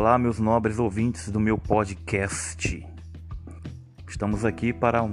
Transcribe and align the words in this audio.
Olá, 0.00 0.16
meus 0.16 0.38
nobres 0.38 0.78
ouvintes 0.78 1.28
do 1.28 1.38
meu 1.38 1.58
podcast. 1.58 2.86
Estamos 4.08 4.46
aqui 4.46 4.72
para 4.72 5.06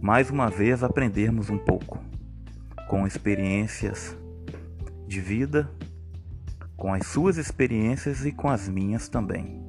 mais 0.00 0.30
uma 0.30 0.48
vez 0.48 0.82
aprendermos 0.82 1.50
um 1.50 1.58
pouco 1.58 2.02
com 2.88 3.06
experiências 3.06 4.16
de 5.06 5.20
vida, 5.20 5.70
com 6.78 6.94
as 6.94 7.06
suas 7.06 7.36
experiências 7.36 8.24
e 8.24 8.32
com 8.32 8.48
as 8.48 8.66
minhas 8.66 9.06
também. 9.06 9.62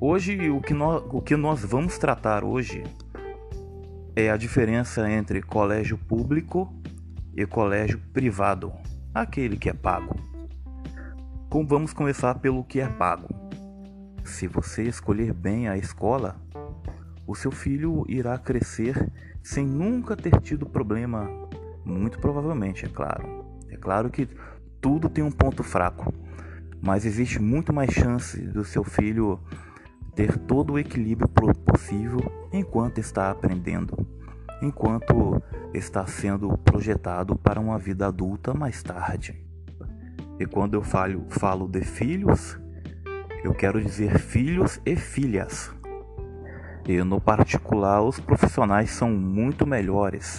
Hoje, 0.00 0.48
o 0.48 0.62
que 0.62 0.72
nós, 0.72 1.04
o 1.12 1.20
que 1.20 1.36
nós 1.36 1.62
vamos 1.62 1.98
tratar 1.98 2.42
hoje 2.42 2.84
é 4.16 4.30
a 4.30 4.36
diferença 4.38 5.10
entre 5.10 5.42
colégio 5.42 5.98
público 5.98 6.74
e 7.36 7.44
colégio 7.44 8.00
privado, 8.14 8.72
aquele 9.12 9.58
que 9.58 9.68
é 9.68 9.74
pago. 9.74 10.29
Como 11.50 11.66
vamos 11.66 11.92
começar 11.92 12.36
pelo 12.36 12.62
que 12.62 12.78
é 12.78 12.86
pago. 12.86 13.26
Se 14.22 14.46
você 14.46 14.84
escolher 14.84 15.32
bem 15.32 15.68
a 15.68 15.76
escola, 15.76 16.40
o 17.26 17.34
seu 17.34 17.50
filho 17.50 18.04
irá 18.08 18.38
crescer 18.38 19.10
sem 19.42 19.66
nunca 19.66 20.14
ter 20.14 20.40
tido 20.40 20.64
problema, 20.64 21.28
muito 21.84 22.20
provavelmente, 22.20 22.84
é 22.86 22.88
claro. 22.88 23.44
É 23.68 23.76
claro 23.76 24.10
que 24.10 24.28
tudo 24.80 25.08
tem 25.08 25.24
um 25.24 25.30
ponto 25.32 25.64
fraco, 25.64 26.14
mas 26.80 27.04
existe 27.04 27.42
muito 27.42 27.72
mais 27.72 27.90
chance 27.90 28.40
do 28.40 28.64
seu 28.64 28.84
filho 28.84 29.40
ter 30.14 30.38
todo 30.38 30.74
o 30.74 30.78
equilíbrio 30.78 31.28
possível 31.66 32.20
enquanto 32.52 32.98
está 32.98 33.28
aprendendo, 33.28 34.06
enquanto 34.62 35.42
está 35.74 36.06
sendo 36.06 36.56
projetado 36.58 37.34
para 37.34 37.58
uma 37.58 37.76
vida 37.76 38.06
adulta 38.06 38.54
mais 38.54 38.84
tarde. 38.84 39.49
E 40.40 40.46
quando 40.46 40.72
eu 40.72 40.82
falo, 40.82 41.26
falo 41.28 41.68
de 41.68 41.82
filhos, 41.82 42.58
eu 43.44 43.52
quero 43.52 43.78
dizer 43.78 44.18
filhos 44.18 44.80
e 44.86 44.96
filhas. 44.96 45.70
E 46.88 46.96
no 47.02 47.20
particular, 47.20 48.00
os 48.02 48.18
profissionais 48.18 48.90
são 48.90 49.10
muito 49.10 49.66
melhores, 49.66 50.38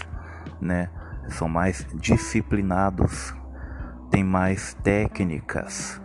né? 0.60 0.90
São 1.30 1.48
mais 1.48 1.86
disciplinados, 1.94 3.32
têm 4.10 4.24
mais 4.24 4.74
técnicas, 4.84 6.02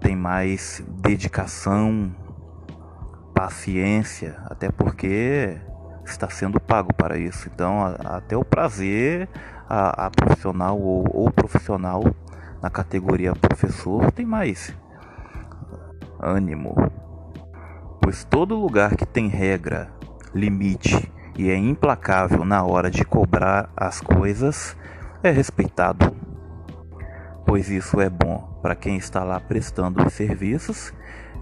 têm 0.00 0.16
mais 0.16 0.84
dedicação, 1.00 2.12
paciência, 3.32 4.36
até 4.46 4.68
porque 4.68 5.56
está 6.04 6.28
sendo 6.28 6.58
pago 6.58 6.92
para 6.92 7.16
isso. 7.16 7.48
Então, 7.54 7.84
até 8.04 8.36
o 8.36 8.44
prazer 8.44 9.28
a, 9.68 10.06
a 10.06 10.10
profissional 10.10 10.76
ou 10.76 11.30
profissional 11.30 12.02
na 12.62 12.70
categoria 12.70 13.34
professor 13.34 14.10
tem 14.12 14.26
mais 14.26 14.74
ânimo, 16.20 16.74
pois 18.02 18.24
todo 18.24 18.54
lugar 18.54 18.96
que 18.96 19.06
tem 19.06 19.28
regra, 19.28 19.90
limite 20.34 21.10
e 21.36 21.50
é 21.50 21.56
implacável 21.56 22.44
na 22.44 22.62
hora 22.62 22.90
de 22.90 23.04
cobrar 23.04 23.70
as 23.76 24.00
coisas 24.00 24.76
é 25.22 25.30
respeitado, 25.30 26.14
pois 27.46 27.70
isso 27.70 28.00
é 28.00 28.10
bom 28.10 28.58
para 28.62 28.74
quem 28.74 28.96
está 28.96 29.24
lá 29.24 29.40
prestando 29.40 30.04
os 30.04 30.12
serviços 30.12 30.92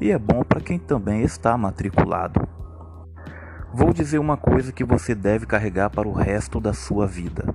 e 0.01 0.11
é 0.11 0.19
bom 0.19 0.45
para 0.45 0.61
quem 0.61 0.79
também 0.79 1.23
está 1.23 1.57
matriculado. 1.57 2.47
Vou 3.73 3.93
dizer 3.93 4.19
uma 4.19 4.37
coisa 4.37 4.73
que 4.73 4.85
você 4.85 5.15
deve 5.15 5.47
carregar 5.47 5.91
para 5.91 6.09
o 6.09 6.13
resto 6.13 6.61
da 6.61 6.73
sua 6.73 7.07
vida. 7.07 7.55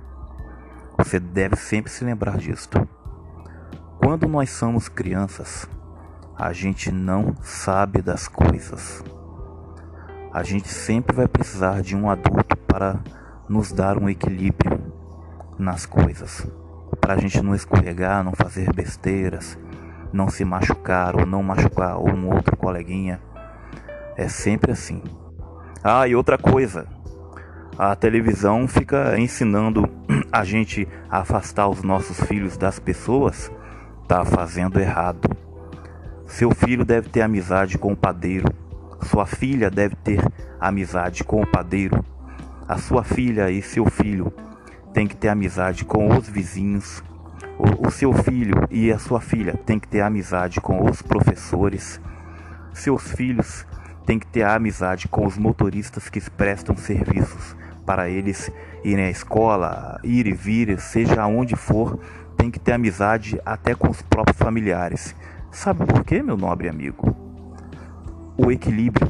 Você 0.96 1.18
deve 1.18 1.56
sempre 1.56 1.90
se 1.90 2.04
lembrar 2.04 2.36
disto. 2.38 2.86
Quando 4.04 4.28
nós 4.28 4.50
somos 4.50 4.86
crianças, 4.86 5.66
a 6.36 6.52
gente 6.52 6.92
não 6.92 7.34
sabe 7.40 8.02
das 8.02 8.28
coisas. 8.28 9.02
A 10.30 10.42
gente 10.42 10.68
sempre 10.68 11.16
vai 11.16 11.26
precisar 11.26 11.80
de 11.80 11.96
um 11.96 12.10
adulto 12.10 12.54
para 12.54 13.00
nos 13.48 13.72
dar 13.72 13.96
um 13.96 14.06
equilíbrio 14.06 14.92
nas 15.58 15.86
coisas. 15.86 16.46
Para 17.00 17.14
a 17.14 17.16
gente 17.16 17.40
não 17.40 17.54
escorregar, 17.54 18.22
não 18.22 18.34
fazer 18.34 18.70
besteiras, 18.74 19.58
não 20.12 20.28
se 20.28 20.44
machucar 20.44 21.18
ou 21.18 21.24
não 21.24 21.42
machucar 21.42 21.98
um 21.98 22.28
outro 22.28 22.58
coleguinha. 22.58 23.22
É 24.18 24.28
sempre 24.28 24.70
assim. 24.70 25.02
Ah, 25.82 26.06
e 26.06 26.14
outra 26.14 26.36
coisa. 26.36 26.86
A 27.78 27.96
televisão 27.96 28.68
fica 28.68 29.18
ensinando 29.18 29.88
a 30.30 30.44
gente 30.44 30.86
a 31.08 31.20
afastar 31.20 31.68
os 31.68 31.82
nossos 31.82 32.20
filhos 32.20 32.58
das 32.58 32.78
pessoas 32.78 33.50
está 34.04 34.22
fazendo 34.22 34.78
errado. 34.78 35.30
Seu 36.26 36.50
filho 36.50 36.84
deve 36.84 37.08
ter 37.08 37.22
amizade 37.22 37.78
com 37.78 37.92
o 37.92 37.96
padeiro. 37.96 38.52
Sua 39.02 39.24
filha 39.24 39.70
deve 39.70 39.96
ter 39.96 40.20
amizade 40.60 41.24
com 41.24 41.40
o 41.40 41.46
padeiro. 41.46 42.04
A 42.68 42.76
sua 42.76 43.02
filha 43.02 43.50
e 43.50 43.62
seu 43.62 43.86
filho 43.86 44.30
têm 44.92 45.06
que 45.06 45.16
ter 45.16 45.28
amizade 45.28 45.86
com 45.86 46.14
os 46.16 46.28
vizinhos. 46.28 47.02
O, 47.58 47.88
o 47.88 47.90
seu 47.90 48.12
filho 48.12 48.68
e 48.70 48.92
a 48.92 48.98
sua 48.98 49.20
filha 49.22 49.56
têm 49.64 49.78
que 49.78 49.88
ter 49.88 50.02
amizade 50.02 50.60
com 50.60 50.84
os 50.84 51.00
professores. 51.00 51.98
Seus 52.74 53.10
filhos 53.10 53.66
têm 54.04 54.18
que 54.18 54.26
ter 54.26 54.42
amizade 54.42 55.08
com 55.08 55.24
os 55.26 55.38
motoristas 55.38 56.10
que 56.10 56.20
prestam 56.30 56.76
serviços 56.76 57.56
para 57.86 58.08
eles 58.08 58.50
irem 58.82 59.06
à 59.06 59.10
escola, 59.10 59.98
ir 60.02 60.26
e 60.26 60.32
vir, 60.32 60.78
seja 60.78 61.22
aonde 61.22 61.56
for, 61.56 61.98
tem 62.44 62.50
que 62.50 62.60
ter 62.60 62.72
amizade 62.72 63.40
até 63.42 63.74
com 63.74 63.88
os 63.88 64.02
próprios 64.02 64.36
familiares. 64.36 65.14
Sabe 65.50 65.86
por 65.86 66.04
quê, 66.04 66.22
meu 66.22 66.36
nobre 66.36 66.68
amigo? 66.68 67.16
O 68.36 68.52
equilíbrio. 68.52 69.08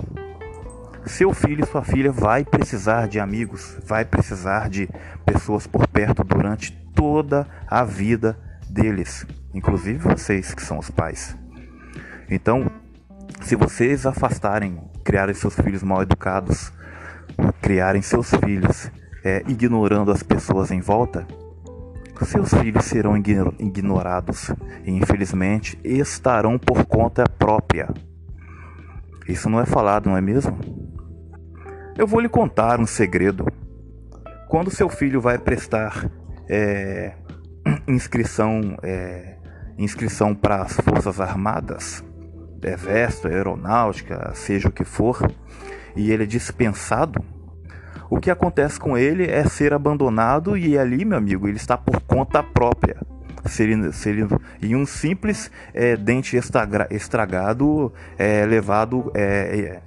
Seu 1.04 1.34
filho 1.34 1.64
e 1.64 1.66
sua 1.66 1.82
filha 1.82 2.12
vai 2.12 2.44
precisar 2.44 3.08
de 3.08 3.18
amigos, 3.18 3.76
vai 3.84 4.04
precisar 4.04 4.70
de 4.70 4.88
pessoas 5.26 5.66
por 5.66 5.88
perto 5.88 6.22
durante 6.22 6.70
toda 6.94 7.46
a 7.66 7.82
vida 7.82 8.38
deles, 8.70 9.26
inclusive 9.52 9.98
vocês 9.98 10.54
que 10.54 10.62
são 10.62 10.78
os 10.78 10.88
pais. 10.88 11.36
Então, 12.30 12.70
se 13.42 13.56
vocês 13.56 14.06
afastarem, 14.06 14.80
criarem 15.02 15.34
seus 15.34 15.56
filhos 15.56 15.82
mal 15.82 16.02
educados, 16.02 16.72
criarem 17.60 18.00
seus 18.00 18.30
filhos 18.30 18.90
é, 19.24 19.42
ignorando 19.48 20.12
as 20.12 20.22
pessoas 20.22 20.70
em 20.70 20.80
volta, 20.80 21.26
seus 22.22 22.52
filhos 22.54 22.84
serão 22.84 23.16
ignorados 23.16 24.50
e, 24.84 24.90
infelizmente, 24.90 25.78
estarão 25.82 26.58
por 26.58 26.84
conta 26.84 27.24
própria. 27.28 27.88
Isso 29.26 29.48
não 29.48 29.60
é 29.60 29.66
falado, 29.66 30.08
não 30.08 30.16
é 30.16 30.20
mesmo? 30.20 30.58
Eu 31.96 32.06
vou 32.06 32.20
lhe 32.20 32.28
contar 32.28 32.80
um 32.80 32.86
segredo. 32.86 33.46
Quando 34.48 34.70
seu 34.70 34.88
filho 34.88 35.20
vai 35.20 35.38
prestar 35.38 36.10
é, 36.48 37.14
inscrição, 37.88 38.76
é, 38.82 39.36
inscrição 39.78 40.34
para 40.34 40.62
as 40.62 40.74
Forças 40.74 41.20
Armadas, 41.20 42.04
Exército, 42.62 43.28
Aeronáutica, 43.28 44.32
seja 44.34 44.68
o 44.68 44.72
que 44.72 44.84
for, 44.84 45.18
e 45.94 46.10
ele 46.10 46.24
é 46.24 46.26
dispensado, 46.26 47.22
o 48.10 48.18
que 48.18 48.30
acontece 48.30 48.78
com 48.78 48.96
ele 48.96 49.26
é 49.26 49.44
ser 49.44 49.72
abandonado 49.72 50.56
e 50.56 50.78
ali, 50.78 51.04
meu 51.04 51.18
amigo, 51.18 51.48
ele 51.48 51.56
está 51.56 51.76
por 51.76 52.00
conta 52.00 52.42
própria. 52.42 52.96
Seria, 53.46 53.92
seria, 53.92 54.26
e 54.62 54.74
um 54.74 54.86
simples 54.86 55.50
é, 55.74 55.96
dente 55.96 56.34
estragado 56.90 57.92
é 58.16 58.46
levado 58.46 59.12
é, 59.14 59.82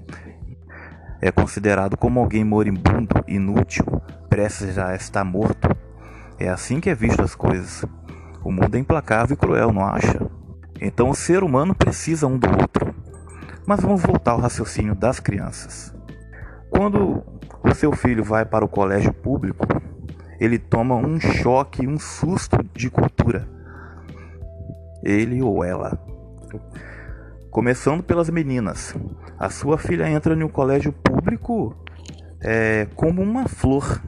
é, 1.21 1.27
é 1.27 1.31
considerado 1.31 1.97
como 1.97 2.19
alguém 2.19 2.43
moribundo, 2.43 3.23
inútil, 3.27 3.99
prestes 4.29 4.77
a 4.77 4.95
estar 4.95 5.23
morto. 5.23 5.75
É 6.39 6.49
assim 6.49 6.79
que 6.79 6.89
é 6.89 6.95
visto 6.95 7.23
as 7.23 7.33
coisas. 7.33 7.83
O 8.43 8.51
mundo 8.51 8.75
é 8.75 8.79
implacável 8.79 9.33
e 9.33 9.37
cruel, 9.37 9.73
não 9.73 9.83
acha? 9.83 10.21
Então 10.79 11.09
o 11.09 11.15
ser 11.15 11.43
humano 11.43 11.73
precisa 11.73 12.27
um 12.27 12.37
do 12.37 12.47
outro. 12.49 12.93
Mas 13.65 13.81
vamos 13.81 14.01
voltar 14.01 14.31
ao 14.31 14.39
raciocínio 14.39 14.93
das 14.93 15.19
crianças. 15.19 15.93
Quando 16.69 17.23
o 17.63 17.73
seu 17.73 17.91
filho 17.91 18.23
vai 18.23 18.45
para 18.45 18.65
o 18.65 18.67
colégio 18.67 19.13
público, 19.13 19.65
ele 20.39 20.59
toma 20.59 20.95
um 20.95 21.19
choque, 21.19 21.87
um 21.87 21.97
susto 21.97 22.57
de 22.73 22.89
cultura. 22.89 23.47
Ele 25.03 25.41
ou 25.41 25.63
ela. 25.63 25.97
Começando 27.49 28.03
pelas 28.03 28.29
meninas. 28.29 28.95
A 29.39 29.49
sua 29.49 29.77
filha 29.77 30.07
entra 30.09 30.35
no 30.35 30.49
colégio 30.49 30.91
público 30.91 31.75
é, 32.41 32.87
como 32.95 33.21
uma 33.21 33.47
flor. 33.47 34.01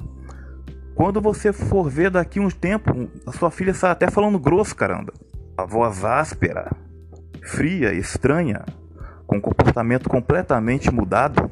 Quando 0.93 1.21
você 1.21 1.51
for 1.53 1.89
ver 1.89 2.11
daqui 2.11 2.39
uns 2.39 2.53
tempo, 2.53 3.09
a 3.25 3.31
sua 3.31 3.49
filha 3.49 3.71
está 3.71 3.91
até 3.91 4.09
falando 4.09 4.37
grosso, 4.37 4.75
caramba. 4.75 5.13
A 5.57 5.65
voz 5.65 6.03
áspera, 6.03 6.71
fria, 7.43 7.93
estranha, 7.93 8.65
com 9.25 9.41
comportamento 9.41 10.09
completamente 10.09 10.91
mudado 10.91 11.49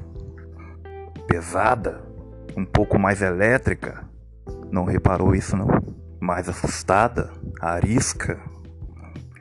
pesada, 1.27 2.01
um 2.55 2.65
pouco 2.65 2.97
mais 2.97 3.21
elétrica. 3.21 4.03
Não 4.71 4.85
reparou 4.85 5.35
isso 5.35 5.55
não? 5.55 5.67
Mais 6.19 6.49
assustada, 6.49 7.31
arisca, 7.61 8.39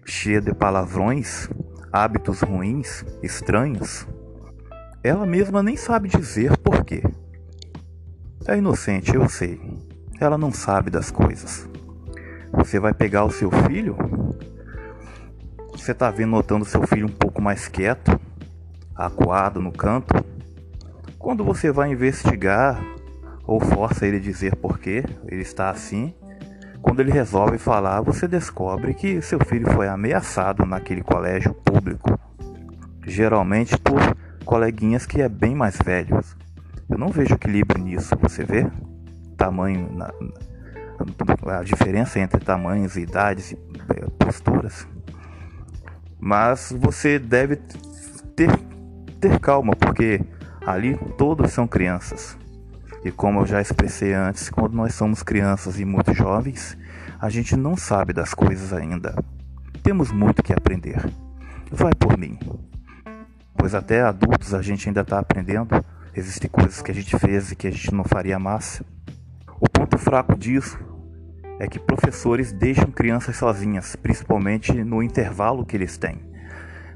cheia 0.04 0.40
de 0.40 0.52
palavrões, 0.52 1.48
hábitos 1.92 2.42
ruins, 2.42 3.04
estranhos, 3.22 4.06
ela 5.02 5.24
mesma 5.24 5.62
nem 5.62 5.76
sabe 5.76 6.08
dizer 6.08 6.56
por 6.58 6.84
quê. 6.84 7.02
É 8.46 8.56
inocente, 8.58 9.14
eu 9.14 9.28
sei. 9.28 9.60
Ela 10.20 10.36
não 10.36 10.52
sabe 10.52 10.90
das 10.90 11.10
coisas. 11.10 11.68
Você 12.52 12.80
vai 12.80 12.92
pegar 12.92 13.24
o 13.24 13.30
seu 13.30 13.50
filho? 13.50 13.96
Você 15.72 15.94
tá 15.94 16.10
vendo, 16.10 16.30
notando 16.30 16.64
seu 16.64 16.84
filho 16.86 17.06
um 17.06 17.12
pouco 17.12 17.40
mais 17.40 17.68
quieto, 17.68 18.18
acuado 18.94 19.60
no 19.60 19.70
canto? 19.70 20.14
Quando 21.26 21.42
você 21.42 21.72
vai 21.72 21.90
investigar 21.90 22.80
ou 23.44 23.58
força 23.58 24.06
ele 24.06 24.18
a 24.18 24.20
dizer 24.20 24.54
por 24.54 24.78
que 24.78 25.02
ele 25.26 25.42
está 25.42 25.70
assim, 25.70 26.14
quando 26.80 27.00
ele 27.00 27.10
resolve 27.10 27.58
falar, 27.58 28.00
você 28.00 28.28
descobre 28.28 28.94
que 28.94 29.20
seu 29.20 29.40
filho 29.44 29.68
foi 29.72 29.88
ameaçado 29.88 30.64
naquele 30.64 31.02
colégio 31.02 31.52
público, 31.52 32.16
geralmente 33.04 33.76
por 33.76 34.00
coleguinhas 34.44 35.04
que 35.04 35.20
é 35.20 35.28
bem 35.28 35.52
mais 35.52 35.76
velhos. 35.84 36.36
Eu 36.88 36.96
não 36.96 37.08
vejo 37.08 37.34
equilíbrio 37.34 37.82
nisso, 37.82 38.14
você 38.22 38.44
vê? 38.44 38.64
Tamanho, 39.36 39.90
na, 39.92 40.12
a 41.58 41.64
diferença 41.64 42.20
entre 42.20 42.38
tamanhos, 42.38 42.96
idades 42.96 43.50
e 43.50 43.58
eh, 43.96 44.06
posturas. 44.16 44.86
Mas 46.20 46.72
você 46.78 47.18
deve 47.18 47.56
ter, 48.36 48.56
ter 49.20 49.40
calma, 49.40 49.74
porque 49.74 50.20
ali 50.66 50.98
todos 51.16 51.52
são 51.52 51.66
crianças. 51.68 52.36
E 53.04 53.12
como 53.12 53.40
eu 53.40 53.46
já 53.46 53.60
expressei 53.60 54.12
antes, 54.12 54.50
quando 54.50 54.74
nós 54.74 54.94
somos 54.94 55.22
crianças 55.22 55.78
e 55.78 55.84
muito 55.84 56.12
jovens, 56.12 56.76
a 57.20 57.30
gente 57.30 57.56
não 57.56 57.76
sabe 57.76 58.12
das 58.12 58.34
coisas 58.34 58.72
ainda. 58.72 59.14
Temos 59.82 60.10
muito 60.10 60.42
que 60.42 60.52
aprender. 60.52 61.08
Vai 61.70 61.94
por 61.94 62.18
mim. 62.18 62.36
Pois 63.56 63.74
até 63.74 64.02
adultos 64.02 64.52
a 64.52 64.60
gente 64.60 64.88
ainda 64.88 65.02
está 65.02 65.20
aprendendo. 65.20 65.84
Existem 66.12 66.50
coisas 66.50 66.82
que 66.82 66.90
a 66.90 66.94
gente 66.94 67.16
fez 67.16 67.52
e 67.52 67.56
que 67.56 67.68
a 67.68 67.70
gente 67.70 67.94
não 67.94 68.02
faria 68.02 68.38
mais. 68.38 68.82
O 69.60 69.68
ponto 69.68 69.96
fraco 69.96 70.36
disso 70.36 70.78
é 71.60 71.68
que 71.68 71.78
professores 71.78 72.52
deixam 72.52 72.90
crianças 72.90 73.36
sozinhas, 73.36 73.94
principalmente 73.94 74.72
no 74.72 75.02
intervalo 75.02 75.64
que 75.64 75.76
eles 75.76 75.96
têm. 75.96 76.20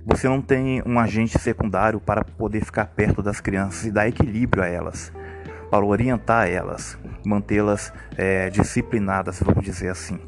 Você 0.07 0.29
não 0.29 0.41
tem 0.41 0.83
um 0.87 0.99
agente 0.99 1.39
secundário 1.39 2.01
para 2.01 2.25
poder 2.25 2.65
ficar 2.65 2.87
perto 2.87 3.23
das 3.23 3.41
crianças 3.41 3.85
e 3.85 3.91
dar 3.91 4.09
equilíbrio 4.09 4.63
a 4.63 4.67
elas, 4.67 5.13
para 5.71 5.85
orientar 5.85 6.49
elas, 6.49 6.99
mantê-las 7.25 7.93
é, 8.17 8.49
disciplinadas, 8.51 9.41
vamos 9.41 9.65
dizer 9.65 9.89
assim. 9.89 10.19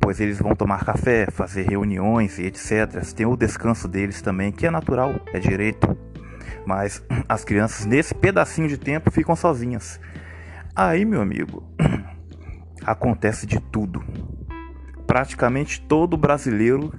Pois 0.00 0.20
eles 0.20 0.38
vão 0.38 0.54
tomar 0.54 0.84
café, 0.84 1.26
fazer 1.30 1.68
reuniões 1.68 2.38
e 2.38 2.46
etc. 2.46 3.04
Tem 3.14 3.26
o 3.26 3.36
descanso 3.36 3.86
deles 3.86 4.22
também, 4.22 4.50
que 4.50 4.66
é 4.66 4.70
natural, 4.70 5.14
é 5.32 5.38
direito. 5.38 5.96
Mas 6.64 7.02
as 7.28 7.44
crianças, 7.44 7.84
nesse 7.84 8.14
pedacinho 8.14 8.68
de 8.68 8.78
tempo, 8.78 9.10
ficam 9.10 9.36
sozinhas. 9.36 10.00
Aí, 10.74 11.04
meu 11.04 11.20
amigo, 11.20 11.62
acontece 12.86 13.46
de 13.46 13.60
tudo. 13.60 14.02
Praticamente 15.10 15.80
todo 15.80 16.16
brasileiro 16.16 16.92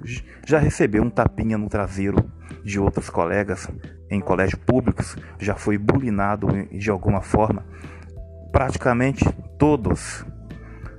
já 0.46 0.58
recebeu 0.58 1.02
um 1.02 1.08
tapinha 1.08 1.56
no 1.56 1.66
traseiro 1.66 2.30
de 2.62 2.78
outros 2.78 3.08
colegas 3.08 3.66
em 4.10 4.20
colégios 4.20 4.60
públicos, 4.66 5.16
já 5.40 5.54
foi 5.54 5.78
bulinado 5.78 6.46
de 6.70 6.90
alguma 6.90 7.22
forma. 7.22 7.64
Praticamente 8.52 9.24
todos. 9.58 10.26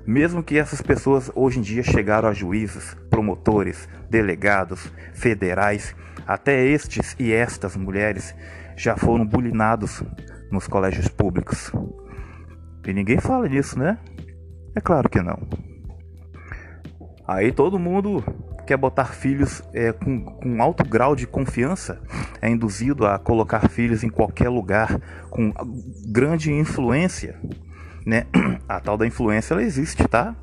Mesmo 0.08 0.42
que 0.42 0.58
essas 0.58 0.82
pessoas 0.82 1.32
hoje 1.36 1.60
em 1.60 1.62
dia 1.62 1.84
chegaram 1.84 2.28
a 2.28 2.34
juízes, 2.34 2.98
promotores, 3.12 3.88
delegados, 4.10 4.92
federais, 5.14 5.96
até 6.26 6.66
estes 6.66 7.16
e 7.20 7.32
estas 7.32 7.78
mulheres 7.78 8.34
já 8.76 8.98
foram 8.98 9.24
bulinados 9.24 10.02
nos 10.52 10.68
colégios 10.68 11.10
públicos. 11.10 11.72
E 12.88 12.92
ninguém 12.92 13.20
fala 13.20 13.48
disso, 13.48 13.78
né? 13.78 14.00
É 14.76 14.82
claro 14.82 15.08
que 15.08 15.22
não. 15.22 15.73
Aí 17.28 17.52
todo 17.52 17.80
mundo 17.80 18.24
quer 18.66 18.78
botar 18.78 19.06
filhos 19.06 19.62
é, 19.74 19.92
com, 19.92 20.24
com 20.24 20.62
alto 20.62 20.84
grau 20.84 21.16
de 21.16 21.28
confiança, 21.28 22.02
é 22.42 22.50
induzido 22.50 23.06
a 23.06 23.20
colocar 23.20 23.70
filhos 23.70 24.04
em 24.04 24.10
qualquer 24.10 24.50
lugar 24.50 25.00
com 25.30 25.54
grande 26.08 26.52
influência, 26.52 27.40
né? 28.06 28.26
A 28.68 28.80
tal 28.80 28.98
da 28.98 29.08
influência 29.08 29.54
ela 29.54 29.64
existe, 29.64 30.08
tá? 30.08 30.36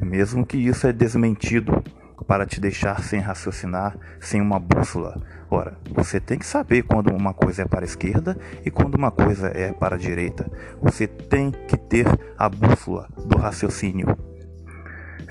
Mesmo 0.00 0.44
que 0.44 0.56
isso 0.56 0.86
é 0.86 0.92
desmentido 0.92 1.82
para 2.26 2.46
te 2.46 2.60
deixar 2.60 3.02
sem 3.02 3.20
raciocinar, 3.20 3.96
sem 4.20 4.40
uma 4.40 4.58
bússola. 4.58 5.20
Ora, 5.50 5.76
você 5.90 6.18
tem 6.18 6.38
que 6.38 6.46
saber 6.46 6.82
quando 6.82 7.14
uma 7.14 7.34
coisa 7.34 7.62
é 7.62 7.64
para 7.66 7.82
a 7.82 7.84
esquerda 7.84 8.36
e 8.64 8.70
quando 8.70 8.94
uma 8.94 9.10
coisa 9.10 9.48
é 9.48 9.72
para 9.72 9.96
a 9.96 9.98
direita. 9.98 10.50
Você 10.80 11.06
tem 11.06 11.50
que 11.50 11.76
ter 11.76 12.06
a 12.38 12.48
bússola 12.48 13.08
do 13.26 13.36
raciocínio. 13.36 14.16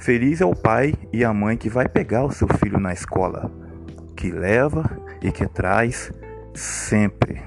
Feliz 0.03 0.41
é 0.41 0.45
o 0.45 0.53
pai 0.53 0.93
e 1.13 1.23
a 1.23 1.33
mãe 1.33 1.55
que 1.55 1.69
vai 1.69 1.87
pegar 1.87 2.25
o 2.25 2.29
seu 2.29 2.45
filho 2.59 2.77
na 2.77 2.91
escola, 2.91 3.49
que 4.17 4.29
leva 4.29 4.83
e 5.21 5.31
que 5.31 5.47
traz 5.47 6.11
sempre. 6.53 7.41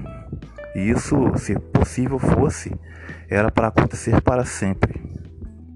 Isso, 0.75 1.15
se 1.37 1.53
possível 1.59 2.17
fosse, 2.17 2.73
era 3.29 3.51
para 3.51 3.67
acontecer 3.67 4.19
para 4.23 4.43
sempre. 4.43 4.99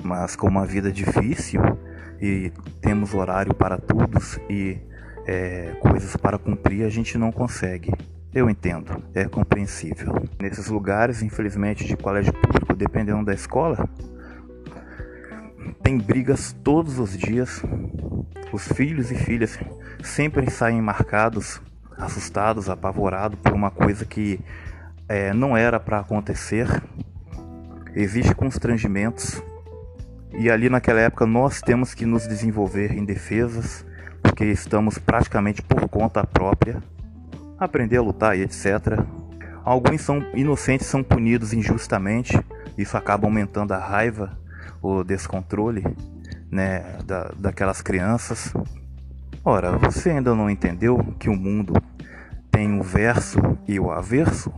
Mas 0.03 0.35
como 0.35 0.57
a 0.57 0.65
vida 0.65 0.89
é 0.89 0.91
difícil, 0.91 1.61
e 2.19 2.51
temos 2.81 3.13
horário 3.13 3.53
para 3.53 3.77
todos 3.77 4.39
e 4.49 4.79
é, 5.27 5.75
coisas 5.81 6.15
para 6.17 6.39
cumprir, 6.39 6.83
a 6.83 6.89
gente 6.89 7.15
não 7.15 7.31
consegue. 7.31 7.93
Eu 8.33 8.49
entendo, 8.49 9.03
é 9.13 9.25
compreensível. 9.25 10.15
Nesses 10.41 10.67
lugares, 10.67 11.21
infelizmente, 11.21 11.85
de 11.85 11.95
colégio 11.95 12.33
público, 12.33 12.73
dependendo 12.73 13.23
da 13.23 13.35
escola, 13.35 13.87
tem 15.83 15.97
brigas 15.97 16.55
todos 16.63 16.99
os 16.99 17.17
dias. 17.17 17.61
Os 18.51 18.67
filhos 18.67 19.11
e 19.11 19.15
filhas 19.15 19.57
sempre 20.03 20.49
saem 20.49 20.81
marcados, 20.81 21.61
assustados, 21.97 22.69
apavorados 22.69 23.39
por 23.39 23.53
uma 23.53 23.71
coisa 23.71 24.05
que 24.05 24.39
é, 25.07 25.33
não 25.33 25.55
era 25.55 25.79
para 25.79 25.99
acontecer. 25.99 26.67
Existem 27.93 28.33
constrangimentos 28.33 29.41
e 30.33 30.49
ali 30.49 30.69
naquela 30.69 31.01
época 31.01 31.25
nós 31.25 31.61
temos 31.61 31.93
que 31.93 32.05
nos 32.05 32.27
desenvolver 32.27 32.91
em 32.91 33.03
defesas, 33.03 33.85
porque 34.23 34.45
estamos 34.45 34.97
praticamente 34.97 35.61
por 35.61 35.87
conta 35.89 36.25
própria, 36.25 36.81
aprender 37.59 37.97
a 37.97 38.01
lutar 38.01 38.37
e 38.37 38.41
etc. 38.41 38.99
Alguns 39.63 40.01
são 40.01 40.19
inocentes 40.33 40.87
são 40.87 41.03
punidos 41.03 41.53
injustamente, 41.53 42.39
isso 42.77 42.95
acaba 42.95 43.27
aumentando 43.27 43.73
a 43.73 43.77
raiva, 43.77 44.39
o 44.81 45.03
descontrole, 45.03 45.83
né, 46.49 46.97
da, 47.05 47.31
daquelas 47.37 47.81
crianças. 47.81 48.53
Ora, 49.43 49.77
você 49.77 50.11
ainda 50.11 50.35
não 50.35 50.49
entendeu 50.49 50.97
que 51.19 51.29
o 51.29 51.35
mundo 51.35 51.73
tem 52.49 52.79
o 52.79 52.83
verso 52.83 53.39
e 53.67 53.79
o 53.79 53.91
averso? 53.91 54.53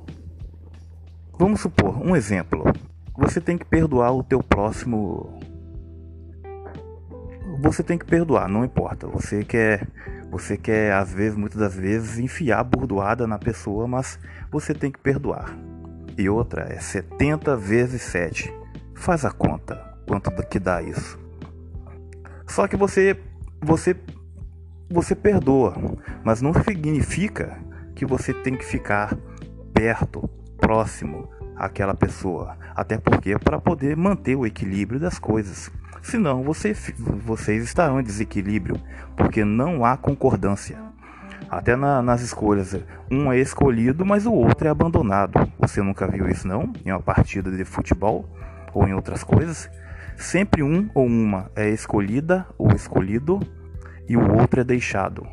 Vamos 1.38 1.62
supor 1.62 1.98
um 2.01 2.15
exemplo. 2.15 2.63
Você 3.18 3.39
tem 3.39 3.58
que 3.58 3.65
perdoar 3.65 4.12
o 4.12 4.24
teu 4.24 4.42
próximo 4.42 5.39
você 7.63 7.82
tem 7.82 7.98
que 7.98 8.06
perdoar, 8.06 8.50
não 8.50 8.65
importa. 8.65 9.08
Você 9.08 9.44
quer, 9.44 9.88
você 10.30 10.58
quer 10.58 10.92
às 10.94 11.13
vezes, 11.13 11.38
muitas 11.38 11.60
das 11.60 11.75
vezes, 11.75 12.20
enfiar 12.20 12.60
a 12.60 12.63
burdoada 12.63 13.25
na 13.25 13.39
pessoa, 13.39 13.88
mas 13.88 14.20
você 14.51 14.74
tem 14.74 14.92
que 14.92 15.00
perdoar. 15.00 15.58
E 16.18 16.27
outra 16.27 16.68
é 16.70 16.80
70 16.80 17.56
vezes 17.56 18.01
7. 18.01 18.53
Faz 18.94 19.24
a 19.24 19.32
conta, 19.32 19.92
quanto 20.07 20.31
que 20.48 20.60
dá 20.60 20.81
isso. 20.81 21.19
Só 22.48 22.67
que 22.67 22.75
você, 22.75 23.19
você, 23.62 23.95
você 24.89 25.15
perdoa, 25.15 25.75
mas 26.24 26.41
não 26.41 26.53
significa 26.53 27.57
que 27.95 28.05
você 28.05 28.33
tem 28.33 28.55
que 28.55 28.65
ficar 28.65 29.17
perto, 29.74 30.29
próximo 30.57 31.29
àquela 31.55 31.93
pessoa. 31.93 32.57
Até 32.75 32.98
porque 32.98 33.38
para 33.38 33.60
poder 33.60 33.95
manter 33.98 34.36
o 34.36 34.45
equilíbrio 34.45 35.00
das 35.00 35.19
coisas. 35.19 35.72
Senão 36.01 36.43
você, 36.43 36.75
vocês 37.25 37.63
estarão 37.63 38.00
em 38.00 38.03
desequilíbrio, 38.03 38.75
porque 39.15 39.45
não 39.45 39.86
há 39.86 39.95
concordância. 39.95 40.77
Até 41.50 41.75
na, 41.75 42.01
nas 42.01 42.22
escolhas, 42.22 42.75
um 43.12 43.31
é 43.31 43.39
escolhido, 43.39 44.05
mas 44.05 44.25
o 44.25 44.33
outro 44.33 44.67
é 44.67 44.72
abandonado. 44.72 45.33
Você 45.60 45.81
nunca 45.81 46.07
viu 46.07 46.27
isso 46.27 46.48
não? 46.48 46.74
Em 46.86 46.91
uma 46.91 47.00
partida 47.00 47.51
de 47.51 47.63
futebol 47.63 48.27
ou 48.74 48.88
em 48.88 48.93
outras 48.93 49.24
coisas? 49.24 49.69
Sempre 50.17 50.63
um 50.63 50.89
ou 50.93 51.05
uma 51.05 51.51
é 51.55 51.70
escolhida 51.70 52.46
ou 52.58 52.72
escolhido 52.74 53.39
e 54.08 54.15
o 54.15 54.38
outro 54.38 54.62
é 54.62 54.63
deixado. 54.63 55.27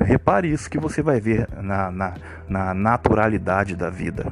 Repare 0.00 0.50
isso 0.50 0.68
que 0.68 0.78
você 0.78 1.02
vai 1.02 1.20
ver 1.20 1.48
na, 1.62 1.90
na, 1.90 2.14
na 2.48 2.74
naturalidade 2.74 3.76
da 3.76 3.90
vida. 3.90 4.26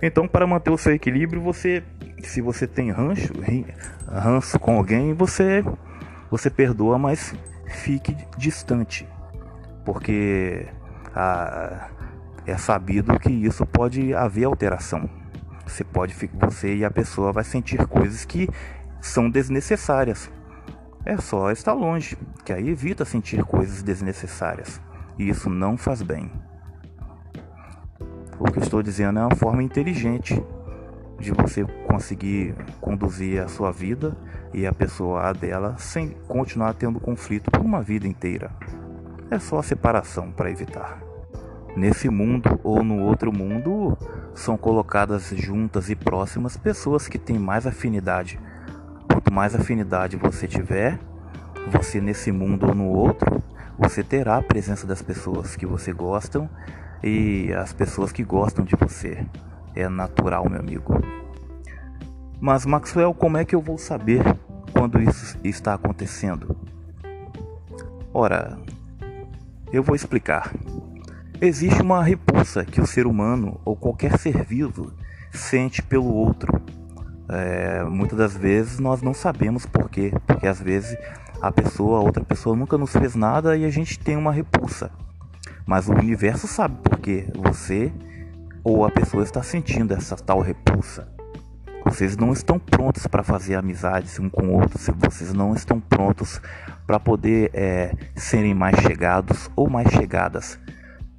Então, 0.00 0.28
para 0.28 0.46
manter 0.46 0.70
o 0.70 0.78
seu 0.78 0.92
equilíbrio, 0.92 1.40
você 1.40 1.82
se 2.22 2.40
você 2.40 2.66
tem 2.66 2.90
rancho, 2.90 3.32
ranço 4.08 4.58
com 4.58 4.76
alguém, 4.76 5.14
você 5.14 5.64
você 6.30 6.50
perdoa, 6.50 6.98
mas 6.98 7.34
fique 7.66 8.16
distante. 8.36 9.06
porque 9.86 10.66
ah, 11.14 11.88
é 12.46 12.56
sabido 12.58 13.18
que 13.18 13.30
isso 13.30 13.64
pode 13.64 14.12
haver 14.12 14.44
alteração. 14.44 15.08
Você 15.66 15.82
pode, 15.82 16.14
você 16.32 16.76
e 16.76 16.84
a 16.84 16.90
pessoa 16.90 17.32
vai 17.32 17.44
sentir 17.44 17.84
coisas 17.86 18.24
que 18.24 18.48
são 19.00 19.28
desnecessárias. 19.28 20.30
É 21.04 21.16
só 21.18 21.50
estar 21.50 21.72
longe, 21.72 22.16
que 22.44 22.52
aí 22.52 22.68
evita 22.68 23.04
sentir 23.04 23.44
coisas 23.44 23.82
desnecessárias. 23.82 24.80
E 25.18 25.28
isso 25.28 25.50
não 25.50 25.76
faz 25.76 26.02
bem. 26.02 26.30
O 28.38 28.44
que 28.50 28.58
eu 28.58 28.62
estou 28.62 28.82
dizendo 28.82 29.18
é 29.18 29.22
uma 29.22 29.34
forma 29.34 29.62
inteligente 29.62 30.42
de 31.18 31.32
você 31.32 31.64
conseguir 31.86 32.54
conduzir 32.80 33.42
a 33.42 33.48
sua 33.48 33.72
vida 33.72 34.16
e 34.52 34.66
a 34.66 34.72
pessoa 34.72 35.28
a 35.28 35.32
dela 35.32 35.76
sem 35.78 36.10
continuar 36.28 36.74
tendo 36.74 37.00
conflito 37.00 37.50
por 37.50 37.62
uma 37.62 37.80
vida 37.80 38.06
inteira. 38.06 38.50
É 39.30 39.38
só 39.38 39.58
a 39.58 39.62
separação 39.62 40.30
para 40.30 40.50
evitar. 40.50 41.05
Nesse 41.76 42.08
mundo 42.08 42.58
ou 42.64 42.82
no 42.82 43.02
outro 43.02 43.30
mundo 43.30 43.98
são 44.34 44.56
colocadas 44.56 45.28
juntas 45.36 45.90
e 45.90 45.94
próximas 45.94 46.56
pessoas 46.56 47.06
que 47.06 47.18
têm 47.18 47.38
mais 47.38 47.66
afinidade. 47.66 48.40
Quanto 49.06 49.30
mais 49.30 49.54
afinidade 49.54 50.16
você 50.16 50.48
tiver, 50.48 50.98
você 51.70 52.00
nesse 52.00 52.32
mundo 52.32 52.68
ou 52.68 52.74
no 52.74 52.86
outro, 52.86 53.42
você 53.78 54.02
terá 54.02 54.38
a 54.38 54.42
presença 54.42 54.86
das 54.86 55.02
pessoas 55.02 55.54
que 55.54 55.66
você 55.66 55.92
gostam 55.92 56.48
e 57.04 57.52
as 57.52 57.74
pessoas 57.74 58.10
que 58.10 58.24
gostam 58.24 58.64
de 58.64 58.74
você. 58.74 59.26
É 59.74 59.86
natural, 59.86 60.48
meu 60.48 60.60
amigo. 60.60 60.98
Mas 62.40 62.64
Maxwell, 62.64 63.12
como 63.12 63.36
é 63.36 63.44
que 63.44 63.54
eu 63.54 63.60
vou 63.60 63.76
saber 63.76 64.22
quando 64.72 64.98
isso 64.98 65.38
está 65.44 65.74
acontecendo? 65.74 66.56
Ora, 68.14 68.58
eu 69.70 69.82
vou 69.82 69.94
explicar. 69.94 70.50
Existe 71.38 71.82
uma 71.82 72.02
repulsa 72.02 72.64
que 72.64 72.80
o 72.80 72.86
ser 72.86 73.06
humano 73.06 73.60
ou 73.62 73.76
qualquer 73.76 74.18
ser 74.18 74.42
vivo 74.42 74.90
sente 75.30 75.82
pelo 75.82 76.10
outro. 76.14 76.62
É, 77.28 77.84
muitas 77.84 78.16
das 78.16 78.34
vezes 78.34 78.78
nós 78.78 79.02
não 79.02 79.12
sabemos 79.12 79.66
por 79.66 79.90
quê, 79.90 80.14
porque 80.26 80.46
às 80.46 80.60
vezes 80.60 80.96
a 81.42 81.52
pessoa, 81.52 81.98
a 81.98 82.02
outra 82.02 82.24
pessoa 82.24 82.56
nunca 82.56 82.78
nos 82.78 82.90
fez 82.90 83.14
nada 83.14 83.54
e 83.54 83.66
a 83.66 83.70
gente 83.70 83.98
tem 83.98 84.16
uma 84.16 84.32
repulsa. 84.32 84.90
Mas 85.66 85.88
o 85.88 85.92
universo 85.92 86.46
sabe 86.46 86.76
por 86.82 86.98
que 86.98 87.26
você 87.34 87.92
ou 88.64 88.86
a 88.86 88.90
pessoa 88.90 89.22
está 89.22 89.42
sentindo 89.42 89.92
essa 89.92 90.16
tal 90.16 90.40
repulsa. 90.40 91.06
Vocês 91.84 92.16
não 92.16 92.32
estão 92.32 92.58
prontos 92.58 93.06
para 93.06 93.22
fazer 93.22 93.56
amizades 93.56 94.18
um 94.18 94.30
com 94.30 94.48
o 94.48 94.52
outro, 94.54 94.78
vocês 94.98 95.34
não 95.34 95.54
estão 95.54 95.78
prontos 95.80 96.40
para 96.86 96.98
poder 96.98 97.50
é, 97.52 97.94
serem 98.14 98.54
mais 98.54 98.76
chegados 98.80 99.50
ou 99.54 99.68
mais 99.68 99.88
chegadas. 99.92 100.58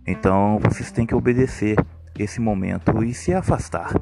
Então 0.07 0.57
vocês 0.59 0.89
têm 0.89 1.05
que 1.05 1.13
obedecer 1.13 1.75
esse 2.17 2.39
momento 2.39 3.03
e 3.03 3.13
se 3.13 3.33
afastar. 3.33 3.93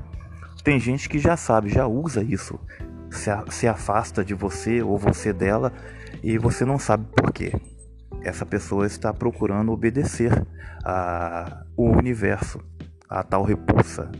Tem 0.64 0.80
gente 0.80 1.10
que 1.10 1.18
já 1.18 1.36
sabe, 1.36 1.70
já 1.70 1.88
usa 1.88 2.24
isso, 2.24 2.60
se, 3.10 3.30
a, 3.30 3.44
se 3.50 3.68
afasta 3.68 4.24
de 4.24 4.34
você 4.34 4.82
ou 4.82 4.98
você 4.98 5.34
dela 5.34 5.74
e 6.24 6.38
você 6.38 6.64
não 6.64 6.78
sabe 6.78 7.06
por 7.16 7.34
quê. 7.34 7.52
Essa 8.22 8.46
pessoa 8.46 8.86
está 8.86 9.14
procurando 9.14 9.72
obedecer 9.72 10.46
ao 10.84 11.66
universo, 11.78 12.60
a 13.10 13.24
tal 13.24 13.44
repulsa. 13.44 14.12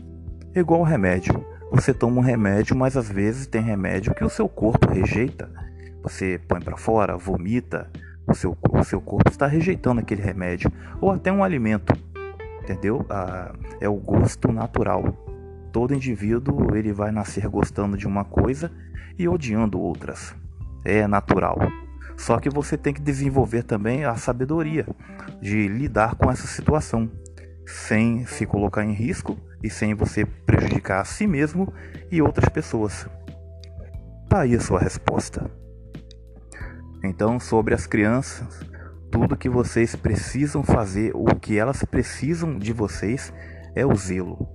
É 0.54 0.60
igual 0.60 0.82
remédio. 0.82 1.44
Você 1.72 1.92
toma 1.92 2.18
um 2.18 2.22
remédio, 2.22 2.76
mas 2.76 2.96
às 2.96 3.08
vezes 3.08 3.46
tem 3.46 3.60
remédio 3.60 4.14
que 4.14 4.24
o 4.24 4.30
seu 4.30 4.48
corpo 4.48 4.88
rejeita. 4.88 5.50
Você 6.02 6.40
põe 6.48 6.60
para 6.60 6.76
fora, 6.76 7.16
vomita, 7.16 7.90
o 8.26 8.34
seu, 8.34 8.56
o 8.70 8.84
seu 8.84 9.00
corpo 9.00 9.30
está 9.30 9.46
rejeitando 9.46 10.00
aquele 10.00 10.22
remédio 10.22 10.70
ou 11.00 11.10
até 11.10 11.32
um 11.32 11.44
alimento, 11.44 11.92
entendeu? 12.62 13.04
Ah, 13.08 13.52
é 13.80 13.88
o 13.88 13.94
gosto 13.94 14.50
natural. 14.52 15.04
Todo 15.72 15.94
indivíduo 15.94 16.74
ele 16.74 16.92
vai 16.92 17.12
nascer 17.12 17.46
gostando 17.48 17.96
de 17.96 18.06
uma 18.06 18.24
coisa 18.24 18.70
e 19.18 19.28
odiando 19.28 19.80
outras. 19.80 20.34
É 20.84 21.06
natural. 21.06 21.58
Só 22.16 22.38
que 22.38 22.48
você 22.48 22.78
tem 22.78 22.94
que 22.94 23.00
desenvolver 23.00 23.62
também 23.62 24.04
a 24.04 24.16
sabedoria 24.16 24.86
de 25.40 25.68
lidar 25.68 26.14
com 26.14 26.30
essa 26.30 26.46
situação, 26.46 27.10
sem 27.66 28.24
se 28.24 28.46
colocar 28.46 28.84
em 28.84 28.92
risco 28.92 29.36
e 29.62 29.68
sem 29.68 29.94
você 29.94 30.24
prejudicar 30.24 31.02
a 31.02 31.04
si 31.04 31.26
mesmo 31.26 31.72
e 32.10 32.22
outras 32.22 32.48
pessoas. 32.48 33.06
Tá 34.28 34.40
aí 34.40 34.54
a 34.54 34.60
sua 34.60 34.80
resposta. 34.80 35.50
Então, 37.06 37.38
sobre 37.38 37.72
as 37.72 37.86
crianças, 37.86 38.60
tudo 39.12 39.36
que 39.36 39.48
vocês 39.48 39.94
precisam 39.94 40.64
fazer, 40.64 41.12
o 41.14 41.24
que 41.36 41.56
elas 41.56 41.84
precisam 41.84 42.58
de 42.58 42.72
vocês 42.72 43.32
é 43.76 43.86
o 43.86 43.94
zelo, 43.94 44.48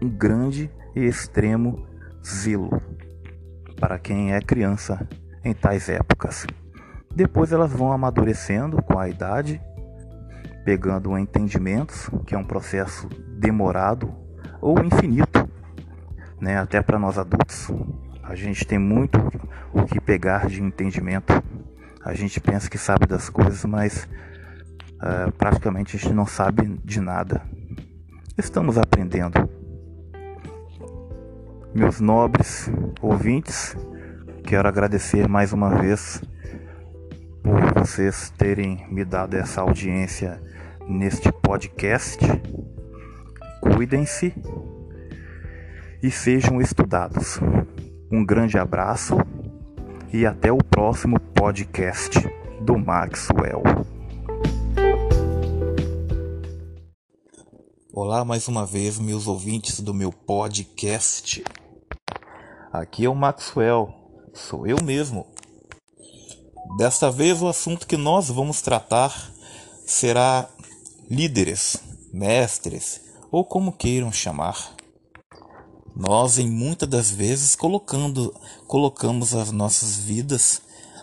um 0.00 0.08
grande 0.08 0.70
e 0.94 1.00
extremo 1.00 1.86
zelo 2.24 2.70
para 3.80 3.98
quem 3.98 4.34
é 4.34 4.40
criança 4.40 5.08
em 5.42 5.54
tais 5.54 5.88
épocas. 5.88 6.46
Depois 7.14 7.52
elas 7.52 7.72
vão 7.72 7.90
amadurecendo 7.90 8.82
com 8.82 8.98
a 8.98 9.08
idade, 9.08 9.60
pegando 10.62 11.16
entendimentos, 11.16 12.10
que 12.26 12.34
é 12.34 12.38
um 12.38 12.44
processo 12.44 13.08
demorado 13.38 14.14
ou 14.60 14.78
infinito, 14.84 15.48
né, 16.38 16.58
até 16.58 16.82
para 16.82 16.98
nós 16.98 17.18
adultos. 17.18 17.70
A 18.28 18.34
gente 18.34 18.66
tem 18.66 18.78
muito 18.78 19.18
o 19.72 19.84
que 19.84 20.00
pegar 20.00 20.48
de 20.48 20.60
entendimento. 20.60 21.32
A 22.04 22.12
gente 22.12 22.40
pensa 22.40 22.68
que 22.68 22.76
sabe 22.76 23.06
das 23.06 23.30
coisas, 23.30 23.64
mas 23.64 24.08
uh, 24.94 25.30
praticamente 25.38 25.96
a 25.96 25.98
gente 25.98 26.12
não 26.12 26.26
sabe 26.26 26.80
de 26.84 27.00
nada. 27.00 27.42
Estamos 28.36 28.76
aprendendo. 28.78 29.48
Meus 31.72 32.00
nobres 32.00 32.68
ouvintes, 33.00 33.76
quero 34.44 34.66
agradecer 34.66 35.28
mais 35.28 35.52
uma 35.52 35.76
vez 35.76 36.20
por 37.44 37.74
vocês 37.74 38.30
terem 38.36 38.88
me 38.90 39.04
dado 39.04 39.34
essa 39.34 39.60
audiência 39.60 40.42
neste 40.88 41.30
podcast. 41.30 42.18
Cuidem-se 43.60 44.34
e 46.02 46.10
sejam 46.10 46.60
estudados. 46.60 47.38
Um 48.10 48.24
grande 48.24 48.56
abraço 48.56 49.16
e 50.12 50.24
até 50.24 50.52
o 50.52 50.58
próximo 50.58 51.18
podcast 51.18 52.20
do 52.60 52.78
Maxwell. 52.78 53.64
Olá 57.92 58.24
mais 58.24 58.46
uma 58.46 58.64
vez, 58.64 59.00
meus 59.00 59.26
ouvintes 59.26 59.80
do 59.80 59.92
meu 59.92 60.12
podcast. 60.12 61.42
Aqui 62.72 63.06
é 63.06 63.08
o 63.08 63.14
Maxwell, 63.14 63.92
sou 64.32 64.68
eu 64.68 64.80
mesmo. 64.84 65.26
Desta 66.78 67.10
vez, 67.10 67.42
o 67.42 67.48
assunto 67.48 67.88
que 67.88 67.96
nós 67.96 68.28
vamos 68.28 68.62
tratar 68.62 69.32
será 69.84 70.48
líderes, 71.10 71.76
mestres 72.12 73.00
ou 73.32 73.44
como 73.44 73.72
queiram 73.72 74.12
chamar. 74.12 74.75
Nós, 75.96 76.38
em 76.38 76.50
muitas 76.50 76.86
das 76.86 77.10
vezes, 77.10 77.54
colocando, 77.54 78.34
colocamos 78.66 79.34
as 79.34 79.50
nossas 79.50 79.96
vidas 79.98 80.60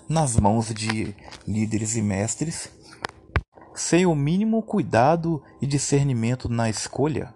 nas 0.07 0.37
mãos 0.37 0.71
de 0.71 1.15
líderes 1.47 1.95
e 1.95 2.01
mestres, 2.01 2.69
sem 3.73 4.05
o 4.05 4.13
mínimo 4.13 4.61
cuidado 4.61 5.41
e 5.59 5.65
discernimento 5.65 6.47
na 6.47 6.69
escolha 6.69 7.33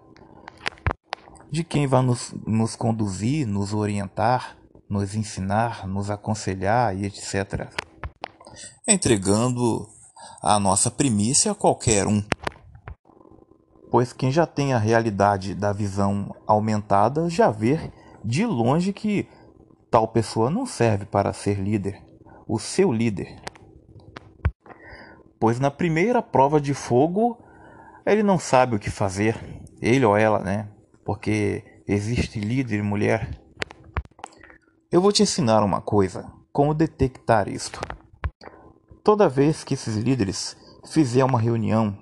de 1.50 1.64
quem 1.64 1.88
vai 1.88 2.02
nos, 2.02 2.32
nos 2.46 2.76
conduzir, 2.76 3.44
nos 3.44 3.74
orientar, 3.74 4.56
nos 4.88 5.16
ensinar, 5.16 5.84
nos 5.86 6.10
aconselhar 6.10 6.96
e 6.96 7.06
etc. 7.06 7.72
Entregando 8.86 9.88
a 10.40 10.60
nossa 10.60 10.92
primícia 10.92 11.50
a 11.50 11.56
qualquer 11.56 12.06
um 12.06 12.22
pois 13.90 14.12
quem 14.12 14.30
já 14.30 14.46
tem 14.46 14.72
a 14.72 14.78
realidade 14.78 15.54
da 15.54 15.72
visão 15.72 16.34
aumentada 16.46 17.28
já 17.28 17.50
vê 17.50 17.92
de 18.24 18.44
longe 18.44 18.92
que 18.92 19.28
tal 19.90 20.08
pessoa 20.08 20.50
não 20.50 20.66
serve 20.66 21.06
para 21.06 21.32
ser 21.32 21.58
líder, 21.58 22.02
o 22.46 22.58
seu 22.58 22.92
líder. 22.92 23.40
Pois 25.40 25.58
na 25.58 25.70
primeira 25.70 26.20
prova 26.20 26.60
de 26.60 26.74
fogo 26.74 27.38
ele 28.04 28.22
não 28.22 28.38
sabe 28.38 28.74
o 28.76 28.78
que 28.78 28.90
fazer, 28.90 29.36
ele 29.80 30.04
ou 30.04 30.16
ela, 30.16 30.40
né? 30.40 30.68
Porque 31.04 31.62
existe 31.86 32.40
líder 32.40 32.82
mulher. 32.82 33.30
Eu 34.90 35.00
vou 35.00 35.12
te 35.12 35.22
ensinar 35.22 35.62
uma 35.62 35.80
coisa, 35.80 36.30
como 36.52 36.74
detectar 36.74 37.48
isto. 37.48 37.80
Toda 39.04 39.28
vez 39.28 39.62
que 39.62 39.74
esses 39.74 39.96
líderes 39.96 40.56
fizer 40.90 41.24
uma 41.24 41.38
reunião 41.38 41.98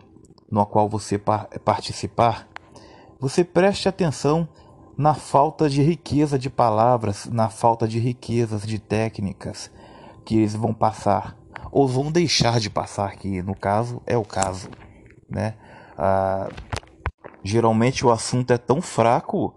no 0.50 0.64
qual 0.64 0.88
você 0.88 1.18
participar, 1.64 2.48
você 3.18 3.42
preste 3.42 3.88
atenção 3.88 4.48
na 4.96 5.14
falta 5.14 5.68
de 5.68 5.82
riqueza 5.82 6.38
de 6.38 6.48
palavras, 6.48 7.26
na 7.26 7.48
falta 7.48 7.86
de 7.86 7.98
riquezas 7.98 8.66
de 8.66 8.78
técnicas 8.78 9.70
que 10.24 10.36
eles 10.38 10.54
vão 10.54 10.72
passar, 10.72 11.36
ou 11.70 11.86
vão 11.86 12.10
deixar 12.10 12.58
de 12.58 12.70
passar, 12.70 13.16
que 13.16 13.42
no 13.42 13.54
caso 13.54 14.00
é 14.06 14.16
o 14.16 14.24
caso, 14.24 14.68
né? 15.28 15.54
Ah, 15.96 16.48
geralmente 17.44 18.04
o 18.04 18.10
assunto 18.10 18.52
é 18.52 18.58
tão 18.58 18.80
fraco 18.80 19.54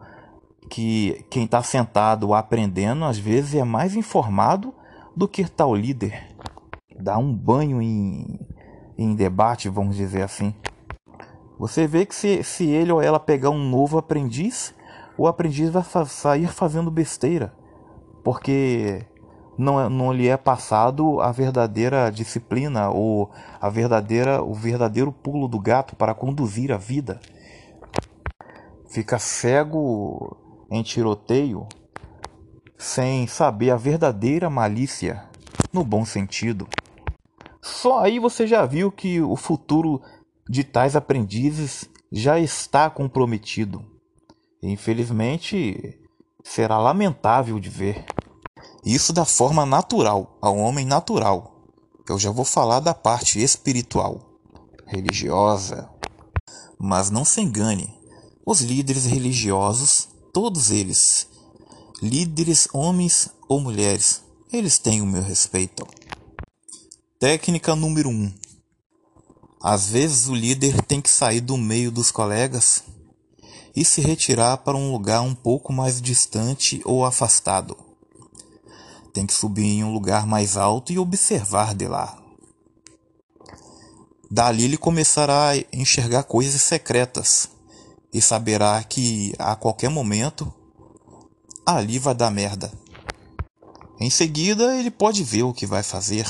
que 0.69 1.25
quem 1.29 1.46
está 1.46 1.63
sentado 1.63 2.34
aprendendo 2.34 3.03
às 3.05 3.17
vezes 3.17 3.55
é 3.55 3.63
mais 3.63 3.96
informado 3.96 4.74
do 5.15 5.27
que 5.27 5.43
tal 5.50 5.75
líder. 5.75 6.27
Dá 7.00 7.17
um 7.17 7.34
banho 7.34 7.81
em, 7.81 8.39
em 8.98 9.15
debate, 9.15 9.69
vamos 9.69 9.96
dizer 9.96 10.22
assim. 10.22 10.53
Você 11.60 11.86
vê 11.86 12.06
que 12.06 12.16
se, 12.16 12.42
se 12.42 12.70
ele 12.70 12.89
ou 12.89 13.01
ela 13.01 13.20
pegar 13.20 13.50
um 13.50 13.70
novo 13.70 13.98
aprendiz, 13.98 14.74
o 15.18 15.28
aprendiz 15.28 15.70
vai 15.70 15.84
fa 15.84 16.06
sair 16.06 16.48
fazendo 16.48 16.89
besteira, 16.89 17.54
porque 18.24 19.06
não, 19.58 19.82
é, 19.82 19.89
não 19.89 20.13
lhe 20.13 20.30
é 20.30 20.38
passado 20.38 21.20
a 21.20 21.34
verdadeira 21.34 22.10
disciplina 22.10 22.89
ou 22.89 23.30
a 23.60 23.70
verdadeira 23.70 24.42
o 24.42 24.54
verdadeiro 24.54 25.12
pulo 25.12 25.50
do 25.50 25.60
gato 25.60 25.98
para 25.98 26.16
conduzir 26.16 26.72
a 26.72 26.78
vida. 26.78 27.20
Fica 28.89 29.20
cego 29.20 30.38
em 30.72 30.82
tiroteio 30.82 31.68
sem 32.78 33.28
saber 33.28 33.72
a 33.72 33.75
verdadeira 33.75 34.50
malícia, 34.50 35.25
no 35.74 35.84
bom 35.84 36.06
sentido. 36.06 36.66
Só 37.62 38.00
aí 38.00 38.18
você 38.18 38.48
já 38.48 38.66
viu 38.66 38.89
que 38.89 39.22
o 39.22 39.36
futuro 39.36 40.01
de 40.50 40.63
tais 40.63 40.96
aprendizes 40.96 41.86
já 42.12 42.39
está 42.39 42.89
comprometido. 42.89 43.86
Infelizmente, 44.63 46.00
será 46.44 46.79
lamentável 46.79 47.60
de 47.60 47.70
ver. 47.70 48.03
Isso 48.84 49.13
da 49.13 49.25
forma 49.25 49.63
natural, 49.63 50.38
ao 50.41 50.58
homem 50.58 50.86
natural. 50.86 51.68
Eu 52.10 52.18
já 52.18 52.32
vou 52.32 52.44
falar 52.44 52.79
da 52.79 52.96
parte 52.96 53.39
espiritual, 53.39 54.41
religiosa. 54.88 55.88
Mas 56.79 57.12
não 57.12 57.24
se 57.24 57.41
engane, 57.41 57.94
os 58.44 58.62
líderes 58.62 59.06
religiosos 59.06 60.10
todos 60.34 60.72
eles, 60.72 61.27
líderes 62.01 62.68
homens 62.74 63.29
ou 63.48 63.60
mulheres, 63.60 64.24
eles 64.51 64.79
têm 64.79 65.01
o 65.01 65.06
meu 65.06 65.22
respeito. 65.22 65.86
Técnica 67.20 67.75
número 67.75 68.10
1. 68.10 68.12
Um. 68.12 68.49
Às 69.62 69.89
vezes 69.89 70.28
o 70.30 70.36
líder 70.36 70.82
tem 70.84 71.01
que 71.01 71.10
sair 71.10 71.42
do 71.42 71.58
meio 71.58 71.92
dos 71.92 72.12
colegas 72.12 72.82
e 73.75 73.84
se 73.84 74.00
retirar 74.00 74.58
para 74.58 74.78
um 74.78 74.92
lugar 74.92 75.22
um 75.22 75.36
pouco 75.36 75.74
mais 75.74 76.01
distante 76.01 76.82
ou 76.86 77.04
afastado. 77.06 77.75
Tem 79.13 79.25
que 79.25 79.34
subir 79.34 79.66
em 79.66 79.84
um 79.84 79.92
lugar 79.92 80.25
mais 80.25 80.56
alto 80.56 80.94
e 80.94 81.00
observar 81.00 81.75
de 81.75 81.88
lá. 81.88 82.18
Dali 84.32 84.63
ele 84.63 84.78
começará 84.78 85.50
a 85.50 85.58
enxergar 85.74 86.24
coisas 86.24 86.62
secretas 86.62 87.50
e 88.13 88.22
saberá 88.22 88.82
que 88.84 89.34
a 89.38 89.56
qualquer 89.56 89.89
momento 89.89 90.54
ali 91.66 92.00
vai 92.00 92.16
dar 92.16 92.32
merda. 92.32 92.72
Em 94.00 94.10
seguida, 94.10 94.78
ele 94.78 94.89
pode 94.89 95.22
ver 95.24 95.44
o 95.44 95.54
que 95.54 95.66
vai 95.66 95.84
fazer 95.84 96.25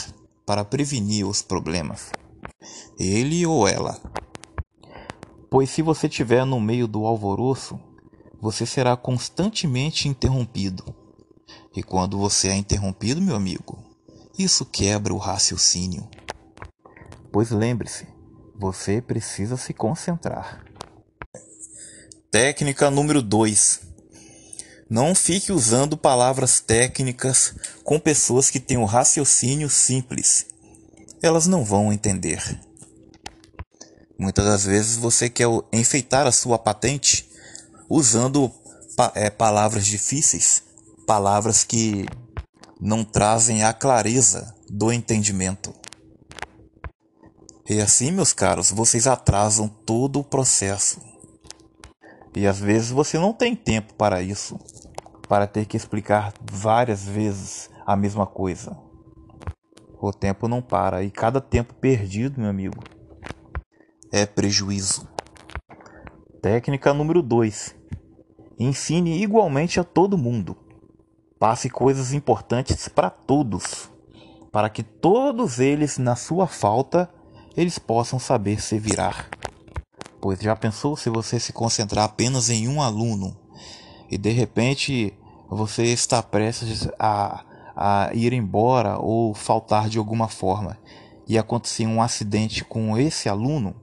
para 0.45 0.65
prevenir 0.65 1.27
os 1.27 1.43
problemas. 1.43 2.09
Ele 2.99 3.45
ou 3.45 3.67
ela. 3.67 3.99
Pois 5.49 5.69
se 5.69 5.81
você 5.81 6.07
estiver 6.07 6.45
no 6.45 6.59
meio 6.59 6.87
do 6.87 7.05
alvoroço, 7.05 7.79
você 8.41 8.65
será 8.65 8.95
constantemente 8.95 10.07
interrompido. 10.07 10.95
E 11.75 11.83
quando 11.83 12.17
você 12.17 12.49
é 12.49 12.55
interrompido, 12.55 13.21
meu 13.21 13.35
amigo, 13.35 13.83
isso 14.37 14.65
quebra 14.65 15.13
o 15.13 15.17
raciocínio. 15.17 16.07
Pois 17.31 17.51
lembre-se, 17.51 18.07
você 18.55 19.01
precisa 19.01 19.57
se 19.57 19.74
concentrar. 19.74 20.63
Técnica 22.31 22.91
número 22.91 23.22
2. 23.22 23.81
Não 24.89 25.13
fique 25.13 25.51
usando 25.51 25.98
palavras 25.98 26.59
técnicas 26.59 27.55
com 27.83 28.00
pessoas 28.00 28.50
que 28.50 28.59
têm 28.59 28.77
o 28.77 28.81
um 28.81 28.85
raciocínio 28.85 29.69
simples. 29.69 30.48
Elas 31.22 31.48
não 31.48 31.64
vão 31.64 31.92
entender. 31.92 32.42
Muitas 34.18 34.46
das 34.46 34.66
vezes 34.66 34.98
você 34.98 35.29
quer 35.29 35.48
enfeitar 35.72 36.25
a 36.27 36.32
sua 36.32 36.58
patente 36.58 37.29
usando 37.90 38.51
é, 39.16 39.29
palavras 39.29 39.86
difíceis, 39.86 40.64
palavras 41.05 41.64
que 41.64 42.05
não 42.79 43.03
trazem 43.03 43.64
a 43.64 43.74
clareza 43.74 44.55
do 44.70 44.92
entendimento. 44.92 45.74
E 47.70 47.79
assim, 47.82 48.12
meus 48.12 48.34
caros, 48.34 48.72
vocês 48.72 49.05
atrasam 49.05 49.68
todo 49.68 50.20
o 50.20 50.24
processo. 50.24 51.00
E 52.36 52.48
às 52.48 52.60
vezes 52.60 52.90
você 52.90 53.20
não 53.20 53.34
tem 53.34 53.55
tempo 53.55 53.94
para 53.94 54.22
isso, 54.22 54.60
para 55.27 55.46
ter 55.46 55.66
que 55.66 55.77
explicar 55.77 56.34
várias 56.51 57.03
vezes 57.03 57.70
a 57.86 57.96
mesma 57.96 58.25
coisa. 58.25 58.88
O 60.01 60.14
tempo 60.14 60.48
não 60.48 60.62
para 60.62 61.03
e 61.03 61.12
cada 61.12 61.42
tempo 61.42 61.74
perdido, 61.74 62.40
meu 62.40 62.50
amigo, 62.50 62.81
é 64.12 64.25
prejuízo. 64.25 65.07
Técnica 66.42 66.94
número 66.94 67.22
2. 67.22 67.75
Ensine 68.57 69.22
igualmente 69.22 69.77
a 69.77 69.83
todo 69.83 70.18
mundo. 70.18 70.55
Passe 71.38 71.70
coisas 71.70 72.14
importantes 72.14 72.88
para 72.88 73.09
todos, 73.09 73.92
para 74.51 74.70
que 74.70 74.83
todos 74.83 75.59
eles, 75.59 75.98
na 75.98 76.16
sua 76.16 76.48
falta, 76.48 77.09
eles 77.55 77.77
possam 77.77 78.18
saber 78.18 78.62
se 78.62 78.79
virar. 78.79 79.29
Pois 80.22 80.40
já 80.40 80.55
pensou 80.55 80.96
se 80.96 81.09
você 81.09 81.40
se 81.40 81.51
concentrar 81.51 82.05
apenas 82.05 82.50
em 82.50 82.68
um 82.70 82.81
aluno 82.81 83.38
e 84.09 84.18
de 84.18 84.31
repente 84.31 85.14
você 85.50 85.83
está 85.83 86.24
prestes 86.24 86.88
a, 86.98 87.44
a 87.79 88.09
ir 88.13 88.33
embora 88.33 88.98
ou 89.00 89.33
faltar 89.33 89.87
de 89.87 89.98
alguma 89.98 90.27
forma 90.27 90.77
e 91.25 91.37
acontecer 91.37 91.85
um 91.85 92.01
acidente 92.01 92.65
com 92.65 92.98
esse 92.98 93.29
aluno, 93.29 93.74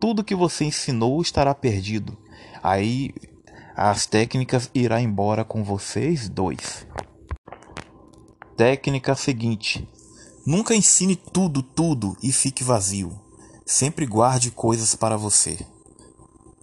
tudo 0.00 0.24
que 0.24 0.34
você 0.34 0.64
ensinou 0.64 1.20
estará 1.20 1.54
perdido. 1.54 2.16
Aí 2.62 3.12
as 3.76 4.06
técnicas 4.06 4.70
irá 4.74 5.00
embora 5.00 5.44
com 5.44 5.62
vocês 5.62 6.28
dois. 6.28 6.86
Técnica 8.56 9.14
seguinte: 9.14 9.86
nunca 10.46 10.74
ensine 10.74 11.16
tudo, 11.16 11.62
tudo 11.62 12.16
e 12.22 12.32
fique 12.32 12.64
vazio. 12.64 13.20
Sempre 13.66 14.06
guarde 14.06 14.50
coisas 14.50 14.94
para 14.94 15.16
você 15.16 15.58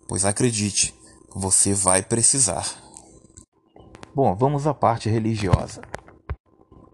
pois 0.10 0.26
acredite, 0.26 0.96
você 1.36 1.72
vai 1.72 2.02
precisar. 2.02 2.66
Bom, 4.14 4.36
vamos 4.36 4.66
à 4.66 4.74
parte 4.74 5.08
religiosa. 5.08 5.82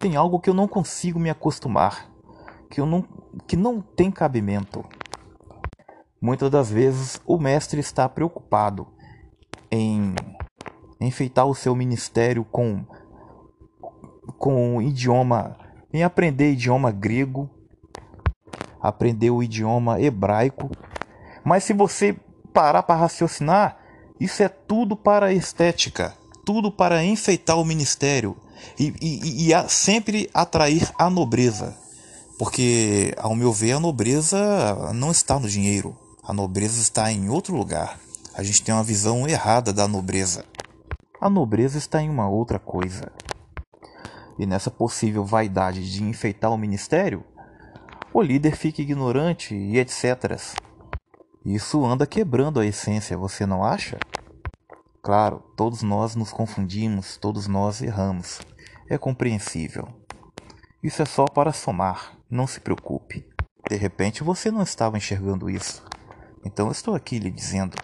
Tem 0.05 0.15
algo 0.15 0.39
que 0.39 0.51
eu 0.51 0.53
não 0.53 0.67
consigo 0.67 1.17
me 1.17 1.31
acostumar, 1.31 2.11
que, 2.69 2.79
eu 2.79 2.85
não, 2.85 3.03
que 3.47 3.57
não 3.57 3.81
tem 3.81 4.11
cabimento. 4.11 4.85
Muitas 6.21 6.51
das 6.51 6.69
vezes 6.69 7.19
o 7.25 7.39
mestre 7.39 7.79
está 7.79 8.07
preocupado 8.07 8.85
em 9.71 10.13
enfeitar 11.01 11.47
o 11.47 11.55
seu 11.55 11.75
ministério 11.75 12.45
com 12.45 12.85
com 14.37 14.79
idioma, 14.79 15.57
em 15.91 16.03
aprender 16.03 16.51
idioma 16.51 16.91
grego, 16.91 17.49
aprender 18.79 19.31
o 19.31 19.41
idioma 19.41 19.99
hebraico. 19.99 20.69
Mas 21.43 21.63
se 21.63 21.73
você 21.73 22.15
parar 22.53 22.83
para 22.83 22.99
raciocinar, 22.99 23.79
isso 24.19 24.43
é 24.43 24.49
tudo 24.49 24.95
para 24.95 25.33
estética, 25.33 26.13
tudo 26.45 26.71
para 26.71 27.03
enfeitar 27.03 27.57
o 27.57 27.65
ministério 27.65 28.37
e, 28.79 28.93
e, 29.01 29.47
e 29.47 29.53
a, 29.53 29.67
sempre 29.67 30.29
atrair 30.33 30.91
a 30.97 31.09
nobreza. 31.09 31.75
Porque, 32.37 33.13
ao 33.17 33.35
meu 33.35 33.51
ver, 33.51 33.73
a 33.73 33.79
nobreza 33.79 34.91
não 34.93 35.11
está 35.11 35.39
no 35.39 35.47
dinheiro, 35.47 35.95
a 36.23 36.33
nobreza 36.33 36.81
está 36.81 37.11
em 37.11 37.29
outro 37.29 37.55
lugar. 37.55 37.99
A 38.33 38.43
gente 38.43 38.61
tem 38.61 38.75
uma 38.75 38.83
visão 38.83 39.27
errada 39.27 39.71
da 39.71 39.87
nobreza. 39.87 40.43
A 41.21 41.29
nobreza 41.29 41.77
está 41.77 42.01
em 42.01 42.09
uma 42.09 42.27
outra 42.27 42.59
coisa. 42.59 43.09
E 44.37 44.45
nessa 44.45 44.69
possível 44.69 45.23
vaidade 45.23 45.89
de 45.89 46.03
enfeitar 46.03 46.51
o 46.51 46.57
ministério, 46.57 47.23
o 48.13 48.21
líder 48.21 48.57
fica 48.57 48.81
ignorante 48.81 49.55
e 49.55 49.77
etc. 49.77 50.37
Isso 51.45 51.85
anda 51.85 52.05
quebrando 52.05 52.59
a 52.59 52.65
essência, 52.65 53.17
você 53.17 53.45
não 53.45 53.63
acha? 53.63 53.97
Claro, 55.05 55.43
todos 55.55 55.83
nós 55.83 56.15
nos 56.15 56.31
confundimos, 56.31 57.15
todos 57.15 57.45
nós 57.45 57.79
erramos. 57.79 58.39
É 58.89 58.97
compreensível. 58.97 59.87
Isso 60.81 60.99
é 60.99 61.05
só 61.05 61.25
para 61.25 61.53
somar, 61.53 62.17
não 62.27 62.47
se 62.47 62.59
preocupe. 62.59 63.23
De 63.69 63.75
repente 63.75 64.23
você 64.23 64.49
não 64.49 64.63
estava 64.63 64.97
enxergando 64.97 65.47
isso. 65.47 65.85
Então 66.43 66.65
eu 66.65 66.71
estou 66.71 66.95
aqui 66.95 67.19
lhe 67.19 67.29
dizendo. 67.29 67.77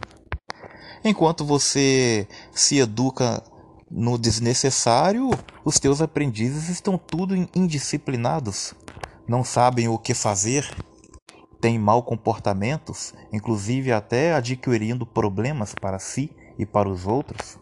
Enquanto 1.05 1.45
você 1.45 2.27
se 2.51 2.79
educa 2.79 3.43
no 3.88 4.17
desnecessário, 4.17 5.29
os 5.63 5.77
teus 5.77 6.01
aprendizes 6.01 6.69
estão 6.69 6.97
tudo 6.97 7.36
indisciplinados. 7.55 8.73
não 9.27 9.43
sabem 9.43 9.88
o 9.88 9.99
que 9.99 10.15
fazer, 10.15 10.67
têm 11.62 11.77
mau 11.77 12.01
comportamentos, 12.01 13.13
inclusive 13.31 13.91
até 13.91 14.34
adquirindo 14.34 15.05
problemas 15.05 15.75
para 15.75 15.99
si 15.99 16.36
e 16.58 16.66
para 16.66 16.90
os 16.90 17.06
outros. 17.06 17.58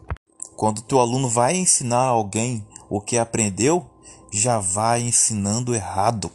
Quando 0.56 0.82
teu 0.82 1.00
aluno 1.00 1.28
vai 1.28 1.56
ensinar 1.56 2.04
alguém 2.04 2.66
o 2.88 3.00
que 3.00 3.16
aprendeu, 3.16 3.88
já 4.30 4.58
vai 4.58 5.00
ensinando 5.02 5.74
errado, 5.74 6.30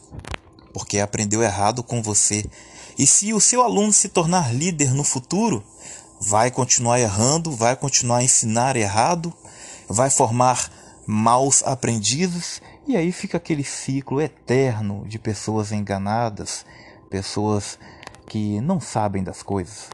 porque 0.72 0.98
aprendeu 0.98 1.42
errado 1.42 1.82
com 1.82 2.02
você. 2.02 2.44
E 2.98 3.06
se 3.06 3.32
o 3.32 3.40
seu 3.40 3.62
aluno 3.62 3.92
se 3.92 4.08
tornar 4.08 4.54
líder 4.54 4.92
no 4.92 5.04
futuro, 5.04 5.62
vai 6.20 6.50
continuar 6.50 6.98
errando, 6.98 7.50
vai 7.50 7.76
continuar 7.76 8.18
a 8.18 8.24
ensinar 8.24 8.76
errado, 8.76 9.32
vai 9.88 10.10
formar 10.10 10.70
maus 11.06 11.62
aprendizes 11.62 12.60
e 12.86 12.96
aí 12.96 13.12
fica 13.12 13.36
aquele 13.36 13.62
ciclo 13.62 14.20
eterno 14.20 15.04
de 15.06 15.18
pessoas 15.18 15.72
enganadas, 15.72 16.64
pessoas 17.08 17.78
que 18.26 18.60
não 18.60 18.80
sabem 18.80 19.22
das 19.22 19.42
coisas. 19.42 19.88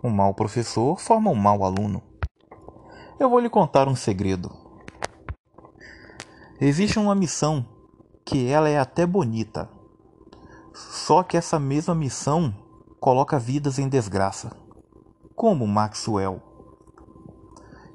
Um 0.00 0.10
mau 0.10 0.32
professor 0.32 0.96
forma 1.00 1.28
um 1.28 1.34
mau 1.34 1.64
aluno. 1.64 2.00
Eu 3.18 3.28
vou 3.28 3.40
lhe 3.40 3.50
contar 3.50 3.88
um 3.88 3.96
segredo. 3.96 4.48
Existe 6.60 7.00
uma 7.00 7.16
missão 7.16 7.66
que 8.24 8.46
ela 8.46 8.68
é 8.68 8.78
até 8.78 9.04
bonita. 9.04 9.68
Só 10.72 11.24
que 11.24 11.36
essa 11.36 11.58
mesma 11.58 11.96
missão 11.96 12.54
coloca 13.00 13.40
vidas 13.40 13.80
em 13.80 13.88
desgraça. 13.88 14.52
Como 15.34 15.66
Maxwell. 15.66 16.40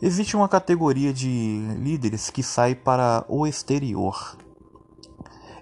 Existe 0.02 0.36
uma 0.36 0.50
categoria 0.50 1.14
de 1.14 1.66
líderes 1.80 2.30
que 2.30 2.44
sai 2.44 2.76
para 2.76 3.24
o 3.30 3.48
exterior. 3.48 4.38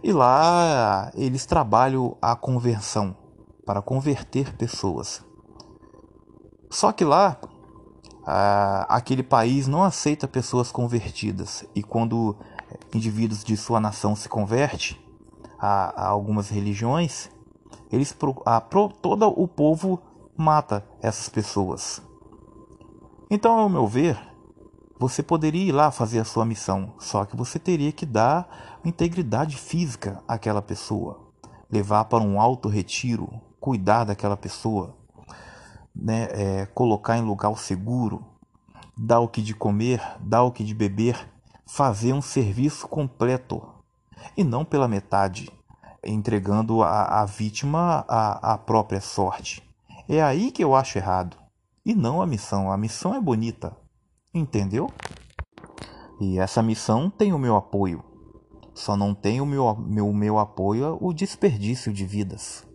E 0.01 0.12
lá 0.12 1.12
eles 1.13 1.45
trabalham 1.45 2.17
a 2.19 2.36
conversão, 2.36 3.15
para 3.63 3.80
converter 3.80 4.58
pessoas. 4.58 5.23
Só 6.71 6.93
que 6.93 7.03
lá 7.03 7.38
ah, 8.25 8.86
aquele 8.88 9.21
país 9.21 9.67
não 9.67 9.84
aceita 9.84 10.25
pessoas 10.25 10.71
convertidas 10.71 11.65
e 11.75 11.84
quando 11.84 12.36
indivíduos 12.95 13.43
de 13.43 13.57
sua 13.57 13.79
nação 13.79 14.15
se 14.15 14.29
converte 14.29 14.99
a, 15.60 16.03
a 16.03 16.07
algumas 16.07 16.49
religiões, 16.49 17.29
eles 17.91 18.15
a, 18.45 18.62
pro, 18.62 18.88
todo 18.88 19.27
o 19.27 19.47
povo 19.49 20.01
mata 20.38 20.86
essas 21.01 21.27
pessoas. 21.27 22.01
Então, 23.29 23.60
ao 23.60 23.69
meu 23.69 23.86
ver, 23.86 24.17
você 24.97 25.21
poderia 25.21 25.65
ir 25.67 25.71
lá 25.73 25.91
fazer 25.91 26.19
a 26.19 26.25
sua 26.25 26.45
missão, 26.45 26.93
só 26.99 27.25
que 27.25 27.36
você 27.36 27.60
teria 27.60 27.91
que 27.91 28.05
dar 28.05 28.79
integridade 28.86 29.57
física 29.57 30.23
àquela 30.25 30.62
pessoa, 30.62 31.19
levar 31.69 32.05
para 32.05 32.23
um 32.23 32.39
alto 32.39 32.69
retiro, 32.69 33.29
cuidar 33.60 34.05
daquela 34.05 34.38
pessoa, 34.38 34.95
né, 35.95 36.27
é, 36.32 36.65
colocar 36.67 37.17
em 37.17 37.21
lugar 37.21 37.56
seguro, 37.58 38.25
dar 38.97 39.19
o 39.19 39.27
que 39.27 39.41
de 39.41 39.54
comer, 39.54 40.01
dar 40.19 40.43
o 40.43 40.51
que 40.51 40.63
de 40.63 40.73
beber, 40.73 41.30
fazer 41.65 42.13
um 42.13 42.21
serviço 42.21 42.88
completo 42.88 43.62
e 44.36 44.43
não 44.43 44.63
pela 44.63 44.88
metade, 44.88 45.51
entregando 46.04 46.84
a, 46.84 47.21
a 47.21 47.25
vítima 47.25 48.06
à, 48.08 48.54
à 48.54 48.58
própria 48.58 49.01
sorte. 49.01 49.63
É 50.08 50.21
aí 50.21 50.51
que 50.51 50.63
eu 50.63 50.75
acho 50.75 50.97
errado. 50.97 51.38
E 51.86 51.95
não 51.95 52.21
a 52.21 52.27
missão. 52.27 52.71
A 52.71 52.77
missão 52.77 53.15
é 53.15 53.21
bonita. 53.21 53.75
Entendeu? 54.34 54.89
E 56.19 56.38
essa 56.38 56.62
missão 56.62 57.10
tem 57.10 57.34
o 57.34 57.39
meu 57.39 57.56
apoio. 57.56 58.04
Só 58.73 58.95
não 58.95 59.13
tem 59.13 59.41
o 59.41 59.45
meu, 59.45 59.75
meu, 59.75 60.12
meu 60.13 60.38
apoio 60.38 60.97
o 61.01 61.13
desperdício 61.13 61.91
de 61.91 62.06
vidas. 62.06 62.67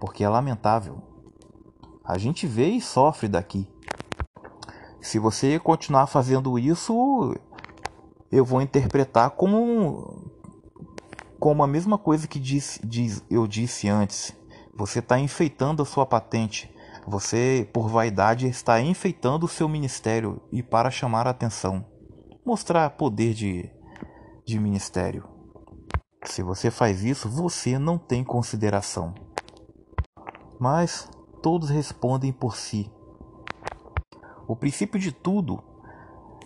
Porque 0.00 0.24
é 0.24 0.28
lamentável. 0.28 1.11
A 2.04 2.18
gente 2.18 2.46
vê 2.46 2.68
e 2.68 2.80
sofre 2.80 3.28
daqui. 3.28 3.68
Se 5.00 5.18
você 5.18 5.58
continuar 5.58 6.06
fazendo 6.06 6.58
isso, 6.58 7.34
eu 8.30 8.44
vou 8.44 8.62
interpretar 8.62 9.30
como 9.30 10.30
como 11.38 11.64
a 11.64 11.66
mesma 11.66 11.98
coisa 11.98 12.28
que 12.28 12.38
diz, 12.38 12.78
diz, 12.84 13.20
eu 13.28 13.48
disse 13.48 13.88
antes. 13.88 14.32
Você 14.72 15.00
está 15.00 15.18
enfeitando 15.18 15.82
a 15.82 15.84
sua 15.84 16.06
patente. 16.06 16.72
Você, 17.04 17.68
por 17.72 17.88
vaidade, 17.88 18.46
está 18.46 18.80
enfeitando 18.80 19.42
o 19.42 19.48
seu 19.48 19.68
ministério 19.68 20.40
e 20.52 20.62
para 20.62 20.88
chamar 20.88 21.26
a 21.26 21.30
atenção. 21.30 21.84
Mostrar 22.46 22.90
poder 22.90 23.34
de, 23.34 23.68
de 24.46 24.56
ministério. 24.56 25.28
Se 26.24 26.44
você 26.44 26.70
faz 26.70 27.02
isso, 27.02 27.28
você 27.28 27.76
não 27.76 27.98
tem 27.98 28.22
consideração. 28.22 29.12
Mas 30.60 31.08
todos 31.42 31.68
respondem 31.68 32.32
por 32.32 32.56
si. 32.56 32.90
O 34.46 34.54
princípio 34.54 34.98
de 34.98 35.10
tudo 35.10 35.62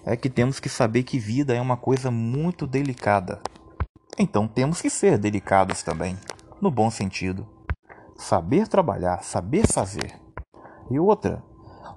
é 0.04 0.16
que 0.16 0.30
temos 0.30 0.58
que 0.58 0.68
saber 0.68 1.02
que 1.02 1.18
vida 1.18 1.54
é 1.54 1.60
uma 1.60 1.76
coisa 1.76 2.10
muito 2.10 2.66
delicada. 2.66 3.40
Então 4.18 4.48
temos 4.48 4.80
que 4.80 4.88
ser 4.88 5.18
delicados 5.18 5.82
também, 5.82 6.16
no 6.60 6.70
bom 6.70 6.90
sentido. 6.90 7.46
Saber 8.16 8.66
trabalhar, 8.66 9.22
saber 9.22 9.66
fazer. 9.66 10.18
E 10.90 10.98
outra, 10.98 11.44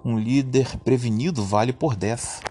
um 0.03 0.19
líder 0.19 0.77
prevenido 0.79 1.45
vale 1.45 1.71
por 1.71 1.95
10. 1.95 2.41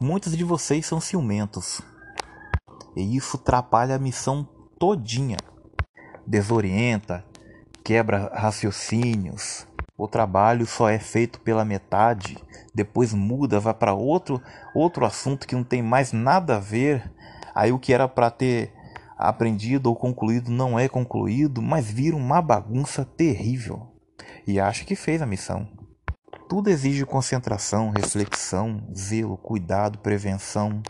Muitos 0.00 0.34
de 0.34 0.44
vocês 0.44 0.86
são 0.86 1.00
ciumentos. 1.00 1.82
E 2.96 3.16
isso 3.16 3.36
atrapalha 3.36 3.96
a 3.96 3.98
missão 3.98 4.48
todinha. 4.78 5.36
Desorienta, 6.26 7.24
quebra 7.88 8.30
raciocínios. 8.34 9.66
O 9.96 10.06
trabalho 10.06 10.66
só 10.66 10.90
é 10.90 10.98
feito 10.98 11.40
pela 11.40 11.64
metade, 11.64 12.36
depois 12.74 13.14
muda, 13.14 13.58
vai 13.58 13.72
para 13.72 13.94
outro 13.94 14.42
outro 14.74 15.06
assunto 15.06 15.46
que 15.46 15.54
não 15.54 15.64
tem 15.64 15.82
mais 15.82 16.12
nada 16.12 16.56
a 16.56 16.60
ver. 16.60 17.10
Aí 17.54 17.72
o 17.72 17.78
que 17.78 17.94
era 17.94 18.06
para 18.06 18.30
ter 18.30 18.74
aprendido 19.16 19.88
ou 19.88 19.96
concluído 19.96 20.50
não 20.50 20.78
é 20.78 20.86
concluído, 20.86 21.62
mas 21.62 21.90
vira 21.90 22.14
uma 22.14 22.42
bagunça 22.42 23.06
terrível. 23.06 23.86
E 24.46 24.60
acha 24.60 24.84
que 24.84 24.94
fez 24.94 25.22
a 25.22 25.26
missão. 25.26 25.66
Tudo 26.46 26.68
exige 26.68 27.06
concentração, 27.06 27.88
reflexão, 27.88 28.86
zelo, 28.94 29.38
cuidado, 29.38 29.96
prevenção, 30.00 30.82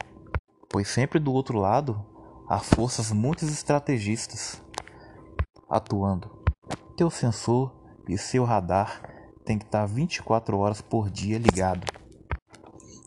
pois 0.69 0.89
sempre 0.89 1.21
do 1.21 1.33
outro 1.33 1.59
lado 1.59 2.05
há 2.49 2.59
forças 2.59 3.13
muito 3.13 3.45
estrategistas 3.45 4.61
atuando 5.71 6.38
teu 6.99 7.11
sensor 7.13 7.73
e 8.09 8.19
seu 8.19 8.45
radar 8.45 9.01
tem 9.45 9.57
que 9.57 9.65
estar 9.65 9.87
24 9.87 10.59
horas 10.59 10.81
por 10.81 11.09
dia 11.09 11.39
ligado. 11.39 11.87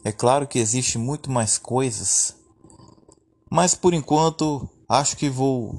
É 0.01 0.13
claro 0.13 0.47
que 0.47 0.57
existe 0.57 0.97
muito 0.97 1.29
mais 1.29 1.57
coisas, 1.57 2.33
mas 3.51 3.75
por 3.75 3.93
enquanto 3.93 4.67
acho 4.87 5.17
que 5.17 5.29
vou 5.29 5.75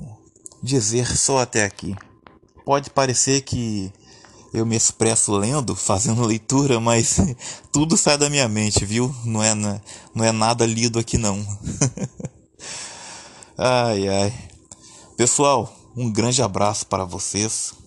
dizer 0.63 1.07
só 1.17 1.39
até 1.39 1.65
aqui. 1.65 1.97
Pode 2.67 2.91
parecer 2.91 3.41
que 3.41 3.91
eu 4.53 4.67
me 4.67 4.77
expresso 4.77 5.33
lendo, 5.33 5.75
fazendo 5.75 6.23
leitura, 6.27 6.79
mas 6.79 7.17
tudo 7.73 7.97
sai 7.97 8.19
da 8.19 8.29
minha 8.29 8.47
mente, 8.47 8.85
viu? 8.85 9.13
Não 9.25 9.43
é, 9.43 9.55
não 9.55 10.23
é 10.23 10.31
nada 10.31 10.67
lido 10.67 10.99
aqui 10.99 11.17
não. 11.17 11.39
ai 13.57 14.07
ai. 14.07 14.51
Pessoal, 15.17 15.75
um 15.97 16.13
grande 16.13 16.43
abraço 16.43 16.87
para 16.87 17.07
vocês. 17.07 17.82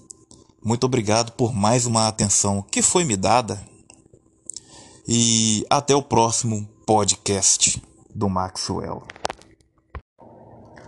Muito 0.65 0.85
obrigado 0.85 1.31
por 1.33 1.53
mais 1.53 1.85
uma 1.85 2.07
atenção 2.07 2.65
que 2.71 2.81
foi 2.81 3.03
me 3.03 3.15
dada. 3.15 3.61
E 5.07 5.63
até 5.69 5.95
o 5.95 6.01
próximo 6.01 6.67
podcast 6.87 7.79
do 8.15 8.27
Maxwell. 8.27 9.03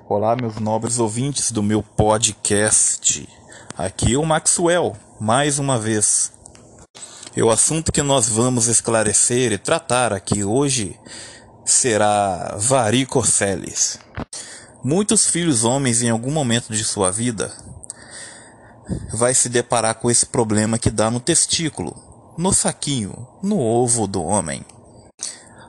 Olá, 0.09 0.35
meus 0.35 0.55
nobres 0.55 0.97
ouvintes 0.97 1.51
do 1.51 1.61
meu 1.61 1.83
podcast. 1.83 3.29
Aqui 3.77 4.15
é 4.15 4.17
o 4.17 4.25
Maxwell, 4.25 4.95
mais 5.19 5.59
uma 5.59 5.77
vez. 5.77 6.33
E 7.35 7.43
o 7.43 7.51
assunto 7.51 7.91
que 7.91 8.01
nós 8.01 8.27
vamos 8.27 8.65
esclarecer 8.65 9.51
e 9.51 9.59
tratar 9.59 10.11
aqui 10.11 10.43
hoje 10.43 10.99
será 11.63 12.55
varicoceles. 12.57 13.99
Muitos 14.83 15.27
filhos 15.27 15.63
homens 15.63 16.01
em 16.01 16.09
algum 16.09 16.31
momento 16.31 16.73
de 16.73 16.83
sua 16.83 17.11
vida 17.11 17.55
vai 19.13 19.33
se 19.33 19.49
deparar 19.49 19.95
com 19.95 20.09
esse 20.09 20.25
problema 20.25 20.77
que 20.77 20.89
dá 20.89 21.09
no 21.11 21.19
testículo, 21.19 21.95
no 22.37 22.53
saquinho, 22.53 23.27
no 23.41 23.59
ovo 23.59 24.07
do 24.07 24.23
homem. 24.23 24.65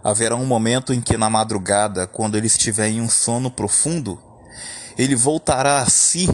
Haverá 0.03 0.37
um 0.37 0.47
momento 0.47 0.93
em 0.93 1.01
que, 1.01 1.17
na 1.17 1.29
madrugada, 1.29 2.07
quando 2.07 2.37
ele 2.37 2.47
estiver 2.47 2.89
em 2.89 3.01
um 3.01 3.09
sono 3.09 3.51
profundo, 3.51 4.21
ele 4.97 5.17
voltará 5.17 5.81
a 5.81 5.87
si 5.87 6.29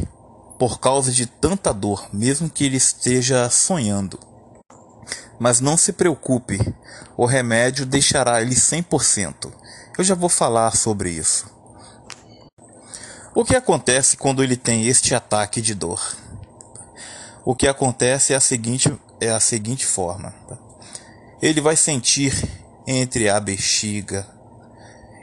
por 0.58 0.78
causa 0.78 1.10
de 1.10 1.26
tanta 1.26 1.72
dor, 1.72 2.08
mesmo 2.12 2.48
que 2.48 2.64
ele 2.64 2.76
esteja 2.76 3.48
sonhando. 3.50 4.18
Mas 5.38 5.60
não 5.60 5.76
se 5.76 5.92
preocupe, 5.92 6.58
o 7.16 7.26
remédio 7.26 7.84
deixará 7.84 8.40
ele 8.40 8.54
100%. 8.54 9.52
Eu 9.98 10.04
já 10.04 10.14
vou 10.14 10.28
falar 10.28 10.76
sobre 10.76 11.10
isso. 11.10 11.52
O 13.34 13.44
que 13.44 13.56
acontece 13.56 14.16
quando 14.16 14.42
ele 14.42 14.56
tem 14.56 14.86
este 14.86 15.14
ataque 15.14 15.60
de 15.60 15.74
dor? 15.74 16.00
O 17.44 17.54
que 17.54 17.68
acontece 17.68 18.33
é 18.33 18.37
a 18.37 18.40
seguinte, 18.40 18.92
é 19.20 19.28
a 19.28 19.38
seguinte 19.38 19.85
forma. 19.85 20.35
Tá? 20.48 20.57
Ele 21.42 21.61
vai 21.61 21.76
sentir 21.76 22.33
entre 22.87 23.28
a 23.28 23.38
bexiga, 23.38 24.26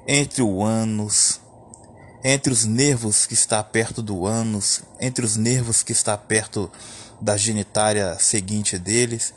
entre 0.07 0.43
o 0.43 0.63
ânus, 0.63 1.39
entre 2.23 2.53
os 2.53 2.63
nervos 2.65 3.25
que 3.25 3.33
está 3.33 3.63
perto 3.63 4.01
do 4.01 4.27
ânus, 4.27 4.83
entre 4.99 5.25
os 5.25 5.35
nervos 5.35 5.81
que 5.81 5.91
está 5.91 6.15
perto 6.15 6.71
da 7.19 7.35
genitária 7.37 8.15
seguinte 8.19 8.77
deles, 8.77 9.33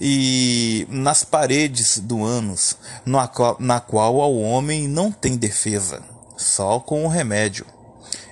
e 0.00 0.86
nas 0.90 1.24
paredes 1.24 1.98
do 1.98 2.24
ânus, 2.24 2.76
na 3.04 3.28
qual, 3.28 3.56
na 3.58 3.80
qual 3.80 4.14
o 4.14 4.42
homem 4.42 4.88
não 4.88 5.12
tem 5.12 5.36
defesa, 5.36 6.02
só 6.36 6.80
com 6.80 7.04
o 7.04 7.08
remédio. 7.08 7.66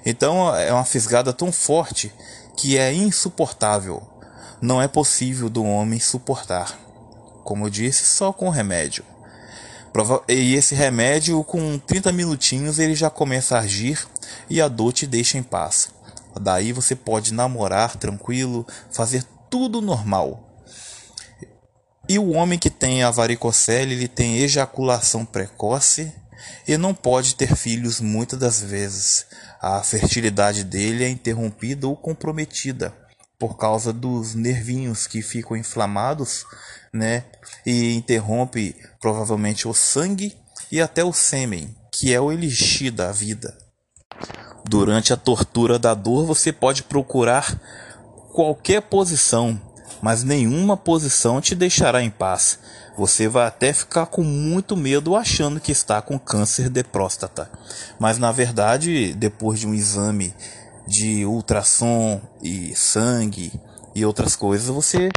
Então 0.05 0.55
é 0.57 0.73
uma 0.73 0.85
fisgada 0.85 1.33
tão 1.33 1.53
forte 1.53 2.13
que 2.59 2.77
é 2.77 2.93
insuportável. 2.93 4.03
Não 4.61 4.83
é 4.83 4.89
possível 4.89 5.49
do 5.49 5.65
homem 5.65 6.01
suportar. 6.01 6.77
Como 7.45 7.67
eu 7.67 7.71
disse, 7.71 8.05
só 8.05 8.33
com 8.33 8.51
remédio. 8.51 9.05
E 10.29 10.55
esse 10.55 10.75
remédio, 10.75 11.43
com 11.45 11.79
30 11.79 12.11
minutinhos, 12.11 12.81
ele 12.81 12.97
já 12.97 13.09
começa 13.09 13.57
a 13.57 13.61
agir 13.61 14.05
e 14.51 14.61
a 14.61 14.67
dor 14.67 14.93
te 14.93 15.07
deixa 15.07 15.39
em 15.39 15.43
paz. 15.43 15.91
Daí 16.41 16.73
você 16.73 16.97
pode 16.97 17.33
namorar 17.33 17.97
tranquilo, 17.97 18.67
fazer 18.91 19.25
tudo 19.49 19.81
normal. 19.81 20.45
E 22.09 22.19
o 22.19 22.31
homem 22.31 22.59
que 22.59 22.71
tem 22.71 23.05
a 23.05 23.11
varicocele, 23.11 23.95
ele 23.95 24.09
tem 24.09 24.39
ejaculação 24.39 25.25
precoce 25.25 26.13
e 26.67 26.77
não 26.77 26.93
pode 26.93 27.37
ter 27.37 27.55
filhos 27.55 28.01
muitas 28.01 28.39
das 28.39 28.61
vezes. 28.61 29.27
A 29.61 29.83
fertilidade 29.83 30.63
dele 30.63 31.05
é 31.05 31.09
interrompida 31.09 31.87
ou 31.87 31.97
comprometida 31.97 32.95
por 33.39 33.57
causa 33.57 33.93
dos 33.93 34.35
nervinhos 34.35 35.07
que 35.07 35.23
ficam 35.23 35.57
inflamados, 35.57 36.45
né? 36.93 37.25
E 37.65 37.95
interrompe 37.95 38.75
provavelmente 39.01 39.69
o 39.69 39.75
sangue 39.75 40.37
e 40.71 40.81
até 40.81 41.05
o 41.05 41.13
sêmen, 41.13 41.75
que 41.93 42.13
é 42.13 42.21
o 42.21 42.33
elixir 42.33 42.93
da 42.93 43.13
vida. 43.13 43.57
Durante 44.69 45.13
a 45.13 45.17
tortura 45.17 45.79
da 45.79 45.95
dor, 45.95 46.27
você 46.27 46.53
pode 46.53 46.83
procurar 46.83 47.61
qualquer 48.33 48.83
posição, 48.83 49.61
mas 50.03 50.23
nenhuma 50.23 50.77
posição 50.77 51.41
te 51.41 51.55
deixará 51.55 52.03
em 52.03 52.11
paz. 52.11 52.59
Você 52.97 53.29
vai 53.29 53.47
até 53.47 53.73
ficar 53.73 54.07
com 54.07 54.23
muito 54.23 54.77
medo 54.77 55.15
achando 55.15 55.61
que 55.61 55.73
está 55.73 56.03
com 56.03 56.19
câncer 56.19 56.69
de 56.69 56.83
próstata. 56.83 57.51
Mas 57.99 58.19
na 58.19 58.33
verdade, 58.33 59.15
depois 59.15 59.61
de 59.61 59.67
um 59.67 59.75
exame 59.75 60.35
de 60.87 61.25
ultrassom 61.25 62.21
e 62.43 62.75
sangue 62.75 63.53
e 63.95 64.05
outras 64.05 64.35
coisas, 64.35 64.69
você 64.69 65.11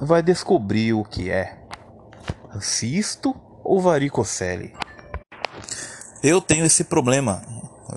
vai 0.00 0.22
descobrir 0.22 0.92
o 0.92 1.04
que 1.04 1.30
é 1.30 1.58
cisto 2.60 3.34
ou 3.64 3.80
varicocele. 3.80 4.72
Eu 6.22 6.40
tenho 6.40 6.64
esse 6.64 6.84
problema 6.84 7.42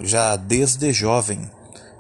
já 0.02 0.36
desde 0.36 0.92
jovem. 0.92 1.50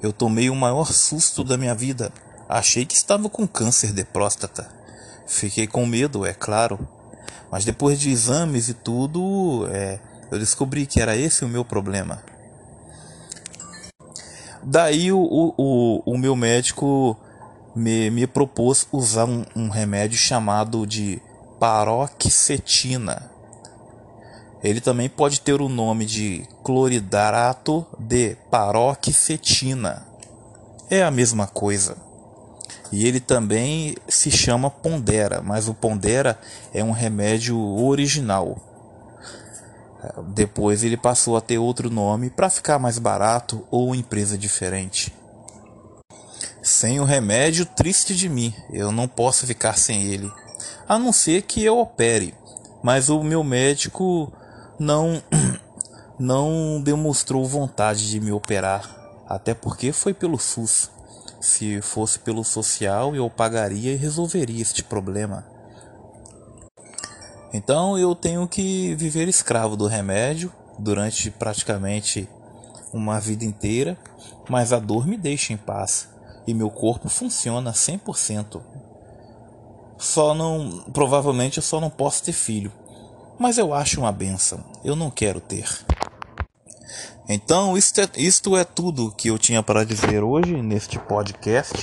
Eu 0.01 0.13
tomei 0.13 0.49
o 0.49 0.55
maior 0.55 0.91
susto 0.91 1.43
da 1.43 1.57
minha 1.57 1.75
vida. 1.75 2.11
Achei 2.49 2.83
que 2.83 2.95
estava 2.95 3.29
com 3.29 3.47
câncer 3.47 3.93
de 3.93 4.03
próstata. 4.03 4.67
Fiquei 5.27 5.67
com 5.67 5.85
medo, 5.85 6.25
é 6.25 6.33
claro. 6.33 6.79
Mas 7.51 7.63
depois 7.63 7.99
de 7.99 8.09
exames 8.09 8.69
e 8.69 8.73
tudo, 8.73 9.67
é, 9.71 9.99
eu 10.31 10.39
descobri 10.39 10.87
que 10.87 10.99
era 10.99 11.15
esse 11.15 11.45
o 11.45 11.47
meu 11.47 11.63
problema. 11.63 12.23
Daí 14.63 15.11
o, 15.11 15.19
o, 15.21 16.01
o 16.03 16.17
meu 16.17 16.35
médico 16.35 17.15
me, 17.75 18.09
me 18.09 18.25
propôs 18.25 18.87
usar 18.91 19.25
um, 19.25 19.45
um 19.55 19.69
remédio 19.69 20.17
chamado 20.17 20.87
de 20.87 21.21
paroxetina. 21.59 23.29
Ele 24.63 24.81
também 24.81 25.07
pode 25.07 25.39
ter 25.41 25.61
o 25.61 25.69
nome 25.69 26.03
de 26.03 26.47
cloridrato 26.63 27.85
de 27.99 28.35
paroxetina. 28.49 30.07
É 30.89 31.03
a 31.03 31.11
mesma 31.11 31.45
coisa. 31.45 32.08
E 32.91 33.07
ele 33.07 33.19
também 33.19 33.95
se 34.07 34.31
chama 34.31 34.69
Pondera, 34.69 35.41
mas 35.41 35.67
o 35.67 35.73
Pondera 35.73 36.39
é 36.73 36.83
um 36.83 36.91
remédio 36.91 37.59
original. 37.59 38.57
Depois 40.33 40.83
ele 40.83 40.97
passou 40.97 41.35
a 41.35 41.41
ter 41.41 41.57
outro 41.57 41.89
nome 41.89 42.29
para 42.29 42.49
ficar 42.49 42.79
mais 42.79 42.97
barato 42.97 43.65
ou 43.69 43.93
empresa 43.93 44.37
diferente. 44.37 45.13
Sem 46.61 46.99
o 46.99 47.03
remédio, 47.03 47.65
triste 47.65 48.15
de 48.15 48.29
mim, 48.29 48.53
eu 48.71 48.91
não 48.91 49.07
posso 49.07 49.45
ficar 49.45 49.77
sem 49.77 50.03
ele, 50.03 50.31
a 50.87 50.97
não 50.97 51.11
ser 51.11 51.43
que 51.43 51.63
eu 51.63 51.79
opere. 51.79 52.33
Mas 52.81 53.09
o 53.09 53.23
meu 53.23 53.43
médico 53.43 54.31
não 54.79 55.21
não 56.17 56.81
demonstrou 56.81 57.45
vontade 57.45 58.09
de 58.09 58.19
me 58.19 58.31
operar, 58.31 58.89
até 59.27 59.53
porque 59.53 59.91
foi 59.91 60.13
pelo 60.13 60.37
SUS. 60.37 60.89
Se 61.39 61.81
fosse 61.81 62.19
pelo 62.19 62.43
social, 62.43 63.15
eu 63.15 63.29
pagaria 63.29 63.93
e 63.93 63.95
resolveria 63.95 64.61
este 64.61 64.83
problema. 64.83 65.45
Então 67.53 67.97
eu 67.97 68.13
tenho 68.13 68.47
que 68.47 68.93
viver 68.95 69.27
escravo 69.27 69.75
do 69.75 69.87
remédio 69.87 70.51
durante 70.77 71.31
praticamente 71.31 72.29
uma 72.93 73.19
vida 73.19 73.45
inteira, 73.45 73.97
mas 74.49 74.73
a 74.73 74.79
dor 74.79 75.07
me 75.07 75.17
deixa 75.17 75.53
em 75.53 75.57
paz 75.57 76.09
e 76.45 76.53
meu 76.53 76.69
corpo 76.69 77.09
funciona 77.09 77.71
100%. 77.71 78.61
Só 79.97 80.33
não, 80.33 80.83
provavelmente 80.93 81.57
eu 81.57 81.63
só 81.63 81.79
não 81.79 81.89
posso 81.89 82.23
ter 82.23 82.31
filho, 82.31 82.71
mas 83.37 83.57
eu 83.57 83.73
acho 83.73 83.99
uma 83.99 84.11
benção. 84.11 84.63
Eu 84.83 84.95
não 84.95 85.11
quero 85.11 85.39
ter. 85.41 85.67
Então, 87.31 87.77
isto 87.77 88.01
é, 88.01 88.09
isto 88.17 88.57
é 88.57 88.63
tudo 88.63 89.11
que 89.11 89.27
eu 89.27 89.37
tinha 89.37 89.61
para 89.61 89.85
dizer 89.85 90.23
hoje 90.23 90.63
neste 90.63 90.97
podcast. 90.97 91.75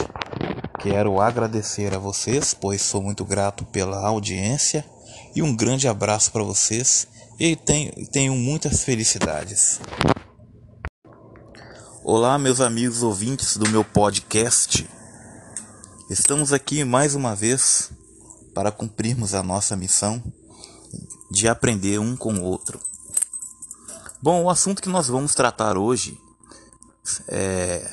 Quero 0.80 1.20
agradecer 1.20 1.94
a 1.94 1.98
vocês, 1.98 2.52
pois 2.52 2.82
sou 2.82 3.00
muito 3.00 3.24
grato 3.24 3.64
pela 3.66 4.04
audiência 4.04 4.84
e 5.36 5.42
um 5.42 5.54
grande 5.54 5.86
abraço 5.86 6.32
para 6.32 6.42
vocês 6.42 7.06
e 7.38 7.54
tenho, 7.54 7.92
tenho 8.10 8.34
muitas 8.34 8.82
felicidades. 8.82 9.78
Olá, 12.02 12.36
meus 12.40 12.60
amigos 12.60 13.04
ouvintes 13.04 13.56
do 13.56 13.70
meu 13.70 13.84
podcast. 13.84 14.84
Estamos 16.10 16.52
aqui 16.52 16.82
mais 16.82 17.14
uma 17.14 17.36
vez 17.36 17.92
para 18.52 18.72
cumprirmos 18.72 19.32
a 19.32 19.44
nossa 19.44 19.76
missão 19.76 20.20
de 21.30 21.46
aprender 21.46 22.00
um 22.00 22.16
com 22.16 22.34
o 22.34 22.42
outro. 22.42 22.80
Bom, 24.20 24.44
o 24.44 24.50
assunto 24.50 24.80
que 24.80 24.88
nós 24.88 25.08
vamos 25.08 25.34
tratar 25.34 25.76
hoje 25.76 26.18
é, 27.28 27.90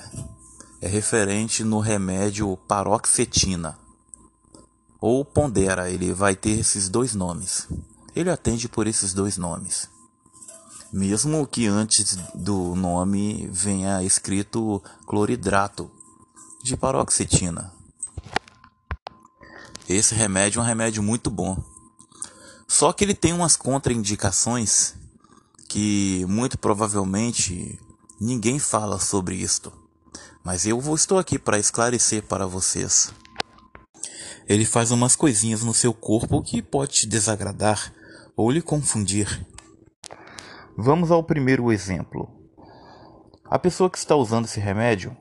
é 0.81 0.87
referente 0.87 1.63
no 1.63 1.79
remédio 1.79 2.55
paroxetina 2.67 3.77
ou 5.05 5.25
Pondera, 5.25 5.89
ele 5.89 6.13
vai 6.13 6.33
ter 6.33 6.57
esses 6.57 6.87
dois 6.87 7.13
nomes. 7.13 7.67
Ele 8.15 8.29
atende 8.29 8.69
por 8.69 8.87
esses 8.87 9.13
dois 9.13 9.35
nomes. 9.35 9.89
Mesmo 10.93 11.45
que 11.45 11.67
antes 11.67 12.15
do 12.33 12.73
nome 12.73 13.49
venha 13.51 14.01
escrito 14.01 14.81
cloridrato 15.05 15.91
de 16.63 16.77
paroxetina. 16.77 17.73
Esse 19.89 20.15
remédio 20.15 20.61
é 20.61 20.63
um 20.63 20.65
remédio 20.65 21.03
muito 21.03 21.29
bom. 21.29 21.61
Só 22.65 22.93
que 22.93 23.03
ele 23.03 23.13
tem 23.13 23.33
umas 23.33 23.57
contraindicações 23.57 24.93
que 25.73 26.25
muito 26.27 26.57
provavelmente 26.57 27.79
ninguém 28.21 28.59
fala 28.59 28.99
sobre 28.99 29.35
isto. 29.35 29.73
Mas 30.43 30.65
eu 30.65 30.79
estou 30.93 31.17
aqui 31.17 31.39
para 31.39 31.57
esclarecer 31.57 32.23
para 32.23 32.45
vocês 32.45 33.11
ele 34.47 34.65
faz 34.65 34.91
umas 34.91 35.15
coisinhas 35.15 35.63
no 35.63 35.73
seu 35.73 35.93
corpo 35.93 36.41
que 36.41 36.61
pode 36.61 36.93
te 36.93 37.07
desagradar 37.07 37.93
ou 38.35 38.51
lhe 38.51 38.61
confundir. 38.61 39.45
Vamos 40.77 41.11
ao 41.11 41.23
primeiro 41.23 41.71
exemplo. 41.71 42.29
A 43.45 43.59
pessoa 43.59 43.89
que 43.89 43.97
está 43.97 44.15
usando 44.15 44.45
esse 44.45 44.59
remédio, 44.59 45.15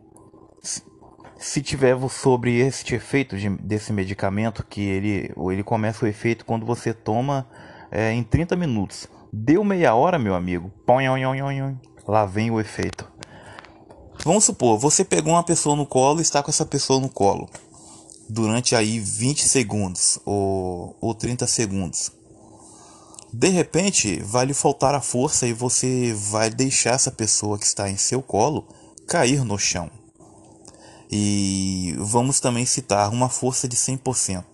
se 1.36 1.60
tiver 1.60 1.96
sobre 2.08 2.58
este 2.60 2.94
efeito 2.94 3.36
de, 3.36 3.48
desse 3.48 3.92
medicamento, 3.92 4.64
que 4.64 4.80
ele, 4.80 5.32
ele 5.50 5.62
começa 5.62 6.04
o 6.04 6.08
efeito 6.08 6.44
quando 6.44 6.64
você 6.64 6.94
toma 6.94 7.46
é, 7.90 8.12
em 8.12 8.22
30 8.22 8.56
minutos. 8.56 9.06
Deu 9.34 9.64
meia 9.64 9.94
hora, 9.94 10.18
meu 10.18 10.34
amigo, 10.34 10.70
lá 12.06 12.26
vem 12.26 12.50
o 12.50 12.60
efeito. 12.60 13.10
Vamos 14.22 14.44
supor, 14.44 14.78
você 14.78 15.06
pegou 15.06 15.32
uma 15.32 15.42
pessoa 15.42 15.74
no 15.74 15.86
colo 15.86 16.18
e 16.18 16.22
está 16.22 16.42
com 16.42 16.50
essa 16.50 16.66
pessoa 16.66 17.00
no 17.00 17.08
colo 17.08 17.48
durante 18.28 18.76
aí 18.76 19.00
20 19.00 19.48
segundos 19.48 20.18
ou, 20.26 20.94
ou 21.00 21.14
30 21.14 21.46
segundos. 21.46 22.12
De 23.32 23.48
repente, 23.48 24.22
vai 24.22 24.44
lhe 24.44 24.52
faltar 24.52 24.94
a 24.94 25.00
força 25.00 25.46
e 25.46 25.54
você 25.54 26.12
vai 26.12 26.50
deixar 26.50 26.90
essa 26.90 27.10
pessoa 27.10 27.58
que 27.58 27.64
está 27.64 27.88
em 27.88 27.96
seu 27.96 28.20
colo 28.20 28.68
cair 29.08 29.46
no 29.46 29.58
chão. 29.58 29.90
E 31.10 31.94
vamos 31.98 32.38
também 32.38 32.66
citar 32.66 33.10
uma 33.10 33.30
força 33.30 33.66
de 33.66 33.76
100%. 33.76 34.44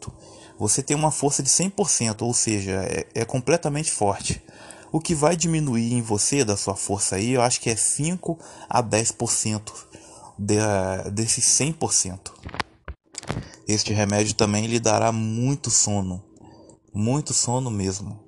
Você 0.56 0.84
tem 0.84 0.96
uma 0.96 1.10
força 1.10 1.42
de 1.42 1.48
100%, 1.48 2.22
ou 2.22 2.32
seja, 2.32 2.72
é, 2.84 3.06
é 3.12 3.24
completamente 3.24 3.90
forte. 3.90 4.40
O 4.90 5.00
que 5.00 5.14
vai 5.14 5.36
diminuir 5.36 5.92
em 5.92 6.00
você 6.00 6.44
da 6.44 6.56
sua 6.56 6.74
força 6.74 7.16
aí, 7.16 7.32
eu 7.32 7.42
acho 7.42 7.60
que 7.60 7.68
é 7.68 7.76
5 7.76 8.38
a 8.70 8.82
10% 8.82 9.70
de, 10.38 10.56
desses 11.12 11.44
100%. 11.44 12.32
Este 13.66 13.92
remédio 13.92 14.34
também 14.34 14.66
lhe 14.66 14.80
dará 14.80 15.12
muito 15.12 15.70
sono, 15.70 16.24
muito 16.94 17.34
sono 17.34 17.70
mesmo. 17.70 18.18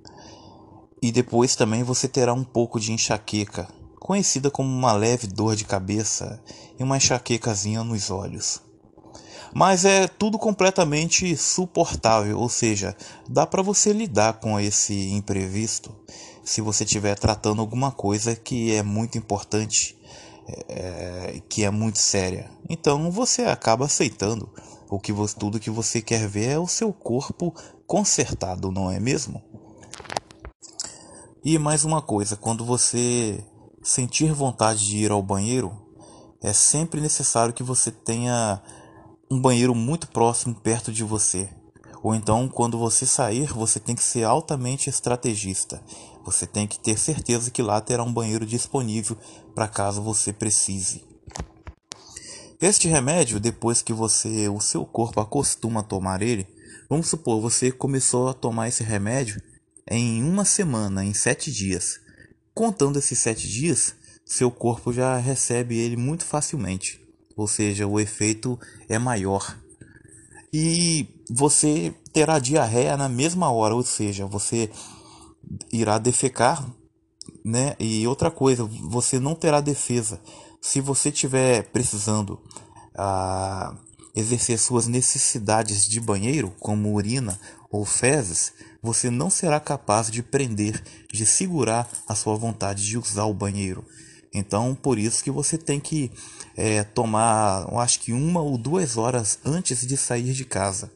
E 1.00 1.10
depois 1.10 1.56
também 1.56 1.82
você 1.82 2.06
terá 2.06 2.34
um 2.34 2.44
pouco 2.44 2.78
de 2.78 2.92
enxaqueca, 2.92 3.66
conhecida 3.98 4.50
como 4.50 4.68
uma 4.68 4.92
leve 4.92 5.26
dor 5.26 5.56
de 5.56 5.64
cabeça 5.64 6.42
e 6.78 6.82
uma 6.82 6.98
enxaquecazinha 6.98 7.82
nos 7.82 8.10
olhos. 8.10 8.60
Mas 9.54 9.86
é 9.86 10.06
tudo 10.06 10.38
completamente 10.38 11.34
suportável, 11.38 12.38
ou 12.38 12.50
seja, 12.50 12.94
dá 13.26 13.46
para 13.46 13.62
você 13.62 13.94
lidar 13.94 14.34
com 14.34 14.60
esse 14.60 15.10
imprevisto 15.10 15.90
se 16.50 16.60
você 16.60 16.82
estiver 16.82 17.16
tratando 17.16 17.60
alguma 17.60 17.92
coisa 17.92 18.34
que 18.34 18.74
é 18.74 18.82
muito 18.82 19.16
importante, 19.16 19.96
é, 20.68 21.40
que 21.48 21.62
é 21.62 21.70
muito 21.70 22.00
séria. 22.00 22.50
Então 22.68 23.08
você 23.08 23.42
acaba 23.42 23.84
aceitando. 23.84 24.52
O 24.90 24.98
que 24.98 25.12
você, 25.12 25.38
tudo 25.38 25.60
que 25.60 25.70
você 25.70 26.02
quer 26.02 26.26
ver 26.26 26.48
é 26.48 26.58
o 26.58 26.66
seu 26.66 26.92
corpo 26.92 27.54
consertado, 27.86 28.72
não 28.72 28.90
é 28.90 28.98
mesmo? 28.98 29.40
E 31.44 31.56
mais 31.56 31.84
uma 31.84 32.02
coisa, 32.02 32.36
quando 32.36 32.64
você 32.64 33.44
sentir 33.80 34.32
vontade 34.32 34.84
de 34.84 34.96
ir 34.96 35.12
ao 35.12 35.22
banheiro, 35.22 35.70
é 36.42 36.52
sempre 36.52 37.00
necessário 37.00 37.54
que 37.54 37.62
você 37.62 37.92
tenha 37.92 38.60
um 39.30 39.40
banheiro 39.40 39.72
muito 39.72 40.08
próximo 40.08 40.56
perto 40.56 40.90
de 40.90 41.04
você. 41.04 41.48
Ou 42.02 42.12
então, 42.12 42.48
quando 42.48 42.76
você 42.76 43.06
sair, 43.06 43.52
você 43.52 43.78
tem 43.78 43.94
que 43.94 44.02
ser 44.02 44.24
altamente 44.24 44.90
estrategista. 44.90 45.80
Você 46.24 46.46
tem 46.46 46.66
que 46.66 46.78
ter 46.78 46.98
certeza 46.98 47.50
que 47.50 47.62
lá 47.62 47.80
terá 47.80 48.02
um 48.02 48.12
banheiro 48.12 48.44
disponível 48.44 49.16
para 49.54 49.68
caso 49.68 50.02
você 50.02 50.32
precise. 50.32 51.04
Este 52.60 52.88
remédio, 52.88 53.40
depois 53.40 53.80
que 53.80 53.92
você, 53.92 54.48
o 54.48 54.60
seu 54.60 54.84
corpo 54.84 55.18
acostuma 55.18 55.80
a 55.80 55.84
tomar 55.84 56.20
ele, 56.20 56.46
vamos 56.90 57.08
supor, 57.08 57.40
você 57.40 57.72
começou 57.72 58.28
a 58.28 58.34
tomar 58.34 58.68
esse 58.68 58.82
remédio 58.82 59.40
em 59.88 60.22
uma 60.22 60.44
semana, 60.44 61.02
em 61.02 61.14
sete 61.14 61.50
dias. 61.50 61.98
Contando 62.52 62.98
esses 62.98 63.18
sete 63.18 63.48
dias, 63.48 63.94
seu 64.26 64.50
corpo 64.50 64.92
já 64.92 65.16
recebe 65.16 65.78
ele 65.78 65.96
muito 65.96 66.24
facilmente, 66.24 67.00
ou 67.34 67.48
seja, 67.48 67.86
o 67.86 67.98
efeito 67.98 68.60
é 68.88 68.98
maior. 68.98 69.58
E 70.52 71.08
você 71.30 71.94
terá 72.12 72.38
diarreia 72.38 72.96
na 72.96 73.08
mesma 73.08 73.50
hora, 73.50 73.74
ou 73.74 73.82
seja, 73.82 74.26
você 74.26 74.70
irá 75.72 75.98
defecar, 75.98 76.68
né? 77.44 77.74
E 77.78 78.06
outra 78.06 78.30
coisa, 78.30 78.64
você 78.64 79.18
não 79.18 79.34
terá 79.34 79.60
defesa. 79.60 80.20
Se 80.60 80.80
você 80.80 81.08
estiver 81.08 81.64
precisando 81.70 82.40
ah, 82.96 83.74
exercer 84.14 84.58
suas 84.58 84.86
necessidades 84.86 85.88
de 85.88 86.00
banheiro, 86.00 86.54
como 86.58 86.92
urina 86.94 87.38
ou 87.70 87.84
fezes, 87.84 88.52
você 88.82 89.10
não 89.10 89.30
será 89.30 89.60
capaz 89.60 90.10
de 90.10 90.22
prender, 90.22 90.82
de 91.12 91.24
segurar 91.24 91.88
a 92.08 92.14
sua 92.14 92.36
vontade 92.36 92.84
de 92.84 92.98
usar 92.98 93.24
o 93.24 93.34
banheiro. 93.34 93.84
Então, 94.32 94.74
por 94.74 94.98
isso 94.98 95.24
que 95.24 95.30
você 95.30 95.58
tem 95.58 95.80
que 95.80 96.10
é, 96.56 96.84
tomar, 96.84 97.66
acho 97.80 98.00
que 98.00 98.12
uma 98.12 98.40
ou 98.40 98.56
duas 98.56 98.96
horas 98.96 99.38
antes 99.44 99.86
de 99.86 99.96
sair 99.96 100.32
de 100.32 100.44
casa. 100.44 100.92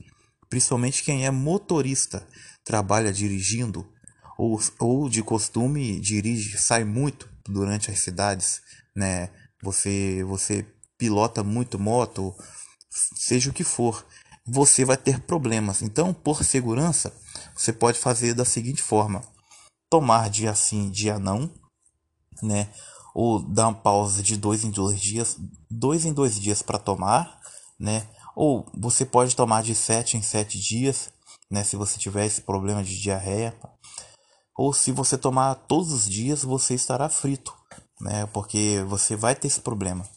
Principalmente 0.49 1.03
quem 1.03 1.27
é 1.27 1.31
motorista, 1.31 2.27
trabalha 2.64 3.12
dirigindo 3.12 3.85
ou, 4.38 4.61
ou 4.79 5.09
de 5.09 5.23
costume 5.23 6.01
dirige, 6.01 6.59
sai 6.59 6.85
muito 6.85 7.29
durante 7.49 7.90
as 7.90 8.01
cidades, 8.01 8.61
né? 8.94 9.31
Você, 9.62 10.23
você 10.25 10.66
pilota 10.99 11.42
muito 11.42 11.79
moto, 11.79 12.35
seja 13.16 13.51
o 13.51 13.53
que 13.53 13.64
for, 13.64 14.05
você 14.47 14.85
vai 14.85 14.97
ter 14.97 15.20
problemas. 15.20 15.83
Então, 15.83 16.12
por 16.12 16.44
segurança, 16.44 17.12
você 17.55 17.73
pode 17.73 17.99
fazer 17.99 18.35
da 18.35 18.44
seguinte 18.44 18.83
forma: 18.83 19.23
tomar 19.88 20.29
dia 20.29 20.55
sim, 20.55 20.90
dia 20.90 21.18
não, 21.18 21.51
né? 22.42 22.68
Ou 23.14 23.40
dar 23.40 23.68
uma 23.68 23.75
pausa 23.75 24.23
de 24.23 24.37
dois 24.37 24.64
em 24.64 24.70
dois 24.70 25.01
dias, 25.01 25.37
dois 25.70 26.05
em 26.05 26.12
dois 26.12 26.38
dias 26.38 26.62
para 26.62 26.79
tomar, 26.79 27.40
né? 27.79 28.07
Ou 28.35 28.66
você 28.77 29.05
pode 29.05 29.37
tomar 29.37 29.62
de 29.62 29.75
sete 29.75 30.16
em 30.16 30.23
sete 30.23 30.59
dias, 30.59 31.11
né? 31.51 31.62
Se 31.62 31.77
você 31.77 31.99
tiver 31.99 32.27
esse 32.27 32.42
problema 32.42 32.83
de 32.83 33.01
diarreia. 33.01 33.57
Ou 34.57 34.73
se 34.73 34.93
você 34.93 35.19
tomar 35.19 35.55
todos 35.55 35.93
os 35.93 36.09
dias, 36.09 36.45
você 36.45 36.75
estará 36.75 37.09
frito, 37.09 37.53
né? 38.01 38.27
Porque 38.27 38.85
você 38.87 39.17
vai 39.17 39.35
ter 39.35 39.49
esse 39.49 39.61
problema. 39.61 40.09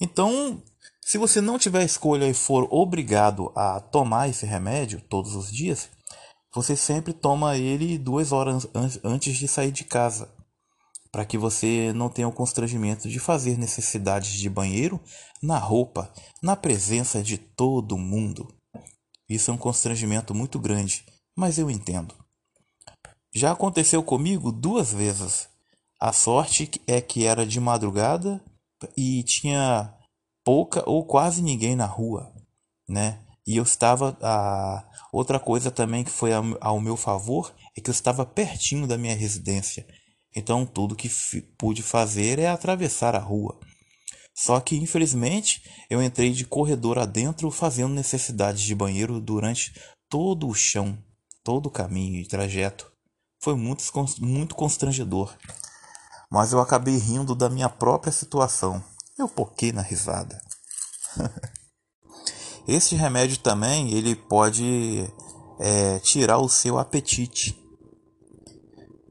Então, 0.00 0.62
se 1.00 1.16
você 1.16 1.40
não 1.40 1.58
tiver 1.58 1.84
escolha 1.84 2.28
e 2.28 2.34
for 2.34 2.68
obrigado 2.70 3.50
a 3.56 3.80
tomar 3.80 4.28
esse 4.28 4.44
remédio 4.44 5.00
todos 5.08 5.34
os 5.34 5.50
dias, 5.50 5.88
você 6.54 6.76
sempre 6.76 7.12
toma 7.12 7.56
ele 7.56 7.98
duas 7.98 8.30
horas 8.30 8.66
antes 9.02 9.36
de 9.36 9.48
sair 9.48 9.72
de 9.72 9.84
casa, 9.84 10.30
para 11.10 11.24
que 11.24 11.38
você 11.38 11.92
não 11.94 12.08
tenha 12.08 12.28
o 12.28 12.32
constrangimento 12.32 13.08
de 13.08 13.18
fazer 13.18 13.56
necessidades 13.56 14.32
de 14.32 14.50
banheiro 14.50 15.00
na 15.42 15.58
roupa, 15.58 16.12
na 16.42 16.54
presença 16.54 17.22
de 17.22 17.38
todo 17.38 17.96
mundo. 17.96 18.46
Isso 19.28 19.50
é 19.50 19.54
um 19.54 19.58
constrangimento 19.58 20.34
muito 20.34 20.58
grande, 20.58 21.04
mas 21.36 21.58
eu 21.58 21.70
entendo. 21.70 22.14
Já 23.34 23.52
aconteceu 23.52 24.02
comigo 24.02 24.50
duas 24.50 24.92
vezes. 24.92 25.48
A 26.00 26.12
sorte 26.12 26.70
é 26.86 27.00
que 27.00 27.24
era 27.24 27.46
de 27.46 27.60
madrugada 27.60 28.42
e 28.96 29.22
tinha 29.24 29.92
pouca 30.44 30.82
ou 30.88 31.04
quase 31.04 31.42
ninguém 31.42 31.74
na 31.74 31.86
rua, 31.86 32.32
né? 32.88 33.24
E 33.46 33.56
eu 33.56 33.62
estava 33.62 34.16
a 34.22 34.88
outra 35.12 35.40
coisa 35.40 35.70
também 35.70 36.04
que 36.04 36.10
foi 36.10 36.30
ao 36.60 36.80
meu 36.80 36.96
favor 36.96 37.54
é 37.76 37.80
que 37.80 37.90
eu 37.90 37.92
estava 37.92 38.24
pertinho 38.24 38.86
da 38.86 38.98
minha 38.98 39.16
residência. 39.16 39.86
Então 40.36 40.64
tudo 40.64 40.94
que 40.94 41.10
pude 41.58 41.82
fazer 41.82 42.38
é 42.38 42.48
atravessar 42.48 43.14
a 43.14 43.18
rua. 43.18 43.58
Só 44.34 44.60
que 44.60 44.76
infelizmente 44.76 45.62
eu 45.90 46.02
entrei 46.02 46.30
de 46.30 46.46
corredor 46.46 46.98
adentro 46.98 47.50
fazendo 47.50 47.92
necessidades 47.94 48.62
de 48.62 48.74
banheiro 48.74 49.20
durante 49.20 49.72
todo 50.08 50.46
o 50.46 50.54
chão, 50.54 50.96
todo 51.42 51.66
o 51.66 51.70
caminho 51.70 52.20
e 52.20 52.28
trajeto. 52.28 52.92
Foi 53.40 53.54
muito, 53.54 53.84
muito 54.20 54.54
constrangedor. 54.54 55.34
Mas 56.30 56.52
eu 56.52 56.60
acabei 56.60 56.96
rindo 56.96 57.34
da 57.34 57.48
minha 57.48 57.68
própria 57.68 58.12
situação. 58.12 58.82
Eu 59.18 59.28
poquei 59.28 59.72
na 59.72 59.82
risada. 59.82 60.40
Esse 62.68 62.94
remédio 62.94 63.38
também 63.38 63.94
ele 63.94 64.14
pode 64.14 65.10
é, 65.58 65.98
tirar 66.00 66.38
o 66.38 66.48
seu 66.48 66.78
apetite. 66.78 67.58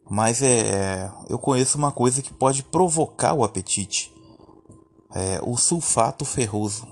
Mas 0.09 0.41
é, 0.41 1.11
eu 1.27 1.39
conheço 1.39 1.77
uma 1.77 1.91
coisa 1.91 2.21
que 2.21 2.33
pode 2.33 2.63
provocar 2.63 3.33
o 3.33 3.43
apetite. 3.43 4.13
É, 5.13 5.39
o 5.41 5.57
sulfato 5.57 6.23
ferroso. 6.23 6.87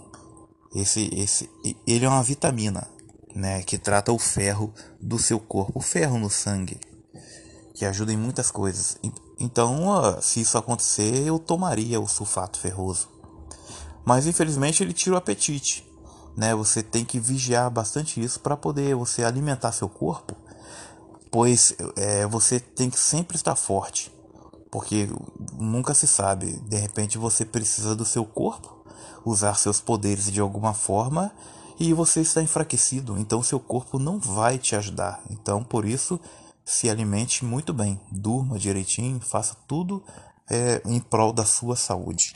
Esse, 0.74 1.10
esse, 1.14 1.50
ele 1.88 2.04
é 2.04 2.10
uma 2.10 2.24
vitamina, 2.24 2.86
né, 3.34 3.64
que 3.64 3.78
trata 3.78 4.12
o 4.12 4.20
ferro 4.20 4.74
do 5.00 5.18
seu 5.18 5.40
corpo, 5.40 5.80
o 5.80 5.82
ferro 5.82 6.18
no 6.18 6.30
sangue, 6.30 6.78
que 7.76 7.86
ajuda 7.86 8.12
em 8.12 8.18
muitas 8.18 8.50
coisas. 8.50 8.98
Então, 9.40 10.20
se 10.22 10.42
isso 10.42 10.58
acontecer, 10.58 11.28
eu 11.28 11.38
tomaria 11.38 12.00
o 12.00 12.08
sulfato 12.08 12.58
ferroso. 12.58 13.10
Mas 14.04 14.26
infelizmente 14.26 14.82
ele 14.82 14.94
tira 14.94 15.16
o 15.16 15.18
apetite 15.18 15.86
né? 16.36 16.54
Você 16.56 16.84
tem 16.84 17.06
que 17.06 17.20
vigiar 17.20 17.70
bastante 17.70 18.22
isso 18.22 18.40
para 18.40 18.58
poder 18.58 18.96
você 18.96 19.24
alimentar 19.24 19.72
seu 19.72 19.88
corpo, 19.88 20.36
pois 21.32 21.76
é, 21.96 22.28
você 22.28 22.60
tem 22.60 22.90
que 22.90 23.00
sempre 23.00 23.38
estar 23.38 23.56
forte, 23.56 24.12
porque 24.70 25.10
nunca 25.54 25.94
se 25.94 26.08
sabe. 26.08 26.54
De 26.68 26.78
repente 26.78 27.18
você 27.18 27.46
precisa 27.46 27.96
do 27.96 28.06
seu 28.06 28.26
corpo 28.26 28.84
usar 29.24 29.56
seus 29.56 29.80
poderes 29.80 30.32
de 30.32 30.40
alguma 30.40 30.74
forma 30.74 31.32
e 31.80 31.94
você 31.94 32.22
está 32.22 32.42
enfraquecido, 32.42 33.18
então 33.18 33.42
seu 33.42 33.60
corpo 33.60 33.98
não 33.98 34.20
vai 34.20 34.58
te 34.58 34.76
ajudar. 34.76 35.22
Então 35.30 35.64
por 35.64 35.86
isso 35.86 36.20
se 36.66 36.90
alimente 36.90 37.46
muito 37.46 37.72
bem, 37.72 38.02
durma 38.12 38.58
direitinho, 38.58 39.20
faça 39.20 39.56
tudo 39.68 40.04
é, 40.50 40.82
em 40.86 41.00
prol 41.00 41.32
da 41.32 41.46
sua 41.46 41.76
saúde. 41.76 42.34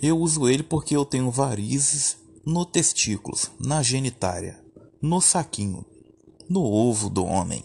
Eu 0.00 0.18
uso 0.18 0.48
ele 0.48 0.62
porque 0.62 0.96
eu 0.96 1.04
tenho 1.04 1.30
varizes 1.30 2.16
no 2.44 2.64
testículos, 2.64 3.50
na 3.60 3.82
genitária, 3.82 4.58
no 5.00 5.20
saquinho, 5.20 5.84
no 6.48 6.62
ovo 6.64 7.10
do 7.10 7.24
homem. 7.24 7.64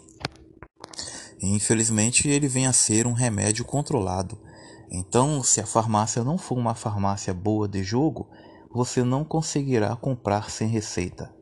Infelizmente, 1.41 2.27
ele 2.27 2.47
vem 2.47 2.67
a 2.67 2.73
ser 2.73 3.07
um 3.07 3.13
remédio 3.13 3.63
controlado. 3.63 4.39
Então, 4.91 5.41
se 5.43 5.61
a 5.61 5.65
farmácia 5.65 6.23
não 6.23 6.37
for 6.37 6.57
uma 6.57 6.75
farmácia 6.75 7.33
boa 7.33 7.67
de 7.67 7.83
jogo, 7.83 8.29
você 8.71 9.03
não 9.03 9.23
conseguirá 9.23 9.95
comprar 9.95 10.51
sem 10.51 10.67
receita. 10.67 11.33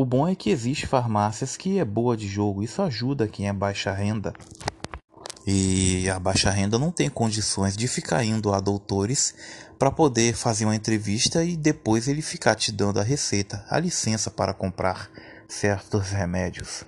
O 0.00 0.04
bom 0.04 0.28
é 0.28 0.36
que 0.36 0.50
existe 0.50 0.86
farmácias 0.86 1.56
que 1.56 1.80
é 1.80 1.84
boa 1.84 2.16
de 2.16 2.28
jogo, 2.28 2.62
isso 2.62 2.80
ajuda 2.80 3.26
quem 3.26 3.48
é 3.48 3.52
baixa 3.52 3.90
renda. 3.90 4.32
E 5.44 6.08
a 6.08 6.20
baixa 6.20 6.52
renda 6.52 6.78
não 6.78 6.92
tem 6.92 7.10
condições 7.10 7.76
de 7.76 7.88
ficar 7.88 8.22
indo 8.22 8.54
a 8.54 8.60
doutores 8.60 9.34
para 9.76 9.90
poder 9.90 10.36
fazer 10.36 10.66
uma 10.66 10.76
entrevista 10.76 11.42
e 11.42 11.56
depois 11.56 12.06
ele 12.06 12.22
ficar 12.22 12.54
te 12.54 12.70
dando 12.70 13.00
a 13.00 13.02
receita, 13.02 13.66
a 13.68 13.80
licença 13.80 14.30
para 14.30 14.54
comprar 14.54 15.10
certos 15.48 16.10
remédios. 16.10 16.84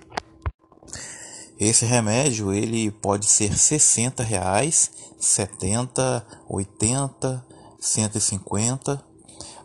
Esse 1.59 1.83
remédio 1.83 2.53
ele 2.53 2.91
pode 2.91 3.25
ser 3.25 3.57
60 3.57 4.23
reais, 4.23 4.89
70, 5.19 6.25
80, 6.47 7.45
150, 7.77 9.11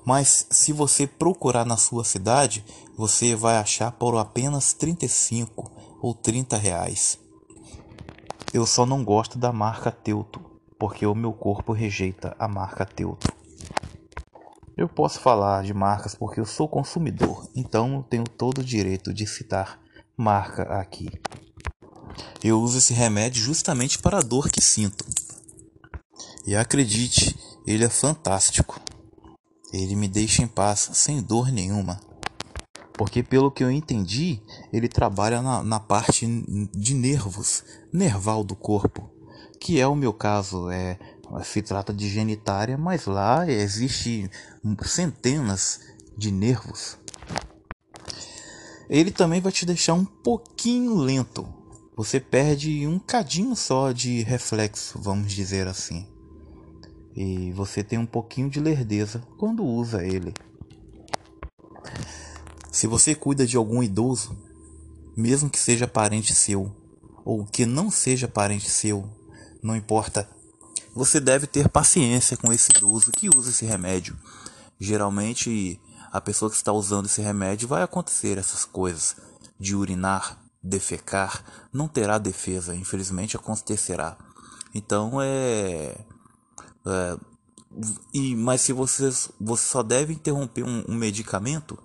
mas 0.06 0.46
se 0.50 0.72
você 0.72 1.04
procurar 1.04 1.64
na 1.64 1.76
sua 1.76 2.04
cidade, 2.04 2.64
você 2.96 3.36
vai 3.36 3.58
achar 3.58 3.92
por 3.92 4.16
apenas 4.16 4.72
35 4.72 5.70
ou 6.00 6.14
30 6.14 6.56
reais. 6.56 7.18
Eu 8.54 8.64
só 8.64 8.86
não 8.86 9.04
gosto 9.04 9.38
da 9.38 9.52
marca 9.52 9.92
Teuto, 9.92 10.40
porque 10.78 11.04
o 11.04 11.14
meu 11.14 11.34
corpo 11.34 11.72
rejeita 11.72 12.34
a 12.38 12.48
marca 12.48 12.86
Teuto. 12.86 13.30
Eu 14.76 14.88
posso 14.88 15.20
falar 15.20 15.62
de 15.62 15.74
marcas 15.74 16.14
porque 16.14 16.40
eu 16.40 16.46
sou 16.46 16.68
consumidor, 16.68 17.48
então 17.54 17.96
eu 17.96 18.02
tenho 18.02 18.24
todo 18.24 18.58
o 18.58 18.64
direito 18.64 19.12
de 19.12 19.26
citar 19.26 19.78
marca 20.16 20.62
aqui. 20.80 21.08
Eu 22.42 22.60
uso 22.60 22.78
esse 22.78 22.94
remédio 22.94 23.42
justamente 23.42 23.98
para 23.98 24.18
a 24.18 24.22
dor 24.22 24.48
que 24.48 24.60
sinto. 24.60 25.04
E 26.46 26.56
acredite, 26.56 27.36
ele 27.66 27.84
é 27.84 27.88
fantástico. 27.90 28.80
Ele 29.72 29.96
me 29.96 30.08
deixa 30.08 30.42
em 30.42 30.46
paz, 30.46 30.88
sem 30.94 31.20
dor 31.20 31.50
nenhuma. 31.50 32.00
Porque, 32.96 33.22
pelo 33.22 33.50
que 33.50 33.62
eu 33.62 33.70
entendi, 33.70 34.40
ele 34.72 34.88
trabalha 34.88 35.42
na, 35.42 35.62
na 35.62 35.78
parte 35.78 36.26
de 36.74 36.94
nervos, 36.94 37.62
nerval 37.92 38.42
do 38.42 38.56
corpo. 38.56 39.10
Que 39.60 39.80
é 39.80 39.86
o 39.86 39.94
meu 39.94 40.12
caso, 40.12 40.70
é, 40.70 40.98
se 41.44 41.60
trata 41.60 41.92
de 41.92 42.08
genitária, 42.08 42.78
mas 42.78 43.06
lá 43.06 43.48
existe 43.50 44.30
centenas 44.84 45.80
de 46.16 46.30
nervos. 46.30 46.98
Ele 48.88 49.10
também 49.10 49.40
vai 49.40 49.52
te 49.52 49.66
deixar 49.66 49.94
um 49.94 50.04
pouquinho 50.04 50.94
lento, 50.94 51.46
você 51.96 52.20
perde 52.20 52.86
um 52.86 52.98
cadinho 52.98 53.56
só 53.56 53.90
de 53.90 54.22
reflexo, 54.22 55.00
vamos 55.00 55.32
dizer 55.32 55.66
assim. 55.66 56.06
E 57.16 57.50
você 57.52 57.82
tem 57.82 57.98
um 57.98 58.04
pouquinho 58.04 58.50
de 58.50 58.60
lerdeza 58.60 59.22
quando 59.38 59.64
usa 59.64 60.04
ele. 60.04 60.34
Se 62.76 62.86
você 62.86 63.14
cuida 63.14 63.46
de 63.46 63.56
algum 63.56 63.82
idoso, 63.82 64.36
mesmo 65.16 65.48
que 65.48 65.58
seja 65.58 65.88
parente 65.88 66.34
seu, 66.34 66.70
ou 67.24 67.46
que 67.46 67.64
não 67.64 67.90
seja 67.90 68.28
parente 68.28 68.68
seu, 68.68 69.08
não 69.62 69.74
importa, 69.74 70.28
você 70.94 71.18
deve 71.18 71.46
ter 71.46 71.70
paciência 71.70 72.36
com 72.36 72.52
esse 72.52 72.70
idoso 72.72 73.10
que 73.12 73.30
usa 73.34 73.48
esse 73.48 73.64
remédio. 73.64 74.14
Geralmente, 74.78 75.80
a 76.12 76.20
pessoa 76.20 76.50
que 76.50 76.56
está 76.58 76.70
usando 76.70 77.06
esse 77.06 77.22
remédio 77.22 77.66
vai 77.66 77.82
acontecer 77.82 78.36
essas 78.36 78.66
coisas 78.66 79.16
de 79.58 79.74
urinar 79.74 80.38
defecar, 80.62 81.46
não 81.72 81.88
terá 81.88 82.18
defesa, 82.18 82.76
infelizmente 82.76 83.38
acontecerá. 83.38 84.18
Então 84.74 85.18
é, 85.22 85.96
é 86.84 87.18
e 88.12 88.36
mas 88.36 88.60
se 88.60 88.74
você 88.74 89.10
você 89.40 89.66
só 89.66 89.82
deve 89.82 90.12
interromper 90.12 90.62
um, 90.62 90.84
um 90.86 90.94
medicamento 90.94 91.78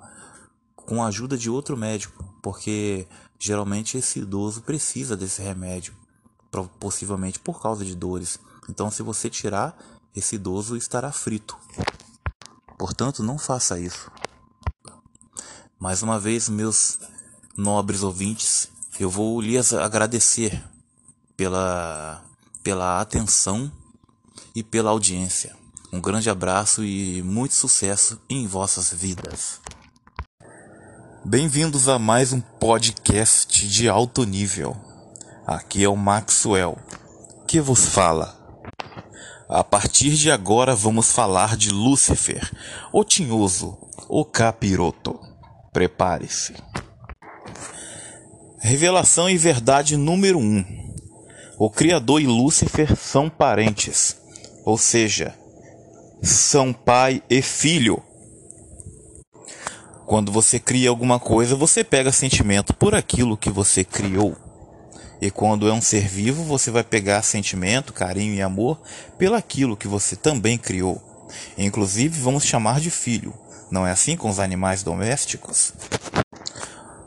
com 0.85 1.03
a 1.03 1.07
ajuda 1.07 1.37
de 1.37 1.49
outro 1.49 1.77
médico, 1.77 2.23
porque 2.41 3.07
geralmente 3.39 3.97
esse 3.97 4.19
idoso 4.19 4.61
precisa 4.61 5.15
desse 5.15 5.41
remédio, 5.41 5.93
possivelmente 6.79 7.39
por 7.39 7.61
causa 7.61 7.85
de 7.85 7.95
dores. 7.95 8.39
Então 8.69 8.91
se 8.91 9.01
você 9.01 9.29
tirar, 9.29 9.77
esse 10.15 10.35
idoso 10.35 10.75
estará 10.75 11.11
frito. 11.11 11.57
Portanto, 12.77 13.23
não 13.23 13.37
faça 13.37 13.79
isso. 13.79 14.11
Mais 15.79 16.03
uma 16.03 16.19
vez, 16.19 16.49
meus 16.49 16.99
nobres 17.57 18.03
ouvintes, 18.03 18.69
eu 18.99 19.09
vou 19.09 19.41
lhes 19.41 19.73
agradecer 19.73 20.63
pela, 21.35 22.23
pela 22.63 23.01
atenção 23.01 23.71
e 24.55 24.61
pela 24.61 24.91
audiência. 24.91 25.55
Um 25.91 25.99
grande 25.99 26.29
abraço 26.29 26.83
e 26.83 27.21
muito 27.23 27.53
sucesso 27.53 28.21
em 28.29 28.47
vossas 28.47 28.93
vidas. 28.93 29.59
Bem-vindos 31.23 31.87
a 31.87 31.99
mais 31.99 32.33
um 32.33 32.41
podcast 32.41 33.67
de 33.67 33.87
alto 33.87 34.23
nível. 34.23 34.75
Aqui 35.45 35.83
é 35.83 35.87
o 35.87 35.95
Maxwell, 35.95 36.75
que 37.47 37.61
vos 37.61 37.85
fala. 37.85 38.35
A 39.47 39.63
partir 39.63 40.15
de 40.15 40.31
agora 40.31 40.73
vamos 40.73 41.11
falar 41.11 41.55
de 41.55 41.69
Lúcifer, 41.69 42.51
o 42.91 43.03
tinhoso, 43.03 43.77
o 44.09 44.25
capiroto. 44.25 45.19
Prepare-se. 45.71 46.55
Revelação 48.59 49.29
e 49.29 49.37
verdade 49.37 49.95
número 49.95 50.39
1. 50.39 50.41
Um. 50.41 50.93
O 51.59 51.69
Criador 51.69 52.19
e 52.19 52.25
Lúcifer 52.25 52.97
são 52.97 53.29
parentes, 53.29 54.17
ou 54.65 54.75
seja, 54.75 55.35
são 56.23 56.73
pai 56.73 57.21
e 57.29 57.43
filho. 57.43 58.01
Quando 60.11 60.29
você 60.29 60.59
cria 60.59 60.89
alguma 60.89 61.17
coisa, 61.21 61.55
você 61.55 61.85
pega 61.85 62.11
sentimento 62.11 62.73
por 62.73 62.93
aquilo 62.93 63.37
que 63.37 63.49
você 63.49 63.81
criou. 63.81 64.35
E 65.21 65.31
quando 65.31 65.69
é 65.69 65.71
um 65.71 65.79
ser 65.79 66.05
vivo, 66.05 66.43
você 66.43 66.69
vai 66.69 66.83
pegar 66.83 67.21
sentimento, 67.21 67.93
carinho 67.93 68.33
e 68.33 68.41
amor 68.41 68.77
pelaquilo 69.17 69.77
que 69.77 69.87
você 69.87 70.17
também 70.17 70.57
criou. 70.57 71.01
Inclusive, 71.57 72.19
vamos 72.19 72.43
chamar 72.43 72.81
de 72.81 72.91
filho. 72.91 73.33
Não 73.71 73.87
é 73.87 73.91
assim 73.91 74.17
com 74.17 74.29
os 74.29 74.37
animais 74.37 74.83
domésticos? 74.83 75.71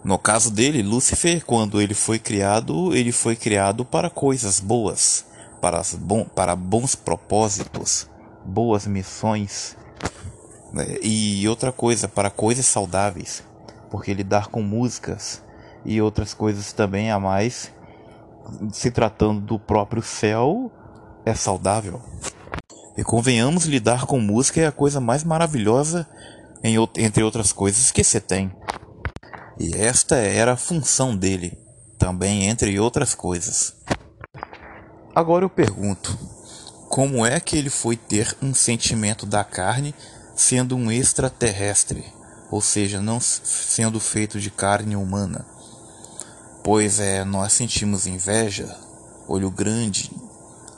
No 0.02 0.18
caso 0.18 0.50
dele, 0.50 0.82
Lúcifer, 0.82 1.44
quando 1.44 1.82
ele 1.82 1.92
foi 1.92 2.18
criado, 2.18 2.96
ele 2.96 3.12
foi 3.12 3.36
criado 3.36 3.84
para 3.84 4.08
coisas 4.08 4.60
boas, 4.60 5.26
para, 5.60 5.82
bom, 5.98 6.24
para 6.24 6.56
bons 6.56 6.94
propósitos, 6.94 8.08
boas 8.46 8.86
missões. 8.86 9.76
Né? 10.74 10.98
E 11.00 11.46
outra 11.48 11.70
coisa, 11.70 12.08
para 12.08 12.28
coisas 12.28 12.66
saudáveis, 12.66 13.44
porque 13.90 14.12
lidar 14.12 14.48
com 14.48 14.60
músicas 14.60 15.40
e 15.84 16.02
outras 16.02 16.34
coisas 16.34 16.72
também 16.72 17.12
a 17.12 17.20
mais, 17.20 17.70
se 18.72 18.90
tratando 18.90 19.40
do 19.40 19.58
próprio 19.58 20.02
céu, 20.02 20.72
é 21.24 21.32
saudável. 21.32 22.02
E 22.96 23.04
convenhamos, 23.04 23.66
lidar 23.66 24.04
com 24.04 24.18
música 24.18 24.60
é 24.60 24.66
a 24.66 24.72
coisa 24.72 25.00
mais 25.00 25.22
maravilhosa, 25.22 26.08
em, 26.62 26.76
entre 26.96 27.22
outras 27.22 27.52
coisas, 27.52 27.92
que 27.92 28.02
você 28.02 28.20
tem. 28.20 28.52
E 29.58 29.76
esta 29.76 30.16
era 30.16 30.54
a 30.54 30.56
função 30.56 31.16
dele, 31.16 31.56
também 31.98 32.46
entre 32.48 32.78
outras 32.80 33.14
coisas. 33.14 33.76
Agora 35.14 35.44
eu 35.44 35.50
pergunto: 35.50 36.18
como 36.88 37.24
é 37.24 37.38
que 37.38 37.56
ele 37.56 37.70
foi 37.70 37.96
ter 37.96 38.36
um 38.42 38.52
sentimento 38.52 39.24
da 39.26 39.44
carne 39.44 39.94
sendo 40.34 40.76
um 40.76 40.90
extraterrestre, 40.90 42.04
ou 42.50 42.60
seja, 42.60 43.00
não 43.00 43.20
sendo 43.20 44.00
feito 44.00 44.40
de 44.40 44.50
carne 44.50 44.96
humana? 44.96 45.44
Pois 46.62 46.98
é, 47.00 47.24
nós 47.24 47.52
sentimos 47.52 48.06
inveja, 48.06 48.74
olho 49.28 49.50
grande, 49.50 50.10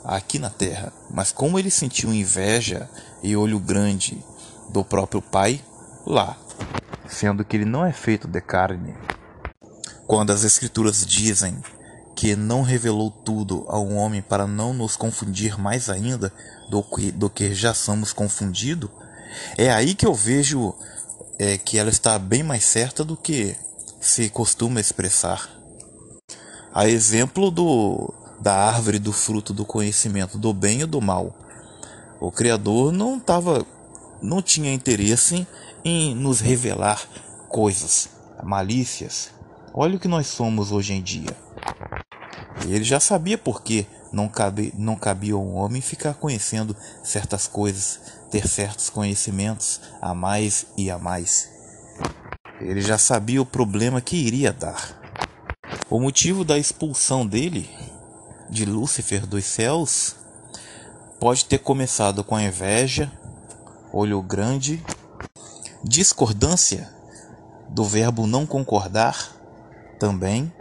aqui 0.03 0.39
na 0.39 0.49
Terra, 0.49 0.91
mas 1.09 1.31
como 1.31 1.57
ele 1.57 1.71
sentiu 1.71 2.13
inveja 2.13 2.89
e 3.23 3.35
olho 3.35 3.59
grande 3.59 4.23
do 4.69 4.83
próprio 4.83 5.21
Pai 5.21 5.61
lá? 6.05 6.37
sendo 7.09 7.43
que 7.43 7.57
ele 7.57 7.65
não 7.65 7.85
é 7.85 7.91
feito 7.91 8.27
de 8.27 8.41
carne. 8.41 8.95
Quando 10.05 10.31
as 10.31 10.43
Escrituras 10.43 11.05
dizem 11.05 11.57
que 12.15 12.35
não 12.35 12.61
revelou 12.61 13.11
tudo 13.11 13.65
ao 13.67 13.87
homem 13.89 14.21
para 14.21 14.47
não 14.47 14.73
nos 14.73 14.95
confundir 14.95 15.59
mais 15.59 15.89
ainda 15.89 16.33
do 16.69 16.81
que, 16.81 17.11
do 17.11 17.29
que 17.29 17.53
já 17.53 17.73
somos 17.73 18.11
confundidos, 18.11 18.89
é 19.57 19.71
aí 19.71 19.95
que 19.95 20.05
eu 20.05 20.13
vejo 20.13 20.73
é, 21.39 21.57
que 21.57 21.77
ela 21.77 21.89
está 21.89 22.17
bem 22.17 22.43
mais 22.43 22.63
certa 22.63 23.03
do 23.03 23.15
que 23.15 23.55
se 23.99 24.29
costuma 24.29 24.79
expressar. 24.79 25.49
A 26.73 26.87
exemplo 26.87 27.49
do, 27.49 28.13
da 28.39 28.53
árvore 28.53 28.99
do 28.99 29.11
fruto 29.11 29.53
do 29.53 29.65
conhecimento 29.65 30.37
do 30.37 30.53
bem 30.53 30.81
e 30.81 30.85
do 30.85 31.01
mal. 31.01 31.35
O 32.19 32.31
Criador 32.31 32.91
não 32.91 33.19
tava, 33.19 33.65
não 34.21 34.41
tinha 34.41 34.73
interesse 34.73 35.47
em 35.83 36.15
nos 36.15 36.39
revelar 36.39 37.01
coisas, 37.49 38.09
malícias. 38.43 39.31
Olha 39.73 39.95
o 39.95 39.99
que 39.99 40.07
nós 40.07 40.27
somos 40.27 40.71
hoje 40.71 40.93
em 40.93 41.01
dia. 41.01 41.35
Ele 42.65 42.83
já 42.83 42.99
sabia 42.99 43.37
por 43.37 43.61
quê, 43.61 43.85
Não, 44.11 44.27
cabe, 44.27 44.73
não 44.77 44.95
cabia 44.95 45.33
ao 45.33 45.47
homem 45.47 45.81
ficar 45.81 46.15
conhecendo 46.15 46.75
certas 47.03 47.47
coisas, 47.47 47.99
ter 48.29 48.47
certos 48.47 48.89
conhecimentos 48.89 49.81
a 50.01 50.13
mais 50.13 50.67
e 50.77 50.91
a 50.91 50.97
mais. 50.97 51.49
Ele 52.59 52.81
já 52.81 52.97
sabia 52.97 53.41
o 53.41 53.45
problema 53.45 54.01
que 54.01 54.15
iria 54.15 54.51
dar. 54.51 54.97
O 55.89 55.99
motivo 55.99 56.43
da 56.43 56.57
expulsão 56.57 57.25
dele, 57.25 57.69
de 58.49 58.65
Lúcifer 58.65 59.25
dos 59.25 59.45
céus, 59.45 60.15
pode 61.19 61.45
ter 61.45 61.59
começado 61.59 62.23
com 62.23 62.35
a 62.35 62.43
inveja, 62.43 63.11
olho 63.93 64.21
grande, 64.21 64.83
discordância 65.83 66.89
do 67.69 67.83
verbo 67.83 68.27
não 68.27 68.45
concordar, 68.45 69.31
também, 69.99 70.51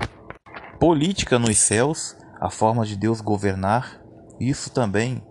política 0.78 1.38
nos 1.38 1.58
céus, 1.58 2.16
a 2.40 2.50
forma 2.50 2.84
de 2.84 2.96
Deus 2.96 3.20
governar, 3.20 4.00
isso 4.38 4.70
também 4.70 5.22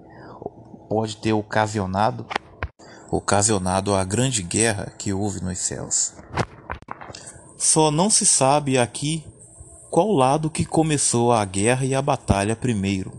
pode 0.89 1.17
ter 1.17 1.33
ocasionado 1.33 2.25
ocasionado 3.11 3.93
a 3.93 4.03
grande 4.03 4.41
guerra 4.41 4.93
que 4.97 5.13
houve 5.13 5.43
nos 5.43 5.59
céus. 5.59 6.13
Só 7.57 7.89
não 7.89 8.09
se 8.09 8.25
sabe 8.25 8.77
aqui 8.77 9.25
qual 9.89 10.11
lado 10.11 10.49
que 10.49 10.65
começou 10.65 11.31
a 11.31 11.43
guerra 11.45 11.85
e 11.85 11.95
a 11.95 12.01
batalha 12.01 12.55
primeiro. 12.55 13.11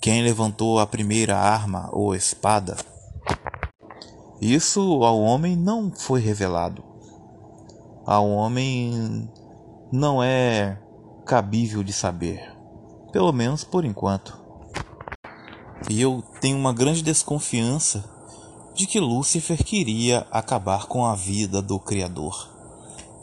Quem 0.00 0.22
levantou 0.22 0.78
a 0.78 0.86
primeira 0.86 1.36
arma 1.38 1.88
ou 1.92 2.14
espada? 2.14 2.76
Isso 4.40 4.80
ao 5.04 5.20
homem 5.20 5.56
não 5.56 5.92
foi 5.92 6.20
revelado. 6.20 6.82
Ao 8.04 8.28
homem 8.28 9.30
não 9.92 10.22
é 10.22 10.78
cabível 11.24 11.84
de 11.84 11.92
saber, 11.92 12.52
pelo 13.12 13.32
menos 13.32 13.62
por 13.62 13.84
enquanto. 13.84 14.41
E 15.90 16.00
eu 16.00 16.22
tenho 16.40 16.56
uma 16.56 16.72
grande 16.72 17.02
desconfiança 17.02 18.04
de 18.74 18.86
que 18.86 19.00
Lúcifer 19.00 19.62
queria 19.62 20.26
acabar 20.30 20.86
com 20.86 21.04
a 21.04 21.14
vida 21.14 21.60
do 21.60 21.78
Criador. 21.78 22.48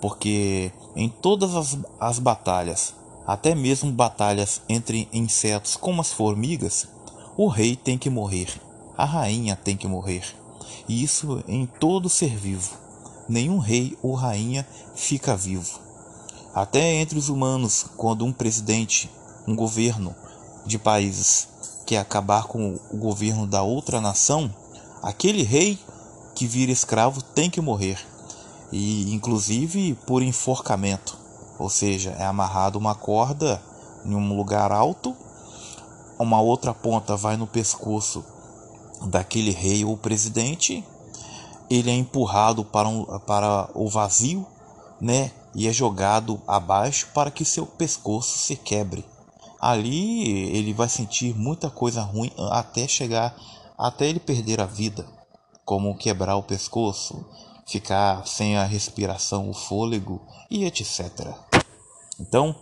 Porque 0.01 0.71
em 0.95 1.09
todas 1.09 1.55
as, 1.55 1.77
as 1.99 2.19
batalhas, 2.19 2.93
até 3.25 3.55
mesmo 3.55 3.91
batalhas 3.91 4.61
entre 4.67 5.07
insetos 5.11 5.75
como 5.75 6.01
as 6.01 6.11
formigas, 6.11 6.87
o 7.37 7.47
rei 7.47 7.75
tem 7.75 7.97
que 7.97 8.09
morrer, 8.09 8.49
a 8.97 9.05
rainha 9.05 9.55
tem 9.55 9.77
que 9.77 9.87
morrer. 9.87 10.23
E 10.87 11.03
isso 11.03 11.43
em 11.47 11.65
todo 11.65 12.09
ser 12.09 12.35
vivo. 12.35 12.77
Nenhum 13.27 13.59
rei 13.59 13.97
ou 14.01 14.13
rainha 14.13 14.67
fica 14.95 15.35
vivo. 15.35 15.79
Até 16.53 16.95
entre 16.95 17.17
os 17.17 17.29
humanos, 17.29 17.85
quando 17.95 18.25
um 18.25 18.33
presidente, 18.33 19.09
um 19.47 19.55
governo 19.55 20.15
de 20.65 20.77
países 20.79 21.47
quer 21.89 21.97
acabar 21.97 22.43
com 22.43 22.79
o 22.91 22.97
governo 22.97 23.47
da 23.47 23.63
outra 23.63 23.99
nação, 23.99 24.53
aquele 25.01 25.41
rei 25.41 25.79
que 26.35 26.45
vira 26.45 26.71
escravo 26.71 27.19
tem 27.19 27.49
que 27.49 27.59
morrer, 27.59 27.97
e 28.71 29.11
inclusive 29.11 29.95
por 30.05 30.21
enforcamento, 30.21 31.17
ou 31.57 31.67
seja, 31.67 32.11
é 32.11 32.25
amarrado 32.25 32.77
uma 32.77 32.93
corda 32.93 33.59
em 34.05 34.13
um 34.13 34.37
lugar 34.37 34.71
alto, 34.71 35.17
uma 36.19 36.39
outra 36.39 36.75
ponta 36.75 37.15
vai 37.15 37.35
no 37.35 37.47
pescoço 37.47 38.23
daquele 39.07 39.49
rei 39.49 39.83
ou 39.83 39.97
presidente, 39.97 40.85
ele 41.71 41.89
é 41.89 41.95
empurrado 41.95 42.63
para, 42.63 42.87
um, 42.87 43.03
para 43.25 43.67
o 43.73 43.89
vazio, 43.89 44.45
né? 45.01 45.31
E 45.55 45.67
é 45.67 45.73
jogado 45.73 46.39
abaixo 46.47 47.07
para 47.15 47.31
que 47.31 47.43
seu 47.43 47.65
pescoço 47.65 48.37
se 48.37 48.55
quebre. 48.55 49.03
Ali 49.59 50.55
ele 50.55 50.73
vai 50.73 50.87
sentir 50.87 51.35
muita 51.35 51.69
coisa 51.69 52.01
ruim 52.01 52.31
até 52.51 52.87
chegar 52.87 53.35
até 53.77 54.07
ele 54.07 54.19
perder 54.19 54.59
a 54.59 54.65
vida, 54.65 55.07
como 55.63 55.97
quebrar 55.97 56.35
o 56.35 56.43
pescoço, 56.43 57.25
ficar 57.65 58.27
sem 58.27 58.57
a 58.57 58.65
respiração, 58.65 59.49
o 59.49 59.53
fôlego 59.53 60.21
e 60.51 60.65
etc. 60.65 61.33
Então, 62.19 62.53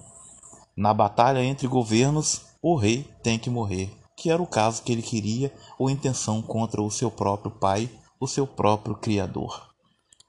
na 0.76 0.94
batalha 0.94 1.44
entre 1.44 1.68
governos, 1.68 2.42
o 2.62 2.76
rei 2.76 3.10
tem 3.24 3.40
que 3.40 3.50
morrer, 3.50 3.92
que 4.16 4.30
era 4.30 4.42
o 4.42 4.46
caso 4.46 4.84
que 4.84 4.92
ele 4.92 5.02
queria 5.02 5.52
ou 5.80 5.90
intenção 5.90 6.42
contra 6.42 6.82
o 6.82 6.92
seu 6.92 7.10
próprio 7.10 7.50
pai, 7.50 7.90
o 8.20 8.28
seu 8.28 8.46
próprio 8.46 8.96
criador. 8.96 9.70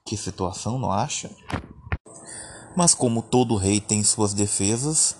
Que 0.03 0.17
situação, 0.17 0.79
não 0.79 0.91
acha? 0.91 1.29
Mas 2.75 2.95
como 2.95 3.21
todo 3.21 3.57
rei 3.57 3.79
tem 3.79 4.03
suas 4.03 4.33
defesas, 4.33 5.15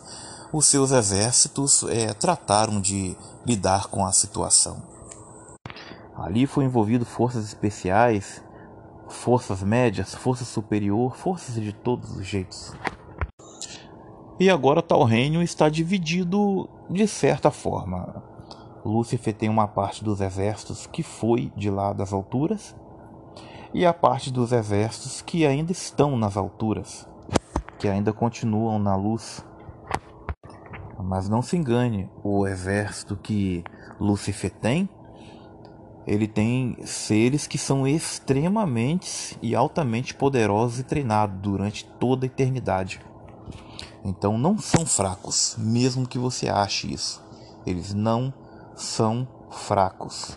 os 0.51 0.65
seus 0.65 0.91
exércitos 0.91 1.83
é, 1.83 2.13
trataram 2.13 2.81
de 2.81 3.15
lidar 3.45 3.87
com 3.87 4.05
a 4.05 4.11
situação. 4.11 4.81
Ali 6.15 6.45
foi 6.45 6.65
envolvido 6.65 7.05
forças 7.05 7.45
especiais, 7.45 8.43
forças 9.07 9.63
médias, 9.63 10.13
força 10.13 10.43
superior, 10.43 11.15
forças 11.15 11.55
de 11.55 11.71
todos 11.71 12.11
os 12.11 12.25
jeitos. 12.25 12.73
E 14.39 14.49
agora 14.49 14.81
tal 14.81 15.03
reino 15.03 15.43
está 15.43 15.69
dividido 15.69 16.69
de 16.89 17.07
certa 17.07 17.51
forma. 17.51 18.23
Lúcifer 18.83 19.33
tem 19.33 19.49
uma 19.49 19.67
parte 19.67 20.03
dos 20.03 20.21
exércitos 20.21 20.87
que 20.87 21.03
foi 21.03 21.51
de 21.55 21.69
lá 21.69 21.93
das 21.93 22.13
alturas 22.13 22.75
e 23.73 23.85
a 23.85 23.93
parte 23.93 24.31
dos 24.31 24.51
exércitos 24.51 25.21
que 25.21 25.45
ainda 25.45 25.71
estão 25.71 26.17
nas 26.17 26.35
alturas, 26.37 27.07
que 27.77 27.87
ainda 27.87 28.11
continuam 28.11 28.79
na 28.79 28.95
luz. 28.95 29.45
Mas 31.01 31.29
não 31.29 31.41
se 31.41 31.55
engane, 31.55 32.09
o 32.23 32.45
exército 32.45 33.15
que 33.15 33.63
Lúcifer 33.99 34.51
tem 34.51 34.89
ele 36.09 36.27
tem 36.27 36.75
seres 36.85 37.45
que 37.45 37.59
são 37.59 37.87
extremamente 37.87 39.37
e 39.43 39.53
altamente 39.53 40.15
poderosos 40.15 40.79
e 40.79 40.83
treinados 40.83 41.39
durante 41.39 41.85
toda 41.99 42.25
a 42.25 42.27
eternidade. 42.27 42.99
Então 44.03 44.35
não 44.35 44.57
são 44.57 44.87
fracos, 44.87 45.55
mesmo 45.55 46.07
que 46.07 46.17
você 46.17 46.49
ache 46.49 46.91
isso. 46.91 47.21
Eles 47.63 47.93
não 47.93 48.33
são 48.75 49.27
fracos. 49.51 50.35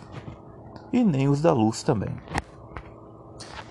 E 0.91 1.03
nem 1.03 1.27
os 1.27 1.41
da 1.41 1.51
luz 1.53 1.81
também. 1.81 2.15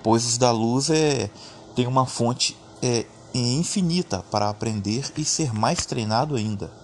Pois 0.03 0.27
os 0.27 0.37
da 0.37 0.51
luz 0.51 0.91
é, 0.91 1.31
tem 1.77 1.87
uma 1.87 2.05
fonte 2.05 2.57
é, 2.83 3.07
infinita 3.33 4.25
para 4.29 4.49
aprender 4.49 5.13
e 5.17 5.25
ser 5.25 5.55
mais 5.55 5.87
treinado 5.87 6.35
ainda. 6.35 6.82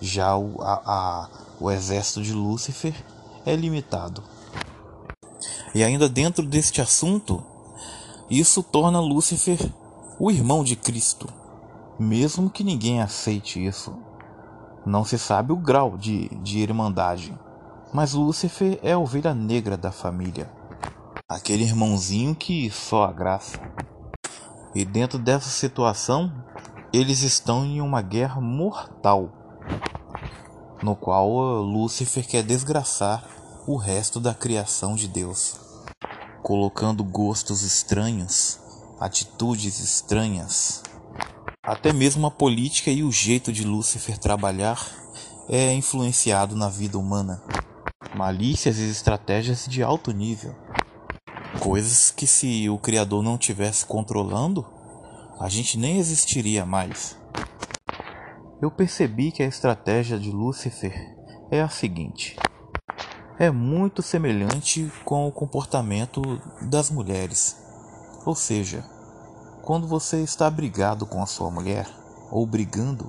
Já 0.00 0.36
o, 0.36 0.60
a, 0.60 0.82
a, 0.84 1.28
o 1.60 1.70
exército 1.70 2.22
de 2.22 2.32
Lúcifer 2.32 2.94
é 3.44 3.54
limitado. 3.56 4.22
E 5.74 5.82
ainda 5.84 6.08
dentro 6.08 6.44
deste 6.46 6.80
assunto, 6.80 7.42
isso 8.30 8.62
torna 8.62 9.00
Lúcifer 9.00 9.58
o 10.18 10.30
irmão 10.30 10.64
de 10.64 10.74
Cristo, 10.74 11.28
mesmo 11.98 12.50
que 12.50 12.64
ninguém 12.64 13.00
aceite 13.00 13.64
isso. 13.64 13.96
Não 14.84 15.04
se 15.04 15.18
sabe 15.18 15.52
o 15.52 15.56
grau 15.56 15.96
de, 15.96 16.28
de 16.42 16.58
irmandade, 16.58 17.38
mas 17.92 18.14
Lúcifer 18.14 18.78
é 18.82 18.92
a 18.92 18.98
ovelha 18.98 19.34
negra 19.34 19.76
da 19.76 19.92
família, 19.92 20.50
aquele 21.28 21.64
irmãozinho 21.64 22.34
que 22.34 22.70
só 22.70 23.04
a 23.04 23.12
graça. 23.12 23.60
E 24.74 24.84
dentro 24.84 25.18
dessa 25.18 25.48
situação, 25.48 26.32
eles 26.92 27.22
estão 27.22 27.64
em 27.64 27.80
uma 27.80 28.02
guerra 28.02 28.40
mortal, 28.40 29.30
no 30.82 30.94
qual 30.94 31.28
Lúcifer 31.62 32.26
quer 32.26 32.42
desgraçar 32.42 33.24
o 33.66 33.76
resto 33.76 34.20
da 34.20 34.32
criação 34.32 34.94
de 34.94 35.08
Deus, 35.08 35.56
colocando 36.42 37.04
gostos 37.04 37.62
estranhos, 37.62 38.58
atitudes 38.98 39.80
estranhas. 39.80 40.82
Até 41.62 41.92
mesmo 41.92 42.26
a 42.26 42.30
política 42.30 42.90
e 42.90 43.02
o 43.02 43.12
jeito 43.12 43.52
de 43.52 43.64
Lúcifer 43.64 44.16
trabalhar 44.16 44.88
é 45.48 45.74
influenciado 45.74 46.56
na 46.56 46.68
vida 46.68 46.96
humana. 46.98 47.42
Malícias 48.14 48.78
e 48.78 48.88
estratégias 48.88 49.66
de 49.68 49.82
alto 49.82 50.12
nível. 50.12 50.54
Coisas 51.60 52.10
que 52.10 52.26
se 52.26 52.70
o 52.70 52.78
Criador 52.78 53.22
não 53.22 53.36
tivesse 53.36 53.84
controlando, 53.84 54.64
a 55.38 55.48
gente 55.48 55.76
nem 55.76 55.98
existiria 55.98 56.64
mais. 56.64 57.17
Eu 58.60 58.72
percebi 58.72 59.30
que 59.30 59.40
a 59.40 59.46
estratégia 59.46 60.18
de 60.18 60.32
Lúcifer 60.32 61.16
é 61.48 61.62
a 61.62 61.68
seguinte: 61.68 62.36
é 63.38 63.52
muito 63.52 64.02
semelhante 64.02 64.92
com 65.04 65.28
o 65.28 65.32
comportamento 65.32 66.20
das 66.62 66.90
mulheres. 66.90 67.56
Ou 68.26 68.34
seja, 68.34 68.84
quando 69.62 69.86
você 69.86 70.22
está 70.22 70.50
brigado 70.50 71.06
com 71.06 71.22
a 71.22 71.26
sua 71.26 71.52
mulher 71.52 71.88
ou 72.32 72.44
brigando, 72.44 73.08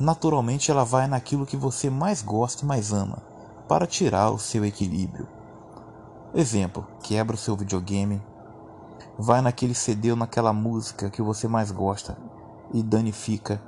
naturalmente 0.00 0.72
ela 0.72 0.84
vai 0.84 1.06
naquilo 1.06 1.46
que 1.46 1.56
você 1.56 1.88
mais 1.88 2.20
gosta 2.20 2.64
e 2.64 2.66
mais 2.66 2.92
ama 2.92 3.22
para 3.68 3.86
tirar 3.86 4.30
o 4.30 4.40
seu 4.40 4.64
equilíbrio. 4.64 5.28
Exemplo, 6.34 6.84
quebra 7.04 7.36
o 7.36 7.38
seu 7.38 7.56
videogame, 7.56 8.20
vai 9.16 9.40
naquele 9.40 9.74
CD 9.74 10.10
ou 10.10 10.16
naquela 10.16 10.52
música 10.52 11.10
que 11.10 11.22
você 11.22 11.46
mais 11.46 11.70
gosta 11.70 12.18
e 12.74 12.82
danifica. 12.82 13.67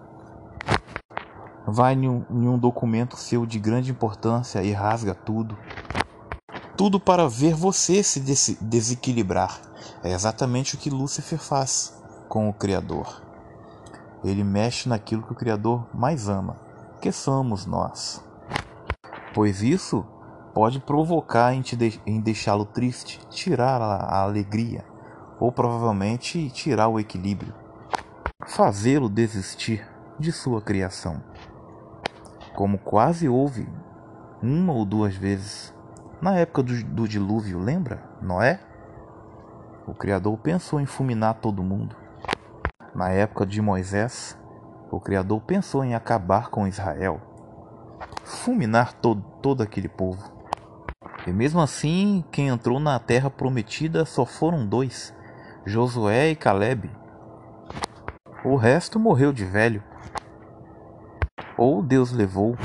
Vai 1.67 1.95
em 1.95 2.09
um, 2.09 2.25
em 2.31 2.49
um 2.49 2.59
documento 2.59 3.17
seu 3.17 3.45
de 3.45 3.59
grande 3.59 3.91
importância 3.91 4.63
e 4.63 4.73
rasga 4.73 5.15
tudo. 5.15 5.57
Tudo 6.77 6.99
para 6.99 7.29
ver 7.29 7.55
você 7.55 8.03
se 8.03 8.21
des 8.21 8.57
desequilibrar. 8.61 9.61
É 10.03 10.13
exatamente 10.13 10.75
o 10.75 10.79
que 10.79 10.91
Lúcifer 10.91 11.39
faz 11.39 11.99
com 12.29 12.49
o 12.49 12.55
Criador. 12.55 13.23
Ele 14.25 14.45
mexe 14.45 14.89
naquilo 14.89 15.23
que 15.23 15.33
o 15.33 15.37
Criador 15.37 15.87
mais 15.95 16.29
ama, 16.29 16.57
que 17.01 17.13
somos 17.13 17.67
nós. 17.67 18.23
Pois 19.35 19.63
isso 19.63 20.05
pode 20.55 20.81
provocar 20.81 21.55
em, 21.55 21.61
de 21.61 22.01
em 22.07 22.21
deixá-lo 22.21 22.65
triste, 22.65 23.21
tirar 23.29 23.81
a, 23.81 23.97
a 23.97 24.23
alegria, 24.23 24.85
ou 25.39 25.53
provavelmente 25.53 26.51
tirar 26.51 26.89
o 26.89 26.99
equilíbrio, 26.99 27.55
fazê-lo 28.47 29.09
desistir 29.09 29.87
de 30.19 30.33
sua 30.33 30.61
criação 30.61 31.23
como 32.61 32.77
quase 32.77 33.27
houve 33.27 33.67
uma 34.43 34.75
ou 34.75 34.85
duas 34.85 35.17
vezes 35.17 35.75
na 36.21 36.37
época 36.37 36.63
do, 36.63 36.85
do 36.85 37.09
dilúvio, 37.09 37.59
lembra? 37.59 38.03
Noé? 38.21 38.61
O 39.87 39.95
Criador 39.95 40.37
pensou 40.37 40.79
em 40.79 40.85
fulminar 40.85 41.37
todo 41.37 41.65
mundo. 41.65 41.97
Na 42.95 43.09
época 43.09 43.47
de 43.47 43.63
Moisés, 43.63 44.39
o 44.91 45.01
Criador 45.01 45.41
pensou 45.41 45.83
em 45.83 45.95
acabar 45.95 46.51
com 46.51 46.69
Israel, 46.69 47.19
fulminar 48.27 48.93
todo, 48.93 49.23
todo 49.41 49.63
aquele 49.63 49.89
povo. 49.89 50.31
E 51.27 51.33
mesmo 51.33 51.63
assim, 51.63 52.23
quem 52.31 52.49
entrou 52.49 52.79
na 52.79 52.99
terra 52.99 53.31
prometida 53.31 54.05
só 54.05 54.27
foram 54.27 54.67
dois: 54.67 55.15
Josué 55.65 56.29
e 56.29 56.37
Caleb. 56.37 56.91
O 58.45 58.55
resto 58.57 59.01
morreu 59.01 59.33
de 59.33 59.47
velho 59.47 59.83
ou 61.61 61.83
Deus 61.83 62.11
levou. 62.11 62.57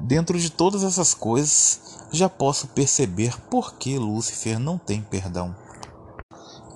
Dentro 0.00 0.38
de 0.38 0.50
todas 0.50 0.82
essas 0.82 1.12
coisas, 1.12 2.08
já 2.10 2.26
posso 2.28 2.68
perceber 2.68 3.38
por 3.50 3.74
que 3.74 3.98
Lúcifer 3.98 4.58
não 4.58 4.78
tem 4.78 5.02
perdão, 5.02 5.54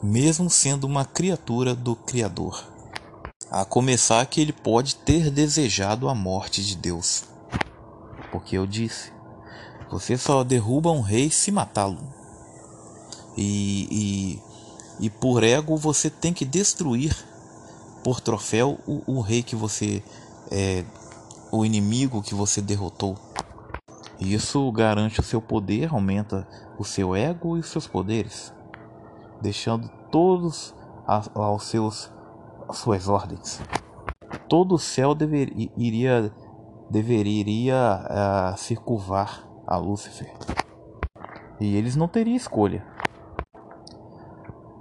mesmo 0.03 0.51
sendo 0.51 0.85
uma 0.85 1.07
criatura 1.07 1.75
do 1.75 1.97
Criador. 1.97 2.63
A 3.51 3.65
começar 3.65 4.27
que 4.27 4.41
ele 4.41 4.53
pode 4.53 4.97
ter 4.97 5.31
desejado 5.31 6.09
a 6.09 6.15
morte 6.15 6.63
de 6.63 6.77
Deus. 6.77 7.25
Porque 8.31 8.59
eu 8.59 8.67
disse: 8.67 9.11
você 9.91 10.19
só 10.19 10.45
derruba 10.45 10.91
um 10.91 11.01
rei 11.01 11.31
se 11.31 11.51
matá-lo. 11.51 11.99
E, 13.37 13.89
e, 15.01 15.07
e 15.07 15.11
por 15.11 15.43
ego 15.43 15.77
você 15.77 16.11
tem 16.11 16.33
que 16.33 16.45
destruir 16.45 17.17
por 18.03 18.21
troféu 18.21 18.79
o, 18.87 19.03
o 19.07 19.21
rei 19.21 19.43
que 19.43 19.55
você 19.55 20.03
é, 20.51 20.85
o 21.57 21.65
inimigo 21.65 22.23
que 22.23 22.35
você 22.35 22.61
derrotou. 22.61 23.17
Isso 24.21 24.71
garante 24.73 25.21
o 25.21 25.23
seu 25.23 25.41
poder, 25.41 25.93
aumenta 25.93 26.47
o 26.79 26.85
seu 26.85 27.15
ego 27.15 27.57
e 27.57 27.61
os 27.61 27.69
seus 27.69 27.87
poderes, 27.87 28.53
deixando 29.41 29.89
todos 30.11 30.75
aos 31.07 31.65
seus 31.65 32.13
às 32.69 32.79
suas 32.79 33.09
ordens. 33.09 33.61
Todo 34.49 34.75
o 34.75 34.79
céu 34.79 35.15
dever, 35.15 35.53
iria 35.77 36.33
deveria 36.91 38.55
uh, 38.55 38.59
se 38.59 38.77
curvar 38.77 39.47
a 39.67 39.77
Lúcifer. 39.77 40.33
E 41.61 41.77
eles 41.77 41.97
não 41.97 42.07
teriam 42.07 42.37
escolha. 42.37 42.87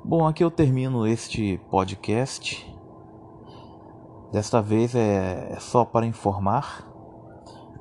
Bom, 0.03 0.28
aqui 0.28 0.43
eu 0.43 0.51
termino 0.51 1.07
este 1.07 1.59
podcast 1.71 2.74
Desta 4.36 4.62
vez 4.62 4.94
é 4.94 5.56
só 5.62 5.86
para 5.86 6.06
informar, 6.06 6.86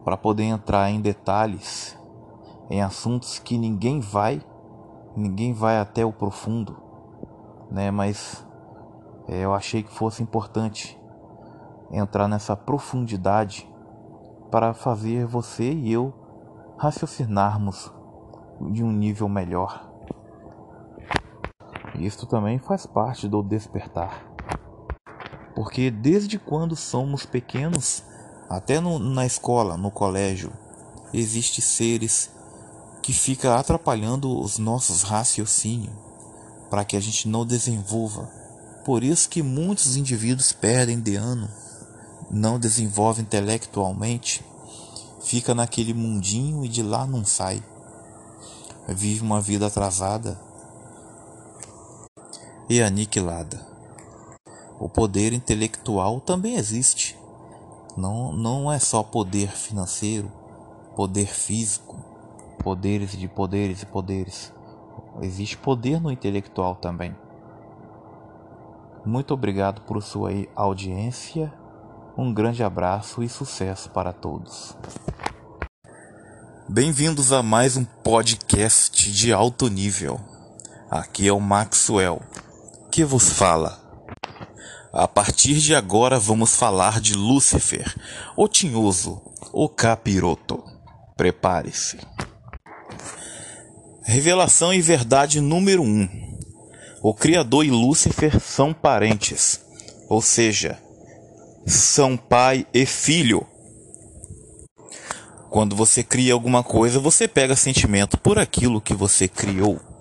para 0.05 0.17
poder 0.17 0.45
entrar 0.45 0.89
em 0.89 1.01
detalhes 1.01 1.99
em 2.71 2.81
assuntos 2.81 3.41
que 3.41 3.59
ninguém 3.59 3.99
vai, 3.99 4.41
ninguém 5.17 5.53
vai 5.53 5.81
até 5.81 6.07
o 6.07 6.13
profundo, 6.13 6.81
né? 7.73 7.91
Mas 7.91 8.47
é, 9.27 9.45
eu 9.45 9.53
achei 9.53 9.83
que 9.83 9.93
fosse 9.93 10.23
importante 10.23 10.97
entrar 11.91 12.29
nessa 12.29 12.55
profundidade 12.55 13.69
para 14.49 14.73
fazer 14.73 15.27
você 15.27 15.73
e 15.73 15.93
eu 15.93 16.15
raciocinarmos 16.79 17.93
de 18.71 18.85
um 18.85 18.93
nível 18.93 19.29
melhor. 19.29 19.91
Isso 21.97 22.29
também 22.29 22.61
faz 22.61 22.87
parte 22.87 23.27
do 23.27 23.43
despertar. 23.43 24.34
Porque 25.55 25.91
desde 25.91 26.39
quando 26.39 26.75
somos 26.75 27.25
pequenos, 27.25 28.03
até 28.49 28.81
no, 28.81 28.99
na 28.99 29.25
escola, 29.25 29.77
no 29.77 29.91
colégio, 29.91 30.53
existe 31.13 31.63
seres 31.63 32.31
que 33.03 33.13
fica 33.13 33.57
atrapalhando 33.57 34.41
os 34.41 34.59
nossos 34.59 35.03
raciocínios 35.03 35.93
para 36.71 36.85
que 36.85 36.97
a 36.97 37.01
gente 37.01 37.29
não 37.29 37.47
desenvolva. 37.47 38.29
Por 38.85 39.05
isso 39.05 39.29
que 39.29 39.43
muitos 39.43 39.97
indivíduos 39.97 40.53
perdem 40.53 41.01
de 41.01 41.15
ano, 41.15 41.49
não 42.31 42.59
desenvolvem 42.59 43.25
intelectualmente, 43.25 44.45
fica 45.23 45.55
naquele 45.55 45.95
mundinho 45.95 46.65
e 46.65 46.69
de 46.69 46.83
lá 46.83 47.07
não 47.07 47.25
sai. 47.25 47.63
Vive 48.89 49.23
uma 49.23 49.41
vida 49.41 49.67
atrasada 49.67 50.39
e 52.69 52.83
aniquilada. 52.83 53.74
O 54.79 54.89
poder 54.89 55.33
intelectual 55.33 56.21
também 56.21 56.57
existe. 56.57 57.17
Não, 57.97 58.33
não 58.33 58.73
é 58.73 58.79
só 58.79 59.03
poder 59.03 59.49
financeiro, 59.51 60.31
poder 60.97 61.27
físico, 61.27 61.97
poderes 62.59 63.13
de 63.13 63.29
poderes 63.29 63.83
e 63.83 63.87
poderes. 63.87 64.53
Existe 65.21 65.57
poder 65.57 66.01
no 66.01 66.11
intelectual 66.11 66.75
também. 66.75 67.17
Muito 69.05 69.33
obrigado 69.33 69.83
por 69.83 70.03
sua 70.03 70.31
audiência. 70.57 71.53
Um 72.17 72.33
grande 72.33 72.65
abraço 72.65 73.23
e 73.23 73.29
sucesso 73.29 73.91
para 73.91 74.13
todos. 74.13 74.77
Bem-vindos 76.69 77.33
a 77.33 77.43
mais 77.43 77.77
um 77.77 77.85
podcast 77.85 79.13
de 79.13 79.33
alto 79.33 79.69
nível. 79.69 80.19
Aqui 80.91 81.29
é 81.29 81.33
o 81.33 81.41
Maxwell, 81.41 82.21
que 82.91 83.05
vos 83.05 83.31
fala. 83.31 83.84
A 84.97 85.09
partir 85.09 85.55
de 85.55 85.75
agora 85.75 86.21
vamos 86.21 86.55
falar 86.55 87.01
de 87.01 87.15
Lúcifer, 87.15 87.93
o 88.37 88.47
tinhoso, 88.47 89.21
o 89.53 89.69
capiroto. 89.69 90.63
Prepare-se. 91.17 91.99
Revelação 94.05 94.73
e 94.73 94.81
verdade 94.81 95.41
número 95.41 95.83
1. 95.83 95.85
Um. 95.85 96.39
O 97.03 97.13
Criador 97.13 97.65
e 97.65 97.73
Lúcifer 97.73 98.39
são 98.39 98.73
parentes, 98.73 99.61
ou 100.09 100.23
seja, 100.23 100.79
são 101.67 102.17
pai 102.17 102.65
e 102.73 102.87
filho. 102.87 103.45
Quando 105.51 105.75
você 105.75 106.05
cria 106.05 106.35
alguma 106.35 106.63
coisa, 106.63 107.01
você 107.01 107.27
pega 107.27 107.57
sentimento 107.57 108.17
por 108.17 108.39
aquilo 108.39 108.81
que 108.81 108.95
você 108.95 109.27
criou. 109.27 109.94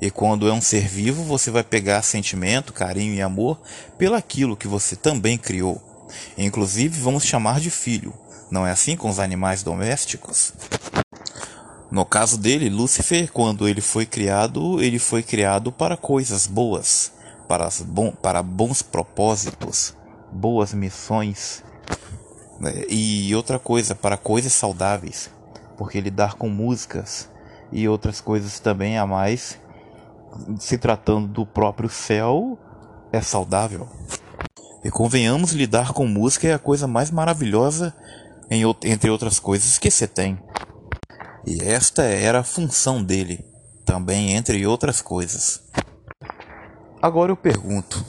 E 0.00 0.10
quando 0.10 0.48
é 0.48 0.52
um 0.52 0.62
ser 0.62 0.88
vivo, 0.88 1.22
você 1.22 1.50
vai 1.50 1.62
pegar 1.62 2.02
sentimento, 2.02 2.72
carinho 2.72 3.14
e 3.14 3.20
amor 3.20 3.60
pelaquilo 3.98 4.56
que 4.56 4.66
você 4.66 4.96
também 4.96 5.36
criou. 5.36 5.80
Inclusive, 6.38 6.98
vamos 6.98 7.24
chamar 7.24 7.60
de 7.60 7.70
filho. 7.70 8.14
Não 8.50 8.66
é 8.66 8.70
assim 8.70 8.96
com 8.96 9.10
os 9.10 9.18
animais 9.18 9.62
domésticos? 9.62 10.54
No 11.90 12.04
caso 12.04 12.38
dele, 12.38 12.70
Lúcifer, 12.70 13.30
quando 13.30 13.68
ele 13.68 13.80
foi 13.80 14.06
criado, 14.06 14.82
ele 14.82 14.98
foi 14.98 15.22
criado 15.22 15.70
para 15.70 15.96
coisas 15.96 16.46
boas, 16.46 17.12
para, 17.46 17.68
bom, 17.84 18.10
para 18.10 18.42
bons 18.42 18.80
propósitos, 18.80 19.94
boas 20.32 20.72
missões. 20.72 21.62
Né? 22.58 22.84
E 22.88 23.34
outra 23.34 23.58
coisa, 23.58 23.94
para 23.94 24.16
coisas 24.16 24.52
saudáveis, 24.52 25.30
porque 25.76 26.00
lidar 26.00 26.34
com 26.34 26.48
músicas 26.48 27.28
e 27.70 27.86
outras 27.86 28.20
coisas 28.20 28.60
também 28.60 28.96
a 28.96 29.06
mais 29.06 29.58
se 30.58 30.78
tratando 30.78 31.28
do 31.28 31.46
próprio 31.46 31.88
céu, 31.88 32.58
é 33.12 33.20
saudável. 33.20 33.88
E 34.84 34.90
convenhamos, 34.90 35.52
lidar 35.52 35.92
com 35.92 36.06
música 36.06 36.48
é 36.48 36.54
a 36.54 36.58
coisa 36.58 36.86
mais 36.86 37.10
maravilhosa, 37.10 37.94
em, 38.50 38.62
entre 38.84 39.10
outras 39.10 39.38
coisas, 39.38 39.78
que 39.78 39.90
se 39.90 40.06
tem. 40.06 40.38
E 41.46 41.62
esta 41.62 42.02
era 42.02 42.40
a 42.40 42.44
função 42.44 43.02
dele, 43.02 43.44
também 43.84 44.34
entre 44.34 44.66
outras 44.66 45.02
coisas. 45.02 45.62
Agora 47.02 47.32
eu 47.32 47.36
pergunto: 47.36 48.04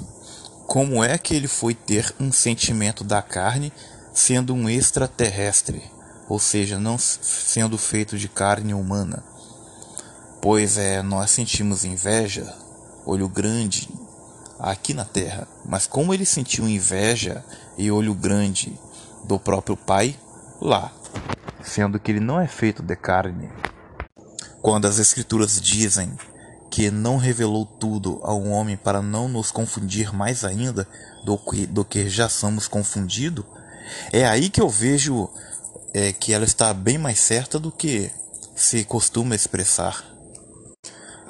como 0.68 1.04
é 1.04 1.18
que 1.18 1.36
ele 1.36 1.48
foi 1.48 1.74
ter 1.74 2.14
um 2.20 2.32
sentimento 2.32 3.04
da 3.04 3.22
carne 3.22 3.72
sendo 4.14 4.54
um 4.54 4.70
extraterrestre, 4.70 5.82
ou 6.30 6.40
seja, 6.40 6.80
não 6.80 6.98
sendo 6.98 7.78
feito 7.78 8.18
de 8.18 8.30
carne 8.30 8.74
humana? 8.74 9.31
Pois 10.42 10.78
é, 10.78 11.02
nós 11.02 11.32
sentimos 11.32 11.86
inveja, 11.86 12.52
olho 13.06 13.30
grande, 13.30 13.88
aqui 14.60 14.94
na 14.94 15.06
terra. 15.06 15.48
Mas 15.66 15.88
como 15.88 16.14
ele 16.14 16.26
sentiu 16.26 16.68
inveja 16.68 17.44
e 17.78 17.92
olho 17.92 18.14
grande 18.14 18.78
do 19.26 19.40
próprio 19.40 19.78
Pai 19.78 20.18
lá, 20.60 20.92
sendo 21.64 22.00
que 22.00 22.12
ele 22.12 22.20
não 22.20 22.40
é 22.40 22.48
feito 22.48 22.82
de 22.82 22.96
carne. 22.96 23.50
Quando 24.62 24.86
as 24.86 25.00
Escrituras 25.00 25.60
dizem 25.60 26.12
que 26.70 26.90
não 26.90 27.18
revelou 27.18 27.66
tudo 27.66 28.20
ao 28.24 28.42
homem 28.44 28.78
para 28.78 29.02
não 29.02 29.28
nos 29.28 29.52
confundir 29.52 30.14
mais 30.14 30.46
ainda 30.46 30.88
do 31.26 31.38
que, 31.38 31.66
do 31.66 31.84
que 31.84 32.10
já 32.10 32.30
somos 32.30 32.68
confundidos, 32.68 33.46
é 34.12 34.26
aí 34.26 34.50
que 34.50 34.62
eu 34.62 34.70
vejo 34.70 35.30
é, 35.94 36.14
que 36.14 36.34
ela 36.34 36.46
está 36.46 36.74
bem 36.74 36.98
mais 36.98 37.20
certa 37.20 37.60
do 37.60 37.72
que 37.72 38.10
se 38.56 38.84
costuma 38.86 39.36
expressar. 39.36 40.11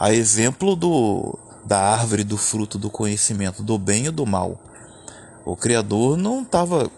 A 0.02 0.12
exemplo 0.12 0.76
do, 0.76 1.38
da 1.64 1.80
árvore 1.80 2.24
do 2.24 2.36
fruto 2.36 2.80
do 2.80 2.89
conhecimento 2.89 3.62
do 3.62 3.78
bem 3.78 4.08
e 4.08 4.12
do 4.12 4.26
mal. 4.26 4.60
O 5.45 5.56
Criador 5.56 6.18
não 6.18 6.43
tava, 6.43 6.89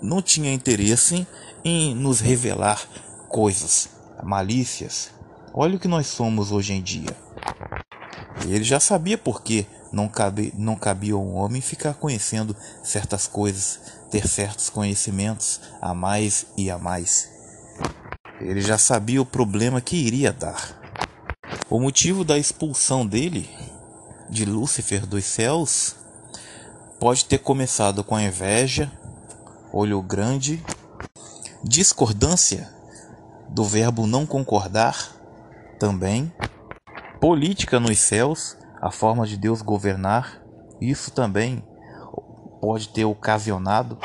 não 0.00 0.22
tinha 0.22 0.54
interesse 0.54 1.26
em 1.62 1.94
nos 1.94 2.20
revelar 2.20 2.80
coisas, 3.28 3.90
malícias, 4.22 5.10
Olha 5.58 5.76
o 5.76 5.78
que 5.80 5.88
nós 5.88 6.08
somos 6.08 6.52
hoje 6.52 6.74
em 6.74 6.82
dia. 6.82 7.16
Ele 8.46 8.62
já 8.62 8.78
sabia 8.78 9.16
por 9.16 9.42
que 9.42 9.66
não, 9.90 10.06
cabe, 10.06 10.52
não 10.54 10.76
cabia 10.76 11.14
ao 11.14 11.26
homem 11.26 11.62
ficar 11.62 11.94
conhecendo 11.94 12.54
certas 12.84 13.26
coisas, 13.26 13.80
ter 14.10 14.28
certos 14.28 14.68
conhecimentos 14.68 15.62
a 15.80 15.94
mais 15.94 16.44
e 16.58 16.70
a 16.70 16.76
mais. 16.76 17.30
Ele 18.38 18.60
já 18.60 18.76
sabia 18.76 19.22
o 19.22 19.24
problema 19.24 19.80
que 19.80 19.96
iria 19.96 20.30
dar. 20.30 20.75
O 21.68 21.80
motivo 21.80 22.24
da 22.24 22.38
expulsão 22.38 23.04
dele, 23.04 23.50
de 24.30 24.44
Lúcifer 24.44 25.04
dos 25.04 25.24
céus, 25.24 25.96
pode 27.00 27.24
ter 27.24 27.38
começado 27.38 28.04
com 28.04 28.14
a 28.14 28.22
inveja, 28.22 28.90
olho 29.72 30.00
grande, 30.00 30.64
discordância 31.64 32.72
do 33.48 33.64
verbo 33.64 34.06
não 34.06 34.24
concordar 34.24 35.10
também. 35.76 36.32
Política 37.20 37.80
nos 37.80 37.98
céus, 37.98 38.56
a 38.80 38.92
forma 38.92 39.26
de 39.26 39.36
Deus 39.36 39.60
governar, 39.60 40.40
isso 40.80 41.10
também 41.10 41.64
pode 42.60 42.90
ter 42.90 43.04
ocasionado 43.04 43.98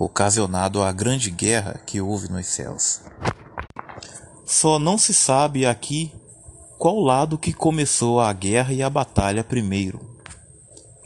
ocasionado 0.00 0.82
a 0.82 0.90
grande 0.90 1.30
guerra 1.30 1.80
que 1.86 2.00
houve 2.00 2.28
nos 2.28 2.46
céus. 2.46 3.02
Só 4.44 4.80
não 4.80 4.98
se 4.98 5.14
sabe 5.14 5.64
aqui 5.64 6.12
qual 6.82 6.98
lado 6.98 7.38
que 7.38 7.52
começou 7.52 8.18
a 8.18 8.32
guerra 8.32 8.72
e 8.72 8.82
a 8.82 8.90
batalha 8.90 9.44
primeiro. 9.44 10.00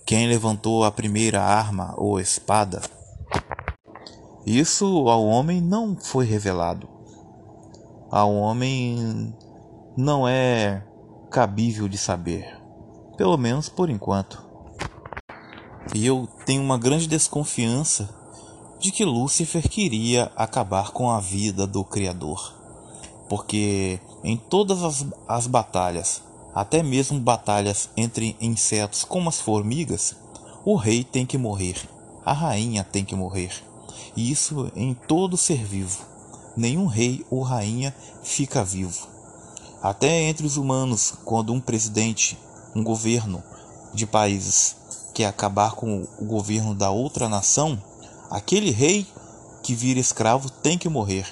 Quem 0.07 0.27
levantou 0.27 0.85
a 0.85 0.91
primeira 0.91 1.43
arma 1.43 1.93
ou 1.99 2.19
espada? 2.19 2.81
Isso 4.47 4.87
ao 5.07 5.27
homem 5.27 5.61
não 5.61 5.95
foi 5.95 6.25
revelado. 6.25 6.89
Ao 8.11 8.35
homem 8.35 9.37
não 9.95 10.27
é 10.27 10.83
cabível 11.31 11.89
de 11.89 11.99
saber, 11.99 12.59
pelo 13.19 13.37
menos 13.37 13.69
por 13.69 13.91
enquanto. 13.91 14.43
E 15.95 16.07
eu 16.07 16.27
tenho 16.47 16.63
uma 16.63 16.79
grande 16.79 17.07
desconfiança 17.07 18.09
de 18.81 18.91
que 18.91 19.05
Lúcifer 19.05 19.69
queria 19.69 20.33
acabar 20.37 20.93
com 20.93 21.11
a 21.11 21.21
vida 21.21 21.67
do 21.67 21.85
Criador, 21.85 22.55
porque 23.29 24.01
em 24.27 24.37
todas 24.37 24.83
as, 24.83 25.07
as 25.27 25.47
batalhas, 25.47 26.21
até 26.55 26.83
mesmo 26.83 27.19
batalhas 27.19 27.89
entre 27.97 28.37
insetos 28.41 29.05
como 29.05 29.31
as 29.31 29.41
formigas, 29.41 30.15
o 30.67 30.75
rei 30.75 31.03
tem 31.03 31.25
que 31.25 31.39
morrer, 31.39 31.77
a 32.25 32.35
rainha 32.35 32.85
tem 32.85 33.05
que 33.05 33.15
morrer, 33.15 33.53
e 34.15 34.31
isso 34.31 34.71
em 34.77 34.93
todo 34.93 35.37
ser 35.37 35.65
vivo. 35.65 36.05
Nenhum 36.55 36.87
rei 36.87 37.25
ou 37.31 37.43
rainha 37.43 37.95
fica 38.23 38.65
vivo 38.65 39.17
até 39.83 40.23
entre 40.23 40.45
os 40.45 40.57
humanos, 40.57 41.15
quando 41.25 41.53
um 41.53 41.61
presidente, 41.61 42.37
um 42.75 42.83
governo 42.83 43.41
de 43.95 44.05
países 44.05 44.75
quer 45.15 45.27
acabar 45.27 45.77
com 45.77 46.07
o 46.19 46.25
governo 46.25 46.75
da 46.75 46.91
outra 46.91 47.29
nação, 47.29 47.81
aquele 48.29 48.71
rei 48.71 49.07
que 49.63 49.75
vira 49.75 50.01
escravo 50.01 50.51
tem 50.51 50.77
que 50.77 50.89
morrer, 50.89 51.27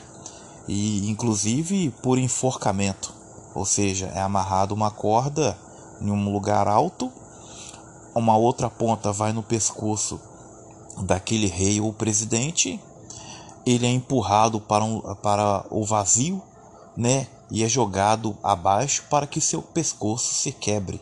e 0.68 1.08
inclusive 1.08 1.90
por 2.02 2.18
enforcamento, 2.18 3.12
ou 3.54 3.64
seja, 3.64 4.06
é 4.14 4.20
amarrado 4.20 4.74
uma 4.74 4.90
corda 4.90 5.56
em 6.00 6.10
um 6.10 6.32
lugar 6.32 6.66
alto, 6.68 7.12
uma 8.14 8.36
outra 8.36 8.70
ponta 8.70 9.12
vai 9.12 9.32
no 9.32 9.42
pescoço 9.42 10.20
daquele 11.02 11.46
rei 11.46 11.80
ou 11.80 11.92
presidente, 11.92 12.80
ele 13.66 13.86
é 13.86 13.90
empurrado 13.90 14.60
para, 14.60 14.84
um, 14.84 15.00
para 15.16 15.66
o 15.70 15.84
vazio, 15.84 16.42
né? 16.96 17.26
e 17.50 17.62
é 17.62 17.68
jogado 17.68 18.36
abaixo 18.42 19.04
para 19.08 19.26
que 19.26 19.40
seu 19.40 19.62
pescoço 19.62 20.34
se 20.34 20.52
quebre. 20.52 21.00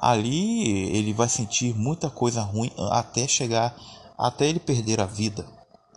Ali 0.00 0.88
ele 0.96 1.12
vai 1.12 1.28
sentir 1.28 1.74
muita 1.74 2.08
coisa 2.08 2.40
ruim 2.40 2.70
até 2.90 3.26
chegar 3.26 3.76
até 4.16 4.48
ele 4.48 4.60
perder 4.60 5.00
a 5.00 5.06
vida, 5.06 5.46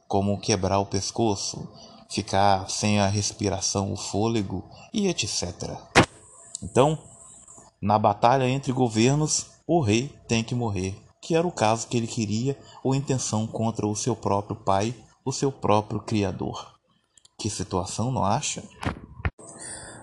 como 0.08 0.40
quebrar 0.40 0.80
o 0.80 0.86
pescoço, 0.86 1.68
ficar 2.12 2.70
sem 2.70 3.00
a 3.00 3.08
respiração, 3.08 3.92
o 3.92 3.96
fôlego 3.96 4.64
e 4.94 5.08
etc. 5.08 5.78
Então, 6.62 7.00
na 7.82 7.98
batalha 7.98 8.48
entre 8.48 8.72
governos, 8.74 9.48
o 9.66 9.82
rei 9.82 10.14
tem 10.28 10.44
que 10.44 10.54
morrer, 10.54 10.96
que 11.22 11.36
era 11.36 11.48
o 11.48 11.52
caso 11.52 11.88
que 11.88 11.96
ele 11.96 12.08
queria 12.08 12.60
ou 12.84 12.94
intenção 12.94 13.48
contra 13.48 13.88
o 13.88 13.96
seu 13.96 14.16
próprio 14.16 14.58
pai, 14.58 14.94
o 15.24 15.32
seu 15.32 15.52
próprio 15.52 16.02
criador. 16.02 16.76
Que 17.40 17.50
situação, 17.50 18.12
não 18.12 18.26
acha? 18.26 18.64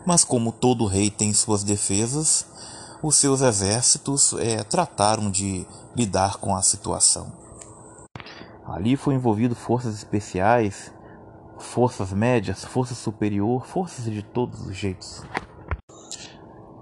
Mas 0.06 0.24
como 0.24 0.50
todo 0.50 0.86
rei 0.86 1.10
tem 1.10 1.34
suas 1.34 1.62
defesas, 1.62 2.46
os 3.02 3.16
seus 3.16 3.42
exércitos 3.42 4.32
é, 4.32 4.64
trataram 4.64 5.30
de 5.30 5.66
lidar 5.94 6.38
com 6.38 6.56
a 6.56 6.62
situação. 6.62 7.32
Ali 8.66 8.96
foi 8.96 9.14
envolvido 9.14 9.54
forças 9.54 9.94
especiais, 9.94 10.92
forças 11.58 12.12
médias, 12.12 12.64
força 12.64 12.94
superior, 12.94 13.66
forças 13.66 14.04
de 14.04 14.22
todos 14.22 14.66
os 14.66 14.76
jeitos. 14.76 15.24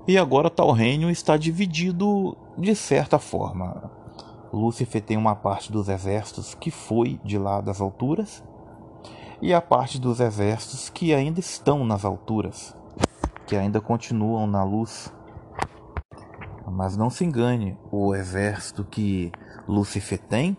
E 0.06 0.16
agora 0.16 0.48
tal 0.48 0.70
reino 0.72 1.10
está 1.10 1.36
dividido 1.36 2.36
de 2.56 2.74
certa 2.74 3.18
forma. 3.18 3.90
Lúcifer 4.52 5.02
tem 5.02 5.16
uma 5.16 5.34
parte 5.34 5.72
dos 5.72 5.88
exércitos 5.88 6.54
que 6.54 6.70
foi 6.70 7.20
de 7.24 7.36
lá 7.36 7.60
das 7.60 7.80
alturas 7.80 8.42
e 9.42 9.52
a 9.52 9.60
parte 9.60 10.00
dos 10.00 10.20
exércitos 10.20 10.88
que 10.88 11.12
ainda 11.12 11.40
estão 11.40 11.84
nas 11.84 12.04
alturas 12.04 12.74
que 13.46 13.56
ainda 13.56 13.80
continuam 13.80 14.46
na 14.46 14.64
luz. 14.64 15.12
Mas 16.66 16.96
não 16.96 17.08
se 17.08 17.24
engane, 17.24 17.78
o 17.92 18.14
exército 18.14 18.84
que 18.84 19.30
Lúcifer 19.68 20.18
tem, 20.18 20.56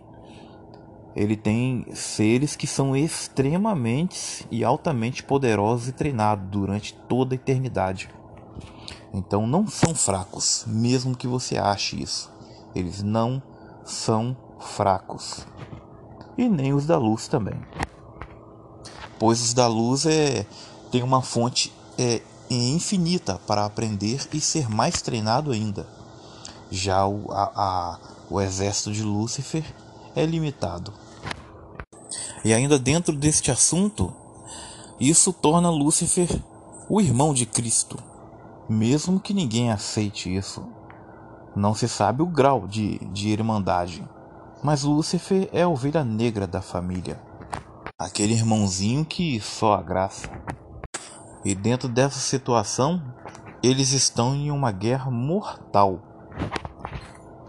ele 1.17 1.35
tem 1.35 1.83
seres 1.95 2.55
que 2.55 2.67
são 2.67 2.95
extremamente 2.95 4.45
e 4.51 4.63
altamente 4.63 5.23
poderosos 5.23 5.87
e 5.87 5.91
treinados 5.91 6.47
durante 6.47 6.93
toda 6.93 7.33
a 7.33 7.35
eternidade. 7.35 8.07
Então 9.11 9.47
não 9.47 9.65
são 9.65 9.95
fracos, 9.95 10.63
mesmo 10.67 11.17
que 11.17 11.27
você 11.27 11.57
ache 11.57 11.99
isso. 11.99 12.31
Eles 12.75 13.01
não 13.01 13.41
são 13.83 14.37
fracos. 14.59 15.47
E 16.37 16.47
nem 16.47 16.71
os 16.71 16.85
da 16.85 16.99
luz 16.99 17.27
também. 17.27 17.59
Pois 19.17 19.41
os 19.41 19.55
da 19.55 19.65
luz 19.65 20.05
é, 20.05 20.45
tem 20.91 21.01
uma 21.01 21.23
fonte 21.23 21.73
é, 21.97 22.21
infinita 22.47 23.41
para 23.47 23.65
aprender 23.65 24.27
e 24.31 24.39
ser 24.39 24.69
mais 24.69 25.01
treinado 25.01 25.51
ainda. 25.51 25.87
Já 26.69 27.07
o, 27.07 27.31
a, 27.31 27.51
a, 27.55 27.99
o 28.29 28.39
exército 28.39 28.91
de 28.91 29.01
Lúcifer 29.01 29.65
é 30.15 30.23
limitado. 30.27 31.06
E 32.45 32.53
ainda 32.53 32.77
dentro 32.77 33.15
deste 33.15 33.51
assunto, 33.51 34.13
isso 34.99 35.33
torna 35.33 35.69
Lúcifer 35.69 36.27
o 36.89 37.01
irmão 37.01 37.33
de 37.33 37.45
Cristo, 37.45 37.97
mesmo 38.69 39.19
que 39.19 39.33
ninguém 39.33 39.71
aceite 39.71 40.33
isso. 40.33 40.65
Não 41.55 41.73
se 41.73 41.87
sabe 41.87 42.21
o 42.21 42.27
grau 42.27 42.67
de, 42.67 42.99
de 43.11 43.29
irmandade, 43.29 44.07
mas 44.63 44.83
Lúcifer 44.83 45.49
é 45.51 45.63
a 45.63 45.67
ovelha 45.67 46.03
negra 46.03 46.47
da 46.47 46.61
família, 46.61 47.19
aquele 47.97 48.33
irmãozinho 48.33 49.03
que 49.03 49.39
só 49.41 49.73
a 49.73 49.81
graça. 49.81 50.29
E 51.43 51.53
dentro 51.53 51.87
dessa 51.89 52.19
situação, 52.19 53.01
eles 53.61 53.91
estão 53.91 54.35
em 54.35 54.51
uma 54.51 54.71
guerra 54.71 55.11
mortal, 55.11 55.99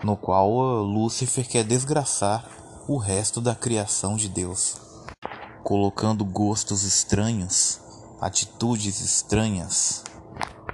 no 0.02 0.16
qual 0.16 0.50
Lúcifer 0.82 1.46
quer 1.46 1.64
desgraçar 1.64 2.57
o 2.88 2.96
resto 2.96 3.38
da 3.38 3.54
criação 3.54 4.16
de 4.16 4.30
Deus, 4.30 4.80
colocando 5.62 6.24
gostos 6.24 6.84
estranhos, 6.84 7.78
atitudes 8.18 9.02
estranhas. 9.02 10.02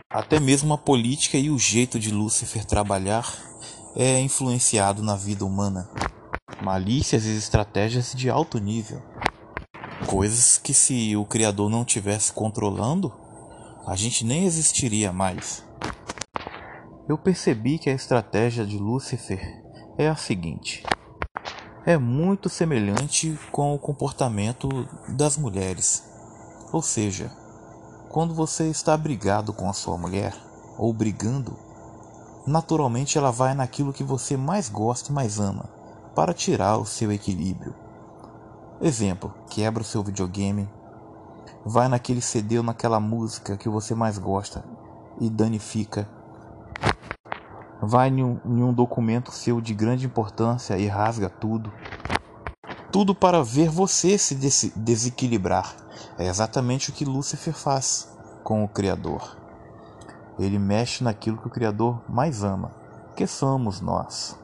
Até 0.09 0.39
mesmo 0.39 0.73
a 0.73 0.79
política 0.79 1.37
e 1.37 1.51
o 1.51 1.59
jeito 1.59 1.99
de 1.99 2.13
Lúcifer 2.13 2.65
trabalhar 2.65 3.29
é 3.97 4.21
influenciado 4.21 5.03
na 5.03 5.17
vida 5.17 5.45
humana. 5.45 5.91
Malícias 6.63 7.25
e 7.25 7.37
estratégias 7.37 8.13
de 8.15 8.31
alto 8.31 8.59
nível. 8.59 9.03
Coisas 10.07 10.57
que 10.57 10.73
se 10.73 11.17
o 11.17 11.25
Criador 11.25 11.69
não 11.69 11.85
tivesse 11.85 12.33
controlando, 12.33 13.13
a 13.89 13.97
gente 13.97 14.25
nem 14.25 14.45
existiria 14.45 15.13
mais. 15.13 15.65
Eu 17.09 17.19
percebi 17.19 17.77
que 17.77 17.91
a 17.91 17.95
estratégia 17.95 18.65
de 18.65 18.79
Lúcifer 18.79 19.65
é 19.99 20.07
a 20.07 20.15
seguinte: 20.15 20.85
é 21.87 21.99
muito 21.99 22.49
semelhante 22.49 23.39
com 23.53 23.75
o 23.75 23.79
comportamento 23.79 24.89
das 25.07 25.37
mulheres. 25.37 26.03
Ou 26.73 26.81
seja, 26.81 27.31
quando 28.09 28.35
você 28.35 28.71
está 28.71 28.97
brigado 28.97 29.53
com 29.53 29.69
a 29.69 29.75
sua 29.75 29.99
mulher, 29.99 30.35
ou 30.79 30.95
brigando, 30.95 31.59
naturalmente 32.47 33.19
ela 33.19 33.31
vai 33.31 33.55
naquilo 33.55 33.93
que 33.93 34.03
você 34.03 34.35
mais 34.35 34.71
gosta 34.71 35.11
e 35.11 35.15
mais 35.15 35.39
ama, 35.39 35.69
para 36.15 36.33
tirar 36.33 36.79
o 36.79 36.87
seu 36.87 37.13
equilíbrio. 37.13 37.75
Exemplo, 38.81 39.35
quebra 39.51 39.83
o 39.83 39.87
seu 39.87 40.03
videogame, 40.03 40.67
vai 41.67 41.87
naquele 41.89 42.23
CD 42.23 42.57
ou 42.57 42.65
naquela 42.65 42.99
música 42.99 43.59
que 43.59 43.69
você 43.69 43.95
mais 43.95 44.17
gosta 44.17 44.65
e 45.21 45.29
danifica. 45.29 46.09
Vai 47.87 48.09
em 48.09 48.25
um, 48.25 48.41
em 48.47 48.63
um 48.63 48.73
documento 48.73 49.31
seu 49.31 49.61
de 49.61 49.75
grande 49.75 50.07
importância 50.07 50.79
e 50.79 50.87
rasga 50.87 51.29
tudo. 51.29 51.73
Tudo 52.91 53.15
para 53.15 53.43
ver 53.43 53.69
você 53.69 54.17
se 54.17 54.35
des 54.35 54.73
desequilibrar. 54.75 55.75
É 56.19 56.27
exatamente 56.27 56.91
o 56.91 56.93
que 56.93 57.05
Lúcifer 57.05 57.53
faz 57.53 58.17
com 58.43 58.65
o 58.65 58.69
Criador. 58.69 59.37
Ele 60.39 60.59
mexe 60.59 61.05
naquilo 61.05 61.37
que 61.37 61.47
o 61.47 61.51
Criador 61.51 62.01
mais 62.09 62.43
ama, 62.43 62.73
que 63.15 63.27
somos 63.27 63.81
nós. 63.81 64.39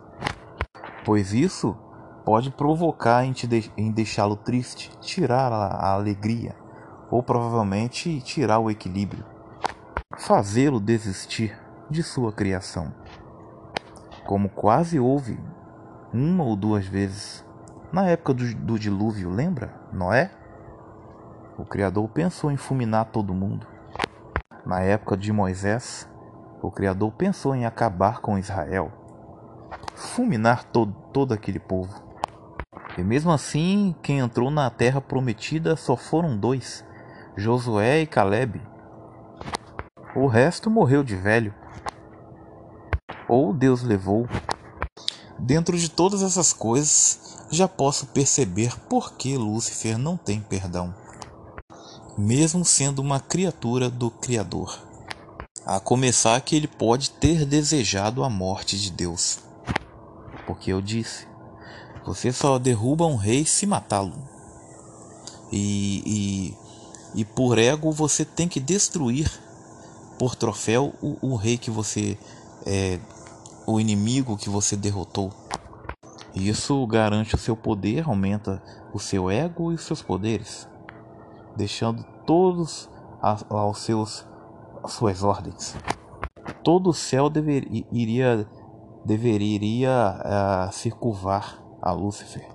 Pois 1.05 1.33
isso 1.33 1.77
pode 2.25 2.51
provocar 2.51 3.25
em, 3.25 3.33
de 3.33 3.73
em 3.77 3.91
deixá-lo 3.91 4.37
triste, 4.37 4.91
tirar 5.01 5.51
a, 5.51 5.67
a 5.67 5.93
alegria, 5.95 6.55
ou 7.11 7.23
provavelmente 7.23 8.21
tirar 8.21 8.59
o 8.59 8.71
equilíbrio, 8.71 9.25
fazê-lo 10.19 10.79
desistir 10.79 11.59
de 11.89 12.03
sua 12.03 12.33
criação. 12.33 13.00
Como 14.31 14.49
quase 14.49 15.01
houve 15.01 15.41
uma 16.15 16.45
ou 16.45 16.55
duas 16.55 16.87
vezes 16.87 17.45
na 17.93 18.07
época 18.07 18.33
do, 18.33 18.55
do 18.55 18.79
dilúvio, 18.79 19.29
lembra? 19.29 19.75
Noé? 19.93 20.31
O 21.59 21.65
Criador 21.65 22.09
pensou 22.11 22.49
em 22.53 22.57
fulminar 22.57 23.07
todo 23.07 23.35
mundo. 23.35 23.67
Na 24.65 24.83
época 24.83 25.17
de 25.17 25.33
Moisés, 25.33 26.09
o 26.63 26.71
Criador 26.71 27.11
pensou 27.11 27.57
em 27.57 27.67
acabar 27.67 28.21
com 28.21 28.39
Israel, 28.39 28.93
fulminar 29.97 30.63
todo, 30.63 30.93
todo 31.13 31.35
aquele 31.35 31.59
povo. 31.59 32.01
E 32.97 33.03
mesmo 33.03 33.33
assim, 33.33 33.97
quem 34.01 34.21
entrou 34.21 34.49
na 34.49 34.71
terra 34.71 35.01
prometida 35.01 35.75
só 35.75 35.97
foram 35.97 36.39
dois: 36.39 36.87
Josué 37.37 38.03
e 38.03 38.07
Caleb. 38.07 38.63
O 40.15 40.29
resto 40.29 40.71
morreu 40.71 41.03
de 41.03 41.17
velho. 41.17 41.53
Ou 43.31 43.55
Deus 43.55 43.83
levou. 43.83 44.29
Dentro 45.39 45.79
de 45.79 45.89
todas 45.89 46.23
essas 46.23 46.53
coisas, 46.53 47.47
já 47.51 47.69
posso 47.69 48.07
perceber 48.07 48.77
por 48.89 49.13
que 49.13 49.37
Lúcifer 49.37 49.97
não 49.97 50.17
tem 50.17 50.41
perdão 50.41 50.95
mesmo 52.21 52.65
sendo 52.65 53.01
uma 53.01 53.19
criatura 53.19 53.89
do 53.89 54.11
Criador. 54.11 54.79
A 55.65 55.81
começar 55.81 56.41
que 56.41 56.57
ele 56.57 56.69
pode 56.69 57.11
ter 57.11 57.45
desejado 57.45 58.23
a 58.23 58.31
morte 58.31 58.79
de 58.79 58.91
Deus. 58.91 59.39
Porque 60.47 60.73
eu 60.73 60.81
disse: 60.81 61.27
você 62.05 62.33
só 62.33 62.59
derruba 62.59 63.07
um 63.07 63.17
rei 63.17 63.45
se 63.45 63.67
matá-lo. 63.67 64.15
E, 65.53 66.03
e, 67.15 67.21
e 67.21 67.25
por 67.25 67.59
ego 67.59 67.91
você 67.91 68.25
tem 68.25 68.49
que 68.49 68.61
destruir 68.61 69.31
por 70.19 70.35
troféu 70.35 70.95
o, 71.01 71.17
o 71.33 71.37
rei 71.37 71.59
que 71.59 71.71
você 71.71 72.19
é 72.67 72.99
o 73.67 73.81
inimigo 73.81 74.37
que 74.37 74.49
você 74.49 74.77
derrotou. 74.77 75.31
Isso 76.35 76.87
garante 76.87 77.35
o 77.35 77.39
seu 77.39 77.57
poder, 77.57 78.09
aumenta 78.09 78.63
o 78.93 78.99
seu 78.99 79.31
ego 79.31 79.73
e 79.73 79.75
os 79.75 79.83
seus 79.83 80.03
poderes 80.03 80.69
deixando 81.57 82.03
todos 82.27 82.89
aos 83.21 83.79
seus 83.79 84.27
às 84.83 84.93
suas 84.93 85.23
ordens. 85.23 85.77
Todo 86.65 86.91
o 86.91 86.95
céu 86.95 87.29
deveria 87.29 88.49
deveria 89.05 90.69
uh, 90.71 90.73
se 90.73 90.91
curvar 90.91 91.63
a 91.83 91.93
Lúcifer. 91.93 92.47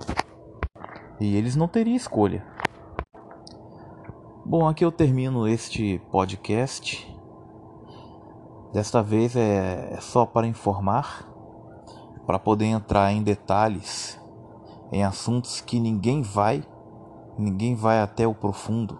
E 1.19 1.35
eles 1.35 1.55
não 1.55 1.67
teriam 1.67 1.95
escolha. 1.95 2.45
Bom, 4.45 4.67
aqui 4.67 4.85
eu 4.85 4.91
termino 4.91 5.47
este 5.47 5.99
podcast. 6.11 7.14
Desta 8.75 9.01
vez 9.01 9.37
é, 9.37 9.93
é 9.93 10.01
só 10.01 10.25
para 10.25 10.45
informar, 10.45 11.25
para 12.25 12.37
poder 12.37 12.65
entrar 12.65 13.09
em 13.13 13.23
detalhes 13.23 14.19
em 14.91 15.01
assuntos 15.01 15.61
que 15.61 15.79
ninguém 15.79 16.21
vai 16.21 16.61
ninguém 17.37 17.73
vai 17.73 18.01
até 18.01 18.27
o 18.27 18.35
profundo, 18.35 18.99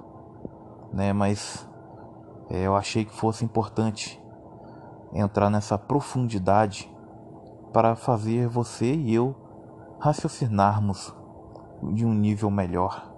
né? 0.93 1.11
Mas 1.11 1.67
é, 2.49 2.65
eu 2.65 2.73
achei 2.73 3.03
que 3.03 3.13
fosse 3.13 3.43
importante 3.43 4.17
entrar 5.13 5.49
nessa 5.49 5.77
profundidade 5.77 6.89
para 7.73 7.97
fazer 7.97 8.47
você 8.47 8.95
e 8.95 9.13
eu 9.13 9.35
raciocinarmos 9.99 11.13
de 11.91 12.05
um 12.05 12.13
nível 12.13 12.49
melhor. 12.49 13.11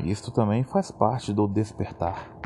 Isto 0.00 0.32
também 0.32 0.64
faz 0.64 0.90
parte 0.90 1.32
do 1.32 1.46
despertar. 1.46 2.37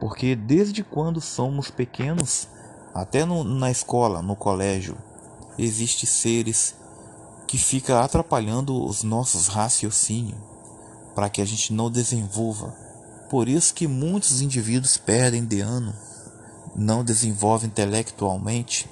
Porque 0.00 0.36
desde 0.36 0.82
quando 0.82 1.20
somos 1.20 1.70
pequenos, 1.70 2.48
até 2.94 3.24
no, 3.24 3.42
na 3.42 3.70
escola, 3.70 4.22
no 4.22 4.36
colégio, 4.36 4.96
existem 5.58 6.08
seres 6.08 6.74
que 7.46 7.58
fica 7.58 8.00
atrapalhando 8.00 8.84
os 8.84 9.02
nossos 9.02 9.48
raciocínios 9.48 10.38
para 11.14 11.28
que 11.28 11.40
a 11.40 11.44
gente 11.44 11.72
não 11.72 11.90
desenvolva. 11.90 12.72
Por 13.28 13.48
isso 13.48 13.74
que 13.74 13.88
muitos 13.88 14.40
indivíduos 14.40 14.96
perdem 14.96 15.44
de 15.44 15.60
ano, 15.60 15.92
não 16.76 17.02
desenvolvem 17.02 17.68
intelectualmente, 17.68 18.88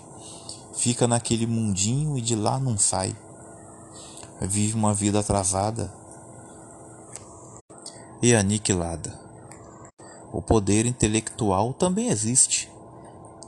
fica 0.77 1.07
naquele 1.07 1.47
mundinho 1.47 2.19
e 2.19 2.21
de 2.21 2.35
lá 2.35 2.59
não 2.59 2.77
sai. 2.77 3.17
Vive 4.41 4.75
uma 4.75 4.93
vida 4.93 5.21
atrasada 5.21 5.93
e 8.21 8.35
aniquilada. 8.35 9.26
O 10.37 10.43
poder 10.43 10.85
intelectual 10.85 11.73
também 11.73 12.09
existe. 12.09 12.71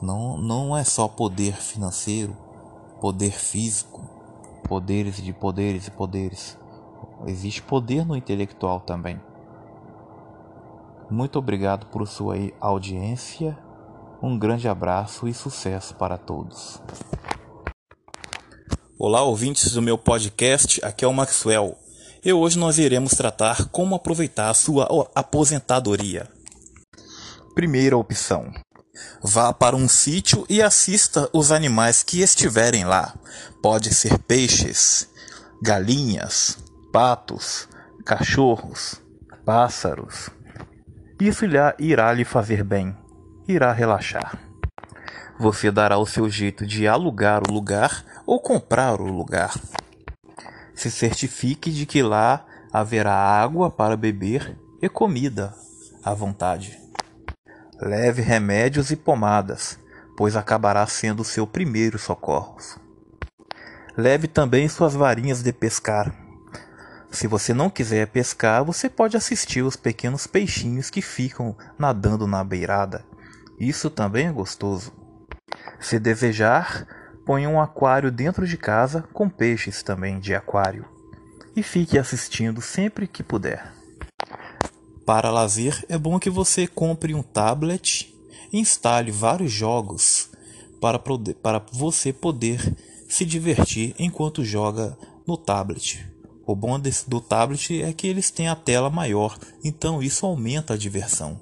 Não, 0.00 0.38
não 0.38 0.74
é 0.74 0.82
só 0.84 1.06
poder 1.06 1.52
financeiro, 1.52 2.34
poder 2.98 3.32
físico, 3.32 4.08
poderes 4.66 5.16
de 5.16 5.34
poderes 5.34 5.86
e 5.86 5.90
poderes. 5.90 6.56
Existe 7.26 7.60
poder 7.60 8.06
no 8.06 8.16
intelectual 8.16 8.80
também. 8.80 9.20
Muito 11.10 11.38
obrigado 11.38 11.84
por 11.88 12.08
sua 12.08 12.36
audiência. 12.58 13.58
Um 14.22 14.38
grande 14.38 14.66
abraço 14.66 15.28
e 15.28 15.34
sucesso 15.34 15.94
para 15.94 16.16
todos. 16.16 16.80
Olá, 18.98 19.22
ouvintes 19.22 19.74
do 19.74 19.82
meu 19.82 19.98
podcast. 19.98 20.82
Aqui 20.82 21.04
é 21.04 21.08
o 21.08 21.12
Maxwell. 21.12 21.76
E 22.24 22.32
hoje 22.32 22.58
nós 22.58 22.78
iremos 22.78 23.12
tratar 23.12 23.68
como 23.68 23.94
aproveitar 23.94 24.48
a 24.48 24.54
sua 24.54 24.88
aposentadoria. 25.14 26.37
Primeira 27.58 27.96
opção: 27.96 28.52
Vá 29.20 29.52
para 29.52 29.74
um 29.74 29.88
sítio 29.88 30.46
e 30.48 30.62
assista 30.62 31.28
os 31.32 31.50
animais 31.50 32.04
que 32.04 32.20
estiverem 32.20 32.84
lá. 32.84 33.12
Pode 33.60 33.92
ser 33.92 34.16
peixes, 34.16 35.08
galinhas, 35.60 36.56
patos, 36.92 37.68
cachorros, 38.06 39.02
pássaros. 39.44 40.30
Isso 41.20 41.44
irá 41.80 42.12
lhe 42.12 42.24
fazer 42.24 42.62
bem, 42.62 42.96
irá 43.48 43.72
relaxar. 43.72 44.38
Você 45.36 45.72
dará 45.72 45.98
o 45.98 46.06
seu 46.06 46.30
jeito 46.30 46.64
de 46.64 46.86
alugar 46.86 47.42
o 47.42 47.52
lugar 47.52 48.04
ou 48.24 48.38
comprar 48.38 49.00
o 49.00 49.12
lugar. 49.12 49.52
Se 50.76 50.92
certifique 50.92 51.72
de 51.72 51.86
que 51.86 52.04
lá 52.04 52.46
haverá 52.72 53.16
água 53.16 53.68
para 53.68 53.96
beber 53.96 54.56
e 54.80 54.88
comida 54.88 55.52
à 56.04 56.14
vontade. 56.14 56.86
Leve 57.80 58.22
remédios 58.22 58.90
e 58.90 58.96
pomadas, 58.96 59.78
pois 60.16 60.34
acabará 60.34 60.84
sendo 60.86 61.22
seu 61.22 61.46
primeiro 61.46 61.98
socorro. 61.98 62.56
Leve 63.96 64.26
também 64.26 64.68
suas 64.68 64.94
varinhas 64.94 65.42
de 65.42 65.52
pescar. 65.52 66.12
Se 67.10 67.26
você 67.26 67.54
não 67.54 67.70
quiser 67.70 68.08
pescar, 68.08 68.64
você 68.64 68.88
pode 68.88 69.16
assistir 69.16 69.62
os 69.62 69.76
pequenos 69.76 70.26
peixinhos 70.26 70.90
que 70.90 71.00
ficam 71.00 71.56
nadando 71.78 72.26
na 72.26 72.42
beirada. 72.42 73.04
Isso 73.60 73.88
também 73.88 74.26
é 74.26 74.32
gostoso. 74.32 74.92
Se 75.78 75.98
desejar, 75.98 76.86
ponha 77.24 77.48
um 77.48 77.60
aquário 77.60 78.10
dentro 78.10 78.46
de 78.46 78.56
casa 78.56 79.04
com 79.12 79.28
peixes 79.28 79.82
também 79.82 80.18
de 80.18 80.34
aquário. 80.34 80.84
e 81.58 81.62
fique 81.62 81.98
assistindo 81.98 82.60
sempre 82.60 83.08
que 83.08 83.22
puder. 83.22 83.77
Para 85.08 85.30
lazer, 85.30 85.86
é 85.88 85.96
bom 85.96 86.18
que 86.18 86.28
você 86.28 86.66
compre 86.66 87.14
um 87.14 87.22
tablet 87.22 88.14
e 88.52 88.58
instale 88.58 89.10
vários 89.10 89.50
jogos 89.50 90.28
para, 90.82 90.98
poder, 90.98 91.32
para 91.36 91.64
você 91.72 92.12
poder 92.12 92.76
se 93.08 93.24
divertir 93.24 93.94
enquanto 93.98 94.44
joga 94.44 94.98
no 95.26 95.38
tablet. 95.38 96.06
O 96.46 96.54
bom 96.54 96.78
desse, 96.78 97.08
do 97.08 97.22
tablet 97.22 97.80
é 97.80 97.90
que 97.90 98.06
eles 98.06 98.30
têm 98.30 98.48
a 98.48 98.54
tela 98.54 98.90
maior, 98.90 99.38
então 99.64 100.02
isso 100.02 100.26
aumenta 100.26 100.74
a 100.74 100.76
diversão. 100.76 101.40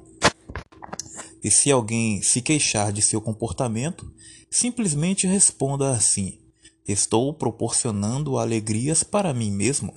E 1.43 1.51
se 1.51 1.73
alguém 1.73 2.23
se 2.23 2.41
queixar 2.41 2.93
de 2.93 3.03
seu 3.03 3.21
comportamento, 3.21 4.09
simplesmente 4.49 5.27
responda 5.27 5.91
assim: 5.91 6.39
Estou 6.87 7.35
proporcionando 7.35 8.39
alegrias 8.39 9.03
para 9.03 9.35
mim 9.35 9.51
mesmo. 9.51 9.93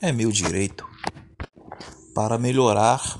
É 0.00 0.10
meu 0.10 0.32
direito. 0.32 0.89
Para 2.14 2.38
melhorar 2.38 3.18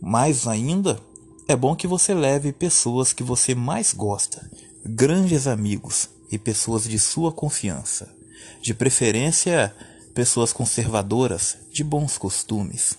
mais 0.00 0.46
ainda, 0.46 1.00
é 1.48 1.54
bom 1.54 1.76
que 1.76 1.86
você 1.86 2.12
leve 2.12 2.52
pessoas 2.52 3.12
que 3.12 3.22
você 3.22 3.54
mais 3.54 3.92
gosta, 3.92 4.50
grandes 4.84 5.46
amigos 5.46 6.10
e 6.30 6.38
pessoas 6.38 6.84
de 6.84 6.98
sua 6.98 7.32
confiança. 7.32 8.14
De 8.60 8.74
preferência, 8.74 9.74
pessoas 10.14 10.52
conservadoras, 10.52 11.56
de 11.72 11.84
bons 11.84 12.18
costumes. 12.18 12.98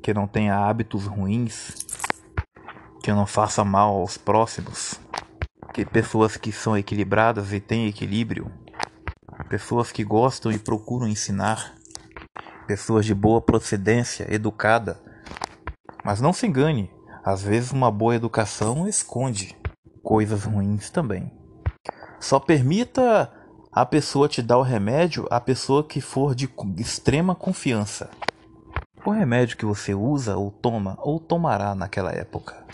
Que 0.00 0.14
não 0.14 0.26
tenha 0.26 0.56
hábitos 0.56 1.04
ruins, 1.04 1.72
que 3.02 3.12
não 3.12 3.26
faça 3.26 3.64
mal 3.64 3.96
aos 3.96 4.16
próximos. 4.16 4.94
Que 5.74 5.84
pessoas 5.84 6.36
que 6.36 6.52
são 6.52 6.76
equilibradas 6.76 7.52
e 7.52 7.60
têm 7.60 7.86
equilíbrio. 7.86 8.50
Pessoas 9.48 9.92
que 9.92 10.04
gostam 10.04 10.50
e 10.52 10.58
procuram 10.58 11.08
ensinar. 11.08 11.75
Pessoas 12.66 13.06
de 13.06 13.14
boa 13.14 13.40
procedência, 13.40 14.26
educada. 14.28 15.00
Mas 16.04 16.20
não 16.20 16.32
se 16.32 16.46
engane, 16.46 16.90
às 17.24 17.42
vezes 17.42 17.70
uma 17.70 17.90
boa 17.92 18.16
educação 18.16 18.88
esconde 18.88 19.56
coisas 20.02 20.44
ruins 20.44 20.90
também. 20.90 21.32
Só 22.18 22.40
permita 22.40 23.32
a 23.72 23.86
pessoa 23.86 24.28
te 24.28 24.42
dar 24.42 24.58
o 24.58 24.62
remédio 24.62 25.26
a 25.30 25.40
pessoa 25.40 25.84
que 25.84 26.00
for 26.00 26.34
de 26.34 26.48
extrema 26.78 27.34
confiança. 27.34 28.10
O 29.04 29.10
remédio 29.10 29.56
que 29.56 29.64
você 29.64 29.94
usa 29.94 30.36
ou 30.36 30.50
toma 30.50 30.96
ou 31.00 31.20
tomará 31.20 31.74
naquela 31.74 32.10
época. 32.10 32.64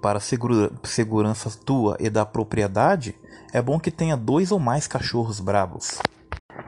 Para 0.00 0.18
segura, 0.18 0.70
segurança 0.82 1.50
tua 1.64 1.94
e 2.00 2.08
da 2.08 2.24
propriedade, 2.24 3.14
é 3.52 3.60
bom 3.60 3.78
que 3.78 3.90
tenha 3.90 4.16
dois 4.16 4.50
ou 4.50 4.58
mais 4.58 4.86
cachorros 4.86 5.40
bravos. 5.40 5.98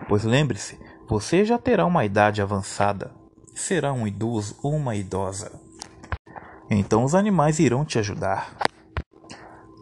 Pois 0.07 0.25
lembre-se, 0.25 0.79
você 1.09 1.45
já 1.45 1.59
terá 1.59 1.85
uma 1.85 2.05
idade 2.05 2.41
avançada. 2.41 3.11
Será 3.55 3.93
um 3.93 4.07
idoso 4.07 4.57
ou 4.63 4.75
uma 4.75 4.97
idosa. 4.97 5.53
Então 6.71 7.05
os 7.05 7.15
animais 7.15 7.59
irão 7.59 7.85
te 7.85 7.99
ajudar. 7.99 8.57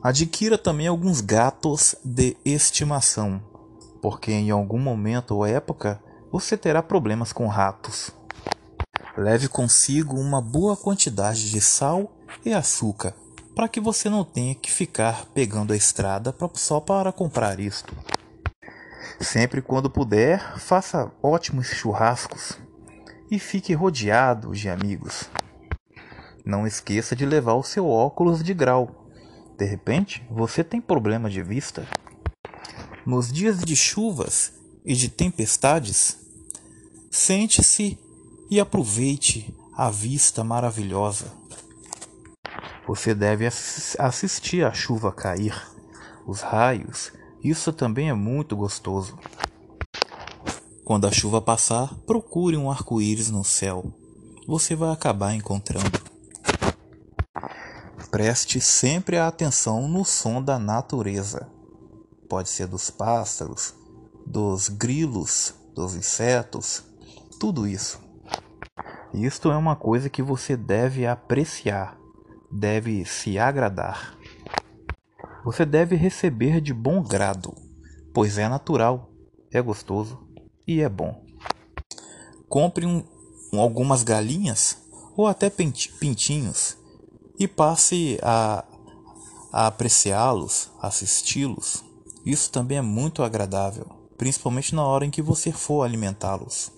Adquira 0.02 0.56
também 0.56 0.86
alguns 0.86 1.20
gatos 1.20 1.94
de 2.04 2.36
estimação, 2.44 3.40
porque 4.00 4.32
em 4.32 4.50
algum 4.50 4.78
momento 4.78 5.36
ou 5.36 5.46
época 5.46 6.02
você 6.32 6.56
terá 6.56 6.82
problemas 6.82 7.32
com 7.32 7.46
ratos. 7.46 8.10
Leve 9.16 9.48
consigo 9.48 10.18
uma 10.18 10.40
boa 10.40 10.76
quantidade 10.76 11.50
de 11.50 11.60
sal 11.60 12.10
e 12.44 12.52
açúcar, 12.52 13.14
para 13.54 13.68
que 13.68 13.80
você 13.80 14.08
não 14.08 14.24
tenha 14.24 14.54
que 14.54 14.70
ficar 14.70 15.26
pegando 15.34 15.72
a 15.72 15.76
estrada 15.76 16.34
só 16.54 16.80
para 16.80 17.12
comprar 17.12 17.60
isto. 17.60 17.94
Sempre 19.20 19.60
quando 19.60 19.90
puder, 19.90 20.58
faça 20.58 21.12
ótimos 21.22 21.66
churrascos 21.66 22.58
e 23.30 23.38
fique 23.38 23.74
rodeado 23.74 24.52
de 24.52 24.68
amigos. 24.70 25.28
Não 26.44 26.66
esqueça 26.66 27.14
de 27.14 27.26
levar 27.26 27.52
o 27.54 27.62
seu 27.62 27.86
óculos 27.86 28.42
de 28.42 28.54
grau. 28.54 29.08
De 29.58 29.66
repente, 29.66 30.26
você 30.30 30.64
tem 30.64 30.80
problema 30.80 31.28
de 31.28 31.42
vista. 31.42 31.86
Nos 33.04 33.30
dias 33.30 33.60
de 33.60 33.76
chuvas 33.76 34.54
e 34.86 34.94
de 34.94 35.10
tempestades, 35.10 36.16
sente-se 37.10 37.98
e 38.50 38.58
aproveite 38.58 39.54
a 39.76 39.90
vista 39.90 40.42
maravilhosa. 40.42 41.30
Você 42.86 43.14
deve 43.14 43.46
assistir 43.46 44.64
a 44.64 44.72
chuva 44.72 45.12
cair, 45.12 45.54
os 46.26 46.40
raios, 46.40 47.12
isso 47.42 47.72
também 47.72 48.08
é 48.08 48.14
muito 48.14 48.56
gostoso. 48.56 49.18
Quando 50.84 51.06
a 51.06 51.12
chuva 51.12 51.40
passar, 51.40 51.94
procure 52.06 52.56
um 52.56 52.70
arco-íris 52.70 53.30
no 53.30 53.44
céu. 53.44 53.84
Você 54.46 54.74
vai 54.74 54.90
acabar 54.90 55.34
encontrando. 55.34 56.00
Preste 58.10 58.60
sempre 58.60 59.16
a 59.16 59.28
atenção 59.28 59.86
no 59.86 60.04
som 60.04 60.42
da 60.42 60.58
natureza. 60.58 61.48
Pode 62.28 62.48
ser 62.48 62.66
dos 62.66 62.90
pássaros, 62.90 63.74
dos 64.26 64.68
grilos, 64.68 65.54
dos 65.74 65.94
insetos, 65.94 66.84
tudo 67.38 67.66
isso. 67.66 68.00
Isto 69.14 69.50
é 69.50 69.56
uma 69.56 69.76
coisa 69.76 70.10
que 70.10 70.22
você 70.22 70.56
deve 70.56 71.06
apreciar, 71.06 71.96
deve 72.50 73.04
se 73.04 73.38
agradar. 73.38 74.16
Você 75.44 75.64
deve 75.64 75.96
receber 75.96 76.60
de 76.60 76.74
bom 76.74 77.02
grado, 77.02 77.54
pois 78.12 78.36
é 78.36 78.46
natural, 78.46 79.10
é 79.50 79.60
gostoso 79.62 80.18
e 80.66 80.80
é 80.80 80.88
bom. 80.88 81.24
Compre 82.48 82.84
um, 82.84 83.02
algumas 83.54 84.02
galinhas 84.02 84.76
ou 85.16 85.26
até 85.26 85.48
pintinhos 85.48 86.76
e 87.38 87.48
passe 87.48 88.18
a, 88.22 88.64
a 89.50 89.66
apreciá-los, 89.66 90.70
assisti-los. 90.78 91.82
Isso 92.24 92.50
também 92.50 92.76
é 92.76 92.82
muito 92.82 93.22
agradável, 93.22 93.86
principalmente 94.18 94.74
na 94.74 94.84
hora 94.84 95.06
em 95.06 95.10
que 95.10 95.22
você 95.22 95.50
for 95.50 95.82
alimentá-los. 95.84 96.70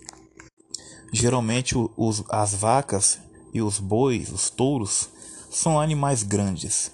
Geralmente 1.12 1.74
os, 1.96 2.22
as 2.28 2.54
vacas 2.54 3.18
e 3.52 3.60
os 3.60 3.80
bois, 3.80 4.30
os 4.30 4.50
touros, 4.50 5.10
são 5.50 5.80
animais 5.80 6.22
grandes. 6.22 6.92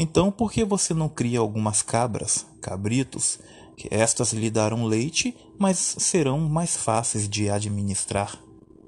Então, 0.00 0.30
por 0.30 0.52
que 0.52 0.64
você 0.64 0.94
não 0.94 1.08
cria 1.08 1.40
algumas 1.40 1.82
cabras, 1.82 2.46
cabritos, 2.62 3.40
que 3.76 3.88
estas 3.90 4.32
lhe 4.32 4.48
darão 4.48 4.84
leite, 4.84 5.36
mas 5.58 5.96
serão 5.98 6.38
mais 6.38 6.76
fáceis 6.76 7.28
de 7.28 7.50
administrar, 7.50 8.38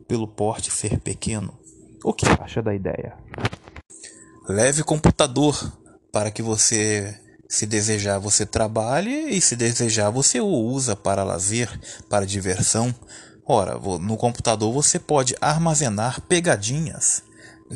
pelo 0.07 0.29
porte 0.29 0.71
ser 0.71 1.01
pequeno? 1.01 1.59
O 2.05 2.13
que 2.13 2.25
acha 2.41 2.63
da 2.63 2.73
ideia? 2.73 3.17
Leve 4.49 4.85
computador 4.85 5.73
para 6.13 6.31
que 6.31 6.43
você, 6.43 7.19
se 7.49 7.67
desejar, 7.67 8.21
você 8.21 8.47
trabalhe 8.47 9.31
e 9.31 9.41
se 9.41 9.57
desejar, 9.57 10.11
você 10.11 10.41
o 10.41 10.47
usa 10.47 10.95
para 10.95 11.25
lazer, 11.25 11.69
para 12.09 12.25
diversão. 12.25 12.95
Ora, 13.45 13.77
no 13.99 14.17
computador 14.17 14.73
você 14.73 14.97
pode 14.97 15.35
armazenar 15.41 16.21
pegadinhas, 16.21 17.25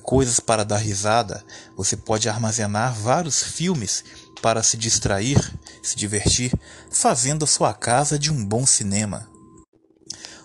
coisas 0.00 0.40
para 0.40 0.64
dar 0.64 0.78
risada. 0.78 1.44
Você 1.76 1.96
pode 1.96 2.28
armazenar 2.28 2.94
vários 2.94 3.42
filmes 3.42 4.04
para 4.42 4.62
se 4.62 4.76
distrair, 4.76 5.38
se 5.82 5.96
divertir, 5.96 6.52
fazendo 6.90 7.44
a 7.44 7.48
sua 7.48 7.72
casa 7.72 8.18
de 8.18 8.30
um 8.30 8.44
bom 8.44 8.66
cinema. 8.66 9.28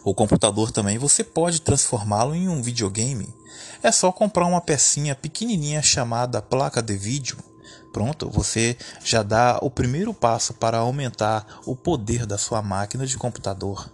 O 0.04 0.14
computador 0.14 0.72
também 0.72 0.97
você 0.97 1.24
pode 1.24 1.62
transformá-lo 1.62 2.34
em 2.34 2.47
um 2.47 2.62
videogame. 2.62 3.34
É 3.84 3.91
só 3.91 4.12
comprar 4.12 4.45
uma 4.45 4.62
pecinha 4.62 5.14
pequenininha 5.14 5.82
chamada 5.82 6.41
placa 6.41 6.82
de 6.82 6.95
vídeo. 6.95 7.38
Pronto, 7.91 8.30
você 8.30 8.78
já 9.04 9.24
dá 9.24 9.60
o 9.62 9.70
primeiro 9.70 10.14
passo 10.14 10.54
para 10.54 10.78
aumentar 10.78 11.45
o 11.66 11.76
poder 11.76 12.26
da 12.26 12.38
sua 12.38 12.62
máquina 12.62 13.06
de 13.06 13.18
computador. 13.18 13.91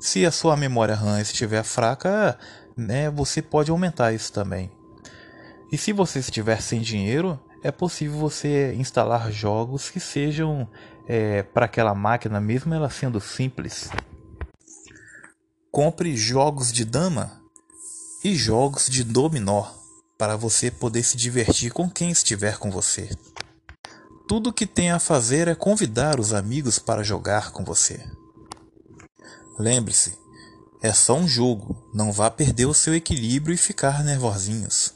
Se 0.00 0.24
a 0.24 0.32
sua 0.32 0.56
memória 0.56 0.94
RAM 0.94 1.20
estiver 1.20 1.62
fraca, 1.62 2.38
né, 2.76 3.10
você 3.10 3.42
pode 3.42 3.70
aumentar 3.70 4.12
isso 4.12 4.32
também. 4.32 4.70
E 5.70 5.76
se 5.76 5.92
você 5.92 6.18
estiver 6.18 6.62
sem 6.62 6.80
dinheiro, 6.80 7.38
é 7.62 7.70
possível 7.70 8.18
você 8.18 8.74
instalar 8.74 9.30
jogos 9.30 9.90
que 9.90 10.00
sejam 10.00 10.68
é, 11.06 11.42
para 11.42 11.66
aquela 11.66 11.94
máquina, 11.94 12.40
mesmo 12.40 12.72
ela 12.72 12.88
sendo 12.88 13.20
simples. 13.20 13.90
Compre 15.70 16.16
jogos 16.16 16.72
de 16.72 16.84
dama 16.84 17.42
e 18.24 18.34
jogos 18.34 18.86
de 18.86 19.04
dominó 19.04 19.66
para 20.16 20.36
você 20.36 20.70
poder 20.70 21.02
se 21.02 21.16
divertir 21.16 21.72
com 21.72 21.88
quem 21.88 22.10
estiver 22.10 22.58
com 22.58 22.70
você. 22.70 23.10
Tudo 24.26 24.50
o 24.50 24.52
que 24.52 24.66
tem 24.66 24.90
a 24.90 24.98
fazer 24.98 25.48
é 25.48 25.54
convidar 25.54 26.18
os 26.18 26.34
amigos 26.34 26.78
para 26.78 27.02
jogar 27.02 27.52
com 27.52 27.64
você. 27.64 28.04
Lembre-se, 29.58 30.18
é 30.82 30.92
só 30.92 31.16
um 31.16 31.26
jogo, 31.26 31.88
não 31.94 32.12
vá 32.12 32.30
perder 32.30 32.66
o 32.66 32.74
seu 32.74 32.94
equilíbrio 32.94 33.54
e 33.54 33.58
ficar 33.58 34.04
nervosinhos. 34.04 34.87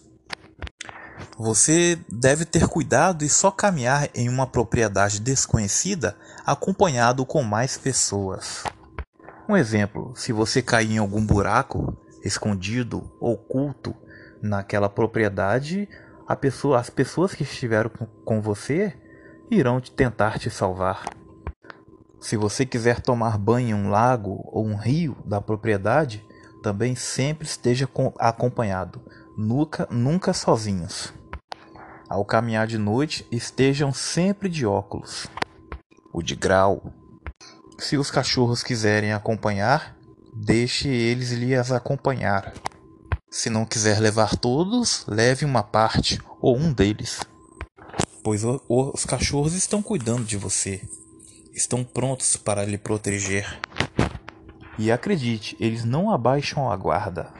Você 1.44 1.98
deve 2.08 2.44
ter 2.44 2.68
cuidado 2.68 3.24
e 3.24 3.28
só 3.28 3.50
caminhar 3.50 4.08
em 4.14 4.28
uma 4.28 4.46
propriedade 4.46 5.20
desconhecida 5.20 6.16
acompanhado 6.46 7.26
com 7.26 7.42
mais 7.42 7.76
pessoas. 7.76 8.62
Um 9.48 9.56
exemplo: 9.56 10.12
se 10.14 10.32
você 10.32 10.62
cair 10.62 10.92
em 10.92 10.98
algum 10.98 11.26
buraco 11.26 11.96
escondido, 12.24 13.10
oculto 13.18 13.92
naquela 14.40 14.88
propriedade, 14.88 15.88
pessoa, 16.40 16.78
as 16.78 16.88
pessoas 16.88 17.34
que 17.34 17.42
estiveram 17.42 17.90
com 18.24 18.40
você 18.40 18.96
irão 19.50 19.80
tentar 19.80 20.38
te 20.38 20.48
salvar. 20.48 21.02
Se 22.20 22.36
você 22.36 22.64
quiser 22.64 23.00
tomar 23.00 23.36
banho 23.36 23.70
em 23.70 23.74
um 23.74 23.90
lago 23.90 24.48
ou 24.52 24.64
um 24.64 24.76
rio 24.76 25.16
da 25.24 25.40
propriedade, 25.40 26.24
também 26.62 26.94
sempre 26.94 27.48
esteja 27.48 27.88
acompanhado, 28.20 29.02
nunca, 29.36 29.88
nunca 29.90 30.32
sozinhos. 30.32 31.12
Ao 32.12 32.26
caminhar 32.26 32.66
de 32.66 32.76
noite, 32.76 33.26
estejam 33.32 33.90
sempre 33.90 34.50
de 34.50 34.66
óculos. 34.66 35.28
O 36.12 36.20
de 36.20 36.36
grau. 36.36 36.92
Se 37.78 37.96
os 37.96 38.10
cachorros 38.10 38.62
quiserem 38.62 39.14
acompanhar, 39.14 39.96
deixe 40.34 40.90
eles 40.90 41.30
lhes 41.30 41.72
acompanhar. 41.72 42.52
Se 43.30 43.48
não 43.48 43.64
quiser 43.64 43.98
levar 43.98 44.36
todos, 44.36 45.06
leve 45.08 45.46
uma 45.46 45.62
parte 45.62 46.20
ou 46.38 46.54
um 46.54 46.70
deles. 46.70 47.20
Pois 48.22 48.42
os 48.44 49.06
cachorros 49.06 49.54
estão 49.54 49.82
cuidando 49.82 50.26
de 50.26 50.36
você 50.36 50.82
estão 51.54 51.82
prontos 51.82 52.36
para 52.36 52.62
lhe 52.66 52.76
proteger. 52.76 53.58
E 54.78 54.92
acredite, 54.92 55.56
eles 55.58 55.82
não 55.82 56.10
abaixam 56.10 56.70
a 56.70 56.76
guarda. 56.76 57.32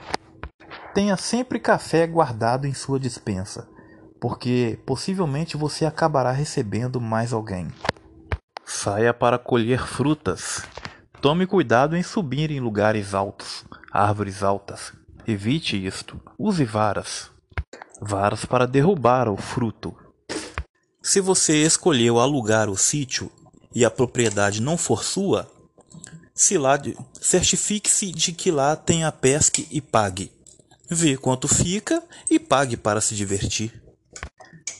Tenha 0.95 1.15
sempre 1.15 1.59
café 1.59 2.07
guardado 2.07 2.65
em 2.65 2.73
sua 2.73 2.99
dispensa, 2.99 3.67
porque 4.23 4.79
possivelmente 4.85 5.57
você 5.57 5.85
acabará 5.85 6.31
recebendo 6.31 7.01
mais 7.01 7.33
alguém. 7.33 7.67
Saia 8.63 9.13
para 9.13 9.37
colher 9.37 9.85
frutas. 9.85 10.63
Tome 11.19 11.45
cuidado 11.45 11.97
em 11.97 12.01
subir 12.01 12.49
em 12.49 12.61
lugares 12.61 13.13
altos, 13.13 13.65
árvores 13.91 14.41
altas. 14.41 14.93
Evite 15.27 15.75
isto. 15.75 16.21
Use 16.39 16.63
varas. 16.63 17.31
Varas 17.99 18.45
para 18.45 18.65
derrubar 18.65 19.27
o 19.27 19.35
fruto. 19.35 19.93
Se 21.01 21.19
você 21.19 21.61
escolheu 21.61 22.17
alugar 22.17 22.69
o 22.69 22.77
sítio, 22.77 23.29
e 23.75 23.83
a 23.83 23.91
propriedade 23.91 24.61
não 24.61 24.77
for 24.77 25.03
sua, 25.03 25.51
certifique-se 27.19 28.09
de 28.13 28.31
que 28.31 28.51
lá 28.51 28.77
tenha 28.77 29.11
pesque 29.11 29.67
e 29.69 29.81
pague. 29.81 30.31
Vê 30.89 31.17
quanto 31.17 31.45
fica 31.49 32.01
e 32.29 32.39
pague 32.39 32.77
para 32.77 33.01
se 33.01 33.15
divertir. 33.15 33.82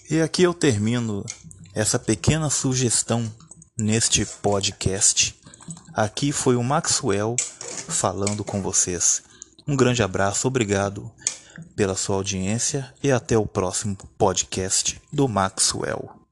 E 0.09 0.21
aqui 0.21 0.43
eu 0.43 0.53
termino 0.53 1.25
essa 1.73 1.97
pequena 1.97 2.49
sugestão 2.49 3.31
neste 3.77 4.25
podcast. 4.25 5.35
Aqui 5.93 6.31
foi 6.31 6.55
o 6.55 6.63
Maxwell 6.63 7.35
falando 7.87 8.43
com 8.43 8.61
vocês. 8.61 9.23
Um 9.67 9.75
grande 9.75 10.03
abraço, 10.03 10.47
obrigado 10.47 11.11
pela 11.75 11.95
sua 11.95 12.15
audiência 12.15 12.93
e 13.01 13.11
até 13.11 13.37
o 13.37 13.45
próximo 13.45 13.95
podcast 14.17 15.01
do 15.11 15.27
Maxwell. 15.27 16.22